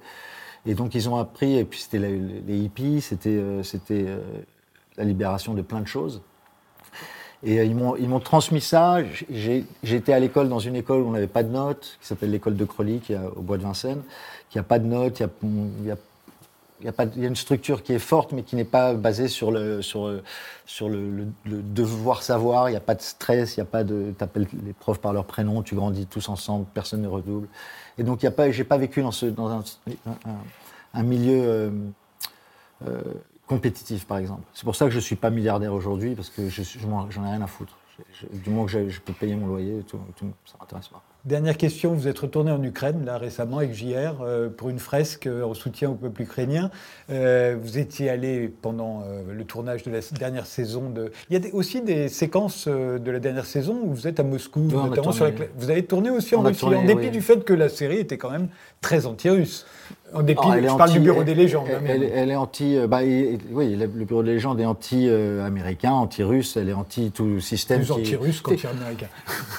Et 0.67 0.75
donc 0.75 0.95
ils 0.95 1.09
ont 1.09 1.17
appris, 1.17 1.57
et 1.57 1.65
puis 1.65 1.81
c'était 1.81 1.99
les 1.99 2.59
hippies, 2.59 3.01
c'était 3.01 3.31
euh, 3.31 3.63
c'était, 3.63 4.05
euh, 4.07 4.21
la 4.97 5.05
libération 5.05 5.55
de 5.55 5.63
plein 5.63 5.81
de 5.81 5.87
choses. 5.87 6.23
Et 7.43 7.59
euh, 7.59 7.65
ils 7.65 7.75
m'ont 7.75 7.97
ils 7.97 8.09
m'ont 8.09 8.21
transmis 8.21 8.61
ça. 8.61 8.99
J'ai 9.31 9.65
été 9.85 10.13
à 10.13 10.21
l'école, 10.21 10.49
dans 10.49 10.59
une 10.59 10.77
école 10.77 11.03
où 11.03 11.09
on 11.09 11.13
n'avait 11.13 11.27
pas 11.27 11.43
de 11.43 11.49
notes, 11.51 11.97
qui 12.01 12.07
s'appelle 12.07 12.31
l'école 12.31 12.57
de 12.57 12.65
Crolly, 12.65 13.01
qui 13.01 13.13
est 13.15 13.19
au 13.37 13.41
bois 13.43 13.57
de 13.57 13.63
Vincennes, 13.63 14.03
qui 14.51 14.59
n'a 14.59 14.65
pas 14.65 14.79
de 14.79 14.87
notes, 14.87 15.21
il 15.21 15.23
y 15.23 15.25
a, 15.25 15.29
y 15.87 15.91
a- 15.93 15.97
il 16.81 16.87
y 16.87 16.89
a 16.89 16.93
il 17.15 17.23
y 17.23 17.25
a 17.25 17.29
une 17.29 17.37
structure 17.37 17.83
qui 17.83 17.93
est 17.93 17.99
forte, 17.99 18.33
mais 18.33 18.43
qui 18.43 18.57
n'est 18.57 18.65
pas 18.65 18.95
basée 18.95 19.29
sur 19.29 19.51
le, 19.53 19.83
sur, 19.83 20.11
sur 20.65 20.89
le, 20.89 21.27
le- 21.45 21.63
devoir 21.63 22.23
savoir. 22.23 22.69
Il 22.69 22.73
n'y 22.73 22.77
a 22.79 22.81
pas 22.81 22.95
de 22.95 23.03
stress, 23.03 23.57
il 23.57 23.61
n'y 23.61 23.63
a 23.63 23.67
pas 23.67 23.85
de. 23.85 24.15
Tu 24.17 24.25
appelles 24.25 24.47
les 24.65 24.73
profs 24.73 24.99
par 25.01 25.13
leur 25.13 25.25
prénom, 25.27 25.63
tu 25.63 25.75
grandis 25.75 26.07
tous 26.07 26.29
ensemble, 26.31 26.65
personne 26.73 27.03
ne 27.03 27.09
redouble. 27.09 27.49
Et 27.99 28.03
donc, 28.03 28.27
pas, 28.31 28.51
j'ai 28.51 28.65
pas 28.65 28.79
vécu 28.79 29.03
dans, 29.03 29.13
ce, 29.13 29.27
dans 29.27 29.49
un, 29.51 29.63
un- 30.07 30.31
un 30.95 31.03
milieu 31.03 31.43
euh, 31.45 31.71
euh, 32.89 33.01
compétitif, 33.51 34.07
par 34.07 34.19
exemple. 34.19 34.43
C'est 34.55 34.63
pour 34.63 34.77
ça 34.77 34.85
que 34.85 34.93
je 34.93 34.97
ne 34.99 35.03
suis 35.03 35.17
pas 35.17 35.29
milliardaire 35.29 35.75
aujourd'hui, 35.75 36.15
parce 36.15 36.31
que 36.31 36.49
je, 36.49 36.63
j'en 36.63 37.25
ai 37.25 37.31
rien 37.31 37.43
à 37.43 37.49
foutre. 37.49 37.77
Du 38.33 38.49
moment 38.49 38.65
que 38.65 38.89
je, 38.89 39.01
peux 39.01 39.13
payer 39.13 39.35
mon 39.35 39.49
loyer, 39.49 39.83
ça 39.91 39.99
ne 39.99 40.31
m'intéresse 40.61 40.87
pas. 40.87 41.03
Dernière 41.27 41.59
question, 41.59 41.93
vous 41.93 42.09
êtes 42.09 42.19
retourné 42.19 42.51
en 42.51 42.63
Ukraine, 42.63 43.05
là, 43.05 43.19
récemment, 43.19 43.59
avec 43.59 43.75
JR, 43.75 44.23
euh, 44.23 44.49
pour 44.49 44.71
une 44.71 44.79
fresque 44.79 45.27
euh, 45.27 45.43
en 45.45 45.53
soutien 45.53 45.91
au 45.91 45.95
peuple 45.95 46.23
ukrainien. 46.23 46.71
Euh, 47.11 47.57
vous 47.63 47.77
étiez 47.77 48.09
allé 48.09 48.49
pendant 48.63 49.03
le 49.31 49.45
tournage 49.45 49.83
de 49.83 49.91
la 49.91 49.99
dernière 50.19 50.47
saison 50.47 50.89
de... 50.89 51.13
Il 51.29 51.35
y 51.35 51.37
a 51.37 51.41
des- 51.41 51.51
aussi 51.53 51.83
des 51.83 52.09
séquences 52.09 52.67
de 52.69 53.11
la 53.11 53.19
dernière 53.19 53.45
saison 53.45 53.79
où 53.85 53.93
vous 53.93 54.07
êtes 54.09 54.19
à 54.19 54.23
Moscou, 54.23 54.61
notamment 54.61 55.13
sur 55.13 55.27
la... 55.27 55.33
Vous 55.59 55.69
avez 55.71 55.85
tourné 55.85 56.09
aussi 56.09 56.35
en 56.35 56.41
On 56.41 56.45
Russie, 56.45 56.61
tourné, 56.61 56.77
en 56.77 56.85
dépit 56.85 57.01
oui. 57.07 57.11
du 57.11 57.21
fait 57.21 57.45
que 57.45 57.53
la 57.53 57.69
série 57.69 57.99
était 57.99 58.17
quand 58.17 58.31
même 58.31 58.49
très 58.81 59.05
anti-russe. 59.05 59.67
En 60.15 60.23
dépit, 60.23 60.41
je 60.43 60.77
parle 60.77 60.91
du 60.93 61.01
bureau 61.01 61.21
elle- 61.21 61.27
des 61.27 61.35
légendes. 61.35 61.67
Elle, 61.69 61.77
hein, 61.77 61.81
elle- 61.87 62.03
elle 62.15 62.31
est 62.31 62.37
anti. 62.37 62.79
bah, 62.89 63.01
oui, 63.53 63.77
le 63.77 63.87
bureau 63.87 64.23
des 64.23 64.33
légendes 64.33 64.59
est 64.61 64.65
anti-américain, 64.65 65.93
anti-russe. 65.93 66.57
Elle 66.57 66.69
est 66.71 66.73
anti 66.75 67.11
tout 67.13 67.41
système. 67.41 67.81
plus 67.81 67.91
anti-russe 67.93 68.41
qu'anti-américain. 68.41 69.07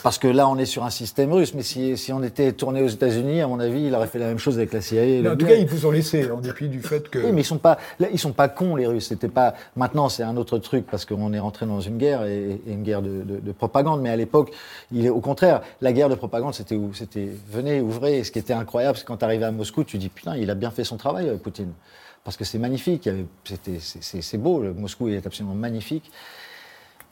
Parce 0.03 0.17
que 0.17 0.27
là, 0.27 0.49
on 0.49 0.57
est 0.57 0.65
sur 0.65 0.83
un 0.83 0.89
système 0.89 1.31
russe. 1.31 1.50
Mais 1.55 1.63
si, 1.63 1.97
si 1.97 2.11
on 2.13 2.21
était 2.23 2.51
tourné 2.53 2.81
aux 2.81 2.87
États-Unis, 2.87 3.41
à 3.41 3.47
mon 3.47 3.59
avis, 3.59 3.83
il 3.87 3.95
aurait 3.95 4.07
fait 4.07 4.19
la 4.19 4.27
même 4.27 4.37
chose 4.39 4.57
avec 4.57 4.71
la 4.73 4.81
CIA. 4.81 5.03
et 5.03 5.19
En 5.27 5.31
tout 5.35 5.45
BN. 5.45 5.47
cas, 5.47 5.55
ils 5.55 5.67
vous 5.67 5.85
ont 5.85 5.91
laissé, 5.91 6.29
en 6.31 6.39
dépit 6.39 6.67
du 6.67 6.81
fait 6.81 7.09
que... 7.09 7.19
Oui, 7.19 7.31
mais 7.31 7.41
ils 7.41 7.45
sont 7.45 7.57
pas, 7.57 7.77
là, 7.99 8.07
ils 8.11 8.19
sont 8.19 8.31
pas 8.33 8.47
cons 8.49 8.75
les 8.75 8.87
Russes. 8.87 9.07
C'était 9.07 9.27
pas. 9.27 9.53
Maintenant, 9.75 10.09
c'est 10.09 10.23
un 10.23 10.37
autre 10.37 10.57
truc 10.57 10.85
parce 10.89 11.05
qu'on 11.05 11.33
est 11.33 11.39
rentré 11.39 11.65
dans 11.65 11.81
une 11.81 11.97
guerre 11.97 12.23
et, 12.25 12.59
et 12.67 12.71
une 12.71 12.83
guerre 12.83 13.01
de, 13.01 13.23
de- 13.23 13.39
de 13.39 13.51
propagande. 13.51 14.01
Mais 14.01 14.09
à 14.09 14.15
l'époque, 14.15 14.51
il 14.91 15.05
est 15.05 15.09
au 15.09 15.19
contraire. 15.21 15.61
La 15.81 15.93
guerre 15.93 16.09
de 16.09 16.15
propagande, 16.15 16.53
c'était 16.53 16.75
où 16.75 16.93
C'était 16.93 17.29
venez, 17.51 17.81
ouvrez. 17.81 18.19
Et 18.19 18.23
ce 18.23 18.31
qui 18.31 18.39
était 18.39 18.53
incroyable, 18.53 18.97
c'est 18.97 19.05
quand 19.05 19.17
tu 19.17 19.25
arrivais 19.25 19.45
à 19.45 19.51
Moscou, 19.51 19.83
tu 19.83 19.97
dis 19.97 20.09
putain, 20.09 20.35
il 20.37 20.49
a 20.49 20.55
bien 20.55 20.71
fait 20.71 20.83
son 20.83 20.97
travail, 20.97 21.29
euh, 21.29 21.37
Poutine. 21.37 21.71
parce 22.23 22.37
que 22.37 22.43
c'est 22.43 22.59
magnifique. 22.59 23.09
c'est- 23.45 24.37
beau, 24.37 24.61
Moscou 24.75 25.07
est 25.09 25.25
absolument 25.25 25.55
magnifique. 25.55 26.11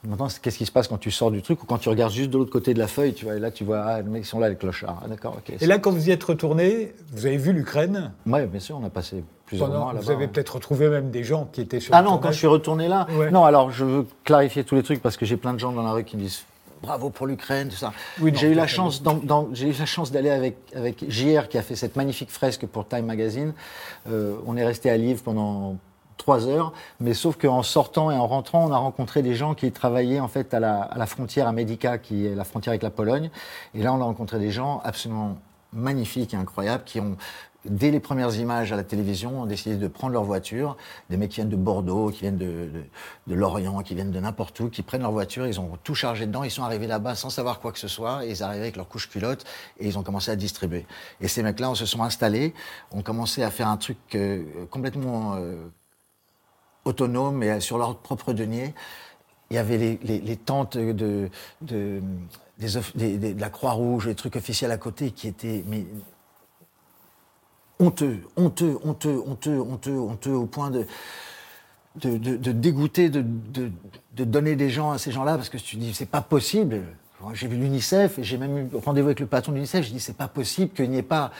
Maintenant, 0.04 0.28
qu'est-ce 0.40 0.56
qui 0.56 0.64
se 0.64 0.72
passe 0.72 0.88
quand 0.88 0.98
tu 0.98 1.10
sors 1.10 1.30
du 1.30 1.42
truc 1.42 1.62
ou 1.62 1.66
quand 1.66 1.76
tu 1.76 1.90
regardes 1.90 2.12
juste 2.12 2.30
de 2.30 2.38
l'autre 2.38 2.50
côté 2.50 2.72
de 2.72 2.78
la 2.78 2.86
feuille, 2.86 3.12
tu 3.12 3.26
vois, 3.26 3.36
et 3.36 3.38
là 3.38 3.50
tu 3.50 3.64
vois, 3.64 3.80
ah, 3.80 4.00
les 4.00 4.08
mecs 4.08 4.24
sont 4.24 4.38
là, 4.38 4.48
les 4.48 4.56
clochards. 4.56 5.02
Ah, 5.04 5.08
d'accord, 5.08 5.36
ok. 5.36 5.54
Et 5.60 5.66
là, 5.66 5.78
quand 5.78 5.90
vous 5.90 6.08
y 6.08 6.10
êtes 6.10 6.24
retourné, 6.24 6.94
vous 7.12 7.26
avez 7.26 7.36
vu 7.36 7.52
l'Ukraine? 7.52 8.12
Ouais, 8.26 8.46
bien 8.46 8.60
sûr, 8.60 8.78
on 8.80 8.86
a 8.86 8.90
passé 8.90 9.22
plusieurs 9.44 9.68
Pendant, 9.68 9.84
mois 9.84 9.92
là-bas. 9.92 10.04
vous 10.04 10.10
avez 10.10 10.24
hein. 10.24 10.30
peut-être 10.32 10.54
retrouvé 10.54 10.88
même 10.88 11.10
des 11.10 11.22
gens 11.22 11.48
qui 11.52 11.60
étaient 11.60 11.80
sur 11.80 11.94
Ah 11.94 12.00
non, 12.00 12.16
quand 12.16 12.32
je 12.32 12.38
suis 12.38 12.46
retourné 12.46 12.88
là. 12.88 13.06
Ouais. 13.12 13.30
Non, 13.30 13.44
alors 13.44 13.70
je 13.70 13.84
veux 13.84 14.06
clarifier 14.24 14.64
tous 14.64 14.74
les 14.74 14.82
trucs 14.82 15.02
parce 15.02 15.18
que 15.18 15.26
j'ai 15.26 15.36
plein 15.36 15.52
de 15.52 15.58
gens 15.58 15.72
dans 15.72 15.82
la 15.82 15.92
rue 15.92 16.04
qui 16.04 16.16
me 16.16 16.22
disent 16.22 16.44
bravo 16.82 17.10
pour 17.10 17.26
l'Ukraine, 17.26 17.68
tout 17.68 17.76
ça. 17.76 17.92
Oui, 18.20 18.32
j'ai 18.34 18.48
eu 18.48 18.54
la 18.54 18.66
chance, 18.66 19.02
eu 19.02 19.04
la 19.04 20.04
d'aller 20.12 20.30
avec 20.30 20.56
avec 20.74 21.04
JR 21.10 21.48
qui 21.48 21.58
a 21.58 21.62
fait 21.62 21.76
cette 21.76 21.96
magnifique 21.96 22.30
fresque 22.30 22.66
pour 22.66 22.88
Time 22.88 23.04
Magazine. 23.04 23.52
Euh, 24.10 24.36
on 24.46 24.56
est 24.56 24.64
resté 24.64 24.88
à 24.88 24.96
Lviv 24.96 25.22
pendant 25.22 25.76
trois 26.20 26.46
heures, 26.46 26.72
mais 27.00 27.14
sauf 27.14 27.36
qu'en 27.36 27.62
sortant 27.62 28.10
et 28.10 28.16
en 28.16 28.26
rentrant, 28.26 28.66
on 28.66 28.72
a 28.72 28.76
rencontré 28.76 29.22
des 29.22 29.34
gens 29.34 29.54
qui 29.54 29.72
travaillaient 29.72 30.20
en 30.20 30.28
fait 30.28 30.52
à 30.54 30.60
la, 30.60 31.06
frontière 31.06 31.48
à 31.48 31.52
Medica, 31.52 31.98
qui 31.98 32.26
est 32.26 32.34
la 32.34 32.44
frontière 32.44 32.72
avec 32.72 32.82
la 32.82 32.90
Pologne. 32.90 33.30
Et 33.74 33.82
là, 33.82 33.92
on 33.92 34.00
a 34.00 34.04
rencontré 34.04 34.38
des 34.38 34.50
gens 34.50 34.80
absolument 34.84 35.38
magnifiques 35.72 36.34
et 36.34 36.36
incroyables 36.36 36.84
qui 36.84 37.00
ont 37.00 37.16
Dès 37.66 37.90
les 37.90 38.00
premières 38.00 38.34
images 38.36 38.72
à 38.72 38.76
la 38.76 38.84
télévision, 38.84 39.42
ont 39.42 39.44
décidé 39.44 39.76
de 39.76 39.86
prendre 39.86 40.14
leur 40.14 40.24
voiture, 40.24 40.78
des 41.10 41.18
mecs 41.18 41.28
qui 41.28 41.36
viennent 41.36 41.50
de 41.50 41.56
Bordeaux, 41.56 42.08
qui 42.08 42.20
viennent 42.20 42.38
de 42.38 43.34
Lorient, 43.34 43.82
qui 43.82 43.94
viennent 43.94 44.10
de 44.10 44.18
n'importe 44.18 44.58
où, 44.60 44.70
qui 44.70 44.80
prennent 44.80 45.02
leur 45.02 45.12
voiture, 45.12 45.46
ils 45.46 45.60
ont 45.60 45.76
tout 45.84 45.94
chargé 45.94 46.26
dedans, 46.26 46.42
ils 46.42 46.50
sont 46.50 46.62
arrivés 46.62 46.86
là-bas 46.86 47.16
sans 47.16 47.28
savoir 47.28 47.60
quoi 47.60 47.70
que 47.72 47.78
ce 47.78 47.86
soit, 47.86 48.24
et 48.24 48.30
ils 48.30 48.42
arrivaient 48.42 48.62
avec 48.62 48.76
leur 48.76 48.88
couche 48.88 49.10
culotte, 49.10 49.44
et 49.78 49.86
ils 49.88 49.98
ont 49.98 50.02
commencé 50.02 50.30
à 50.30 50.36
distribuer. 50.36 50.86
Et 51.20 51.28
ces 51.28 51.42
mecs-là, 51.42 51.68
on 51.70 51.74
se 51.74 51.84
sont 51.84 52.02
installés, 52.02 52.54
ont 52.92 53.02
commencé 53.02 53.42
à 53.42 53.50
faire 53.50 53.68
un 53.68 53.76
truc 53.76 53.98
euh, 54.14 54.42
complètement 54.70 55.34
euh, 55.34 55.56
autonome 56.84 57.42
et 57.42 57.60
sur 57.60 57.78
leur 57.78 57.96
propre 57.96 58.32
denier. 58.32 58.74
Il 59.50 59.56
y 59.56 59.58
avait 59.58 59.98
les, 60.02 60.36
tentes 60.36 60.78
de, 60.78 61.28
la 61.70 63.50
Croix-Rouge, 63.50 64.06
les 64.06 64.14
trucs 64.14 64.36
officiels 64.36 64.70
à 64.70 64.76
côté 64.76 65.10
qui 65.10 65.26
étaient 65.26 65.64
mais, 65.66 65.86
honteux, 67.80 68.20
honteux, 68.36 68.78
honteux, 68.84 69.20
honteux, 69.26 69.58
honteux, 69.58 69.98
honteux, 69.98 70.34
au 70.34 70.46
point 70.46 70.70
de, 70.70 70.86
de, 71.96 72.52
dégoûter, 72.52 73.08
de, 73.08 73.24
donner 74.12 74.54
des 74.54 74.70
gens 74.70 74.92
à 74.92 74.98
ces 74.98 75.10
gens-là, 75.10 75.36
parce 75.36 75.48
que 75.48 75.56
tu 75.56 75.76
dis, 75.76 75.94
c'est 75.94 76.06
pas 76.06 76.20
possible. 76.20 76.82
J'ai 77.34 77.48
vu 77.48 77.56
l'UNICEF 77.56 78.18
et 78.18 78.24
j'ai 78.24 78.38
même 78.38 78.56
eu 78.56 78.68
rendez-vous 78.76 79.08
avec 79.08 79.20
le 79.20 79.26
patron 79.26 79.52
de 79.52 79.56
l'UNICEF. 79.56 79.84
Je 79.84 79.90
dis, 79.90 80.00
c'est 80.00 80.16
pas 80.16 80.28
possible 80.28 80.72
qu'il 80.72 80.90
n'y 80.90 80.98
ait 80.98 81.02
pas, 81.02 81.32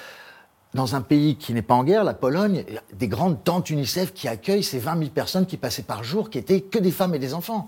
dans 0.74 0.94
un 0.94 1.00
pays 1.00 1.36
qui 1.36 1.52
n'est 1.52 1.62
pas 1.62 1.74
en 1.74 1.82
guerre, 1.82 2.04
la 2.04 2.14
Pologne, 2.14 2.64
des 2.92 3.08
grandes 3.08 3.42
tentes 3.42 3.70
UNICEF 3.70 4.12
qui 4.14 4.28
accueillent 4.28 4.62
ces 4.62 4.78
20 4.78 4.98
000 4.98 5.10
personnes 5.10 5.46
qui 5.46 5.56
passaient 5.56 5.82
par 5.82 6.04
jour, 6.04 6.30
qui 6.30 6.38
étaient 6.38 6.60
que 6.60 6.78
des 6.78 6.92
femmes 6.92 7.14
et 7.14 7.18
des 7.18 7.34
enfants. 7.34 7.66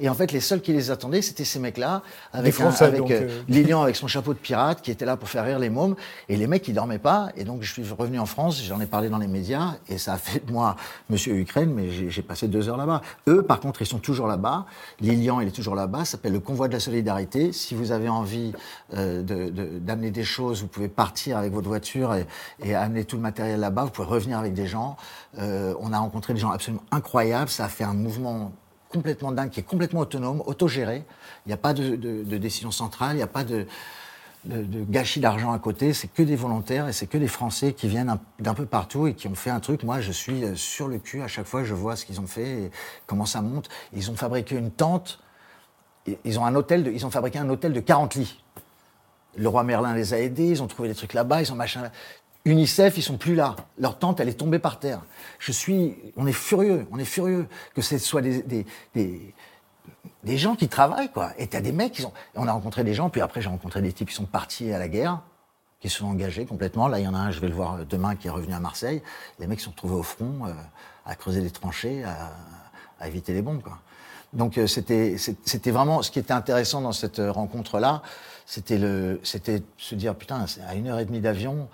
Et 0.00 0.08
en 0.08 0.14
fait, 0.14 0.32
les 0.32 0.40
seuls 0.40 0.60
qui 0.60 0.72
les 0.72 0.90
attendaient, 0.90 1.22
c'était 1.22 1.44
ces 1.44 1.58
mecs-là, 1.58 2.02
avec, 2.32 2.60
un, 2.60 2.68
avec 2.70 3.00
euh, 3.02 3.28
euh. 3.28 3.42
Lilian 3.48 3.82
avec 3.82 3.96
son 3.96 4.06
chapeau 4.08 4.34
de 4.34 4.38
pirate, 4.38 4.82
qui 4.82 4.90
était 4.90 5.04
là 5.04 5.16
pour 5.16 5.28
faire 5.28 5.44
rire 5.44 5.58
les 5.58 5.70
mômes. 5.70 5.94
Et 6.28 6.36
les 6.36 6.46
mecs, 6.46 6.66
ils 6.66 6.74
dormaient 6.74 6.98
pas. 6.98 7.30
Et 7.36 7.44
donc, 7.44 7.62
je 7.62 7.72
suis 7.72 7.84
revenu 7.90 8.18
en 8.18 8.26
France, 8.26 8.60
j'en 8.62 8.80
ai 8.80 8.86
parlé 8.86 9.08
dans 9.08 9.18
les 9.18 9.28
médias, 9.28 9.74
et 9.88 9.98
ça 9.98 10.14
a 10.14 10.18
fait 10.18 10.44
de 10.44 10.52
moi 10.52 10.76
Monsieur 11.10 11.34
Ukraine, 11.34 11.72
mais 11.72 11.90
j'ai 12.10 12.22
passé 12.22 12.48
deux 12.48 12.68
heures 12.68 12.76
là-bas. 12.76 13.02
Eux, 13.28 13.42
par 13.42 13.60
contre, 13.60 13.82
ils 13.82 13.86
sont 13.86 13.98
toujours 13.98 14.26
là-bas. 14.26 14.66
Lilian, 15.00 15.40
il 15.40 15.48
est 15.48 15.52
toujours 15.52 15.74
là-bas. 15.74 16.00
Ça 16.00 16.12
s'appelle 16.12 16.32
le 16.32 16.40
Convoi 16.40 16.68
de 16.68 16.72
la 16.72 16.80
Solidarité. 16.80 17.52
Si 17.52 17.74
vous 17.74 17.92
avez 17.92 18.08
envie 18.08 18.52
euh, 18.94 19.22
de- 19.22 19.48
de- 19.50 19.78
d'amener 19.78 20.10
des 20.10 20.24
choses, 20.24 20.60
vous 20.62 20.68
pouvez 20.68 20.88
partir 20.88 21.36
avec 21.36 21.52
votre 21.52 21.68
voiture 21.68 22.14
et, 22.14 22.26
et 22.62 22.74
amener 22.74 23.04
tout 23.04 23.16
le 23.16 23.22
matériel 23.22 23.60
là-bas. 23.60 23.84
Vous 23.84 23.90
pouvez 23.90 24.08
revenir 24.08 24.38
avec 24.38 24.54
des 24.54 24.66
gens. 24.66 24.96
Euh, 25.38 25.74
on 25.80 25.92
a 25.92 25.98
rencontré 25.98 26.34
des 26.34 26.40
gens 26.40 26.50
absolument 26.50 26.84
incroyables. 26.90 27.50
Ça 27.50 27.64
a 27.64 27.68
fait 27.68 27.84
un 27.84 27.94
mouvement 27.94 28.52
complètement 28.94 29.32
dingue, 29.32 29.50
qui 29.50 29.60
est 29.60 29.64
complètement 29.64 30.00
autonome, 30.00 30.42
autogéré. 30.46 31.04
Il 31.44 31.48
n'y 31.48 31.52
a 31.52 31.56
pas 31.56 31.74
de, 31.74 31.96
décision 32.38 32.70
centrale, 32.70 33.14
il 33.14 33.16
n'y 33.16 33.22
a 33.22 33.26
pas 33.26 33.42
de, 33.42 33.66
gâchis 34.46 35.18
d'argent 35.20 35.52
à 35.52 35.58
côté. 35.58 35.92
C'est 35.92 36.06
que 36.08 36.22
des 36.22 36.36
volontaires 36.36 36.88
et 36.88 36.92
c'est 36.92 37.06
que 37.08 37.18
des 37.18 37.26
Français 37.26 37.72
qui 37.72 37.88
viennent 37.88 38.08
un- 38.08 38.20
d'un 38.38 38.54
peu 38.54 38.66
partout 38.66 39.08
et 39.08 39.14
qui 39.14 39.26
ont 39.26 39.34
fait 39.34 39.50
un 39.50 39.60
truc. 39.60 39.82
Moi, 39.82 40.00
je 40.00 40.12
suis 40.12 40.44
euh, 40.44 40.54
sur 40.54 40.86
le 40.86 40.98
cul 40.98 41.22
à 41.22 41.28
chaque 41.28 41.46
fois, 41.46 41.64
je 41.64 41.74
vois 41.74 41.96
ce 41.96 42.06
qu'ils 42.06 42.20
ont 42.20 42.26
fait 42.26 42.48
et 42.48 42.70
comment 43.06 43.26
ça 43.26 43.42
monte. 43.42 43.68
Ils 43.92 44.10
ont 44.10 44.16
fabriqué 44.16 44.56
une 44.56 44.70
tente. 44.70 45.18
Ils 46.24 46.38
ont 46.38 46.44
un 46.44 46.54
hôtel, 46.54 46.90
ils 46.94 47.04
ont 47.06 47.10
fabriqué 47.10 47.38
un 47.38 47.48
hôtel 47.48 47.72
de 47.72 47.80
40 47.80 48.14
lits. 48.14 48.44
Le 49.36 49.48
roi 49.48 49.64
Merlin 49.64 49.94
les 49.94 50.14
a 50.14 50.20
aidés, 50.20 50.48
ils 50.48 50.62
ont 50.62 50.68
trouvé 50.68 50.88
des 50.88 50.94
trucs 50.94 51.14
là-bas, 51.14 51.42
ils 51.42 51.52
ont 51.52 51.56
machin. 51.56 51.90
UNICEF, 52.44 52.98
ils 52.98 53.02
sont 53.02 53.16
plus 53.16 53.34
là. 53.34 53.56
Leur 53.78 53.98
tente, 53.98 54.20
elle 54.20 54.28
est 54.28 54.34
tombée 54.34 54.58
par 54.58 54.78
terre. 54.78 55.00
Je 55.38 55.52
suis, 55.52 55.96
on 56.16 56.26
est 56.26 56.32
furieux, 56.32 56.86
on 56.90 56.98
est 56.98 57.04
furieux 57.04 57.46
que 57.74 57.80
ce 57.80 57.96
soit 57.98 58.20
des, 58.20 58.42
des, 58.94 59.34
des, 60.22 60.38
gens 60.38 60.54
qui 60.54 60.68
travaillent, 60.68 61.10
quoi. 61.10 61.32
Et 61.38 61.46
t'as 61.46 61.60
des 61.60 61.72
mecs 61.72 61.92
qui 61.92 62.02
sont. 62.02 62.12
On 62.34 62.46
a 62.46 62.52
rencontré 62.52 62.84
des 62.84 62.92
gens, 62.92 63.08
puis 63.08 63.22
après 63.22 63.40
j'ai 63.40 63.48
rencontré 63.48 63.80
des 63.80 63.92
types 63.92 64.08
qui 64.08 64.14
sont 64.14 64.26
partis 64.26 64.72
à 64.72 64.78
la 64.78 64.88
guerre, 64.88 65.20
qui 65.80 65.88
se 65.88 65.98
sont 65.98 66.06
engagés 66.06 66.44
complètement. 66.44 66.88
Là, 66.88 66.98
il 66.98 67.04
y 67.04 67.08
en 67.08 67.14
a 67.14 67.18
un, 67.18 67.30
je 67.30 67.40
vais 67.40 67.48
le 67.48 67.54
voir 67.54 67.84
demain, 67.86 68.14
qui 68.14 68.26
est 68.26 68.30
revenu 68.30 68.52
à 68.52 68.60
Marseille. 68.60 69.02
Les 69.38 69.46
mecs 69.46 69.60
se 69.60 69.66
sont 69.66 69.70
retrouvés 69.70 69.96
au 69.96 70.02
front, 70.02 70.46
euh, 70.46 70.52
à 71.06 71.14
creuser 71.14 71.40
des 71.40 71.50
tranchées, 71.50 72.04
à, 72.04 72.32
à 73.00 73.08
éviter 73.08 73.32
les 73.32 73.42
bombes, 73.42 73.62
quoi. 73.62 73.78
Donc 74.34 74.58
euh, 74.58 74.66
c'était 74.66 75.16
c'était 75.16 75.70
vraiment 75.70 76.02
ce 76.02 76.10
qui 76.10 76.18
était 76.18 76.32
intéressant 76.32 76.80
dans 76.80 76.92
cette 76.92 77.20
euh, 77.20 77.30
rencontre 77.30 77.78
là, 77.78 78.02
c'était 78.46 78.78
le 78.78 79.20
c'était 79.22 79.62
se 79.78 79.94
dire 79.94 80.16
putain 80.16 80.44
à 80.66 80.74
une 80.74 80.88
heure 80.88 80.98
et 80.98 81.04
demie 81.04 81.20
d'avion. 81.20 81.68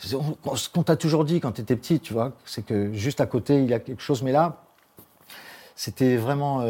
Ce 0.00 0.68
qu'on 0.68 0.82
t'a 0.82 0.96
toujours 0.96 1.24
dit 1.24 1.40
quand 1.40 1.52
tu 1.52 1.60
étais 1.60 1.76
petit, 1.76 2.00
tu 2.00 2.14
vois, 2.14 2.32
c'est 2.44 2.62
que 2.62 2.92
juste 2.92 3.20
à 3.20 3.26
côté 3.26 3.62
il 3.62 3.68
y 3.68 3.74
a 3.74 3.78
quelque 3.80 4.02
chose, 4.02 4.22
mais 4.22 4.32
là 4.32 4.64
c'était 5.76 6.16
vraiment 6.16 6.64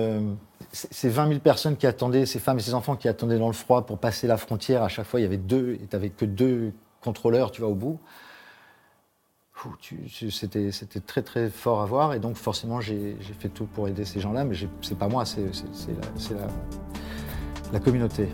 ces 0.72 1.08
20 1.08 1.28
000 1.28 1.40
personnes 1.40 1.76
qui 1.76 1.86
attendaient, 1.86 2.26
ces 2.26 2.38
femmes 2.38 2.58
et 2.58 2.62
ces 2.62 2.74
enfants 2.74 2.96
qui 2.96 3.08
attendaient 3.08 3.38
dans 3.38 3.48
le 3.48 3.52
froid 3.52 3.86
pour 3.86 3.98
passer 3.98 4.26
la 4.26 4.36
frontière. 4.36 4.82
À 4.82 4.88
chaque 4.88 5.06
fois 5.06 5.20
il 5.20 5.22
y 5.24 5.26
avait 5.26 5.36
deux, 5.36 5.78
et 5.82 5.86
t'avais 5.86 6.10
que 6.10 6.24
deux 6.24 6.72
contrôleurs, 7.00 7.50
tu 7.50 7.60
vois, 7.60 7.70
au 7.70 7.74
bout. 7.74 7.98
C'était 10.30 10.70
très 11.06 11.22
très 11.22 11.50
fort 11.50 11.82
à 11.82 11.86
voir 11.86 12.14
et 12.14 12.18
donc 12.18 12.36
forcément 12.36 12.80
j'ai 12.80 13.16
fait 13.38 13.50
tout 13.50 13.66
pour 13.66 13.88
aider 13.88 14.04
ces 14.04 14.18
gens-là, 14.18 14.44
mais 14.44 14.56
c'est 14.80 14.98
pas 14.98 15.08
moi, 15.08 15.24
c'est 15.24 15.42
la 17.72 17.78
communauté. 17.80 18.28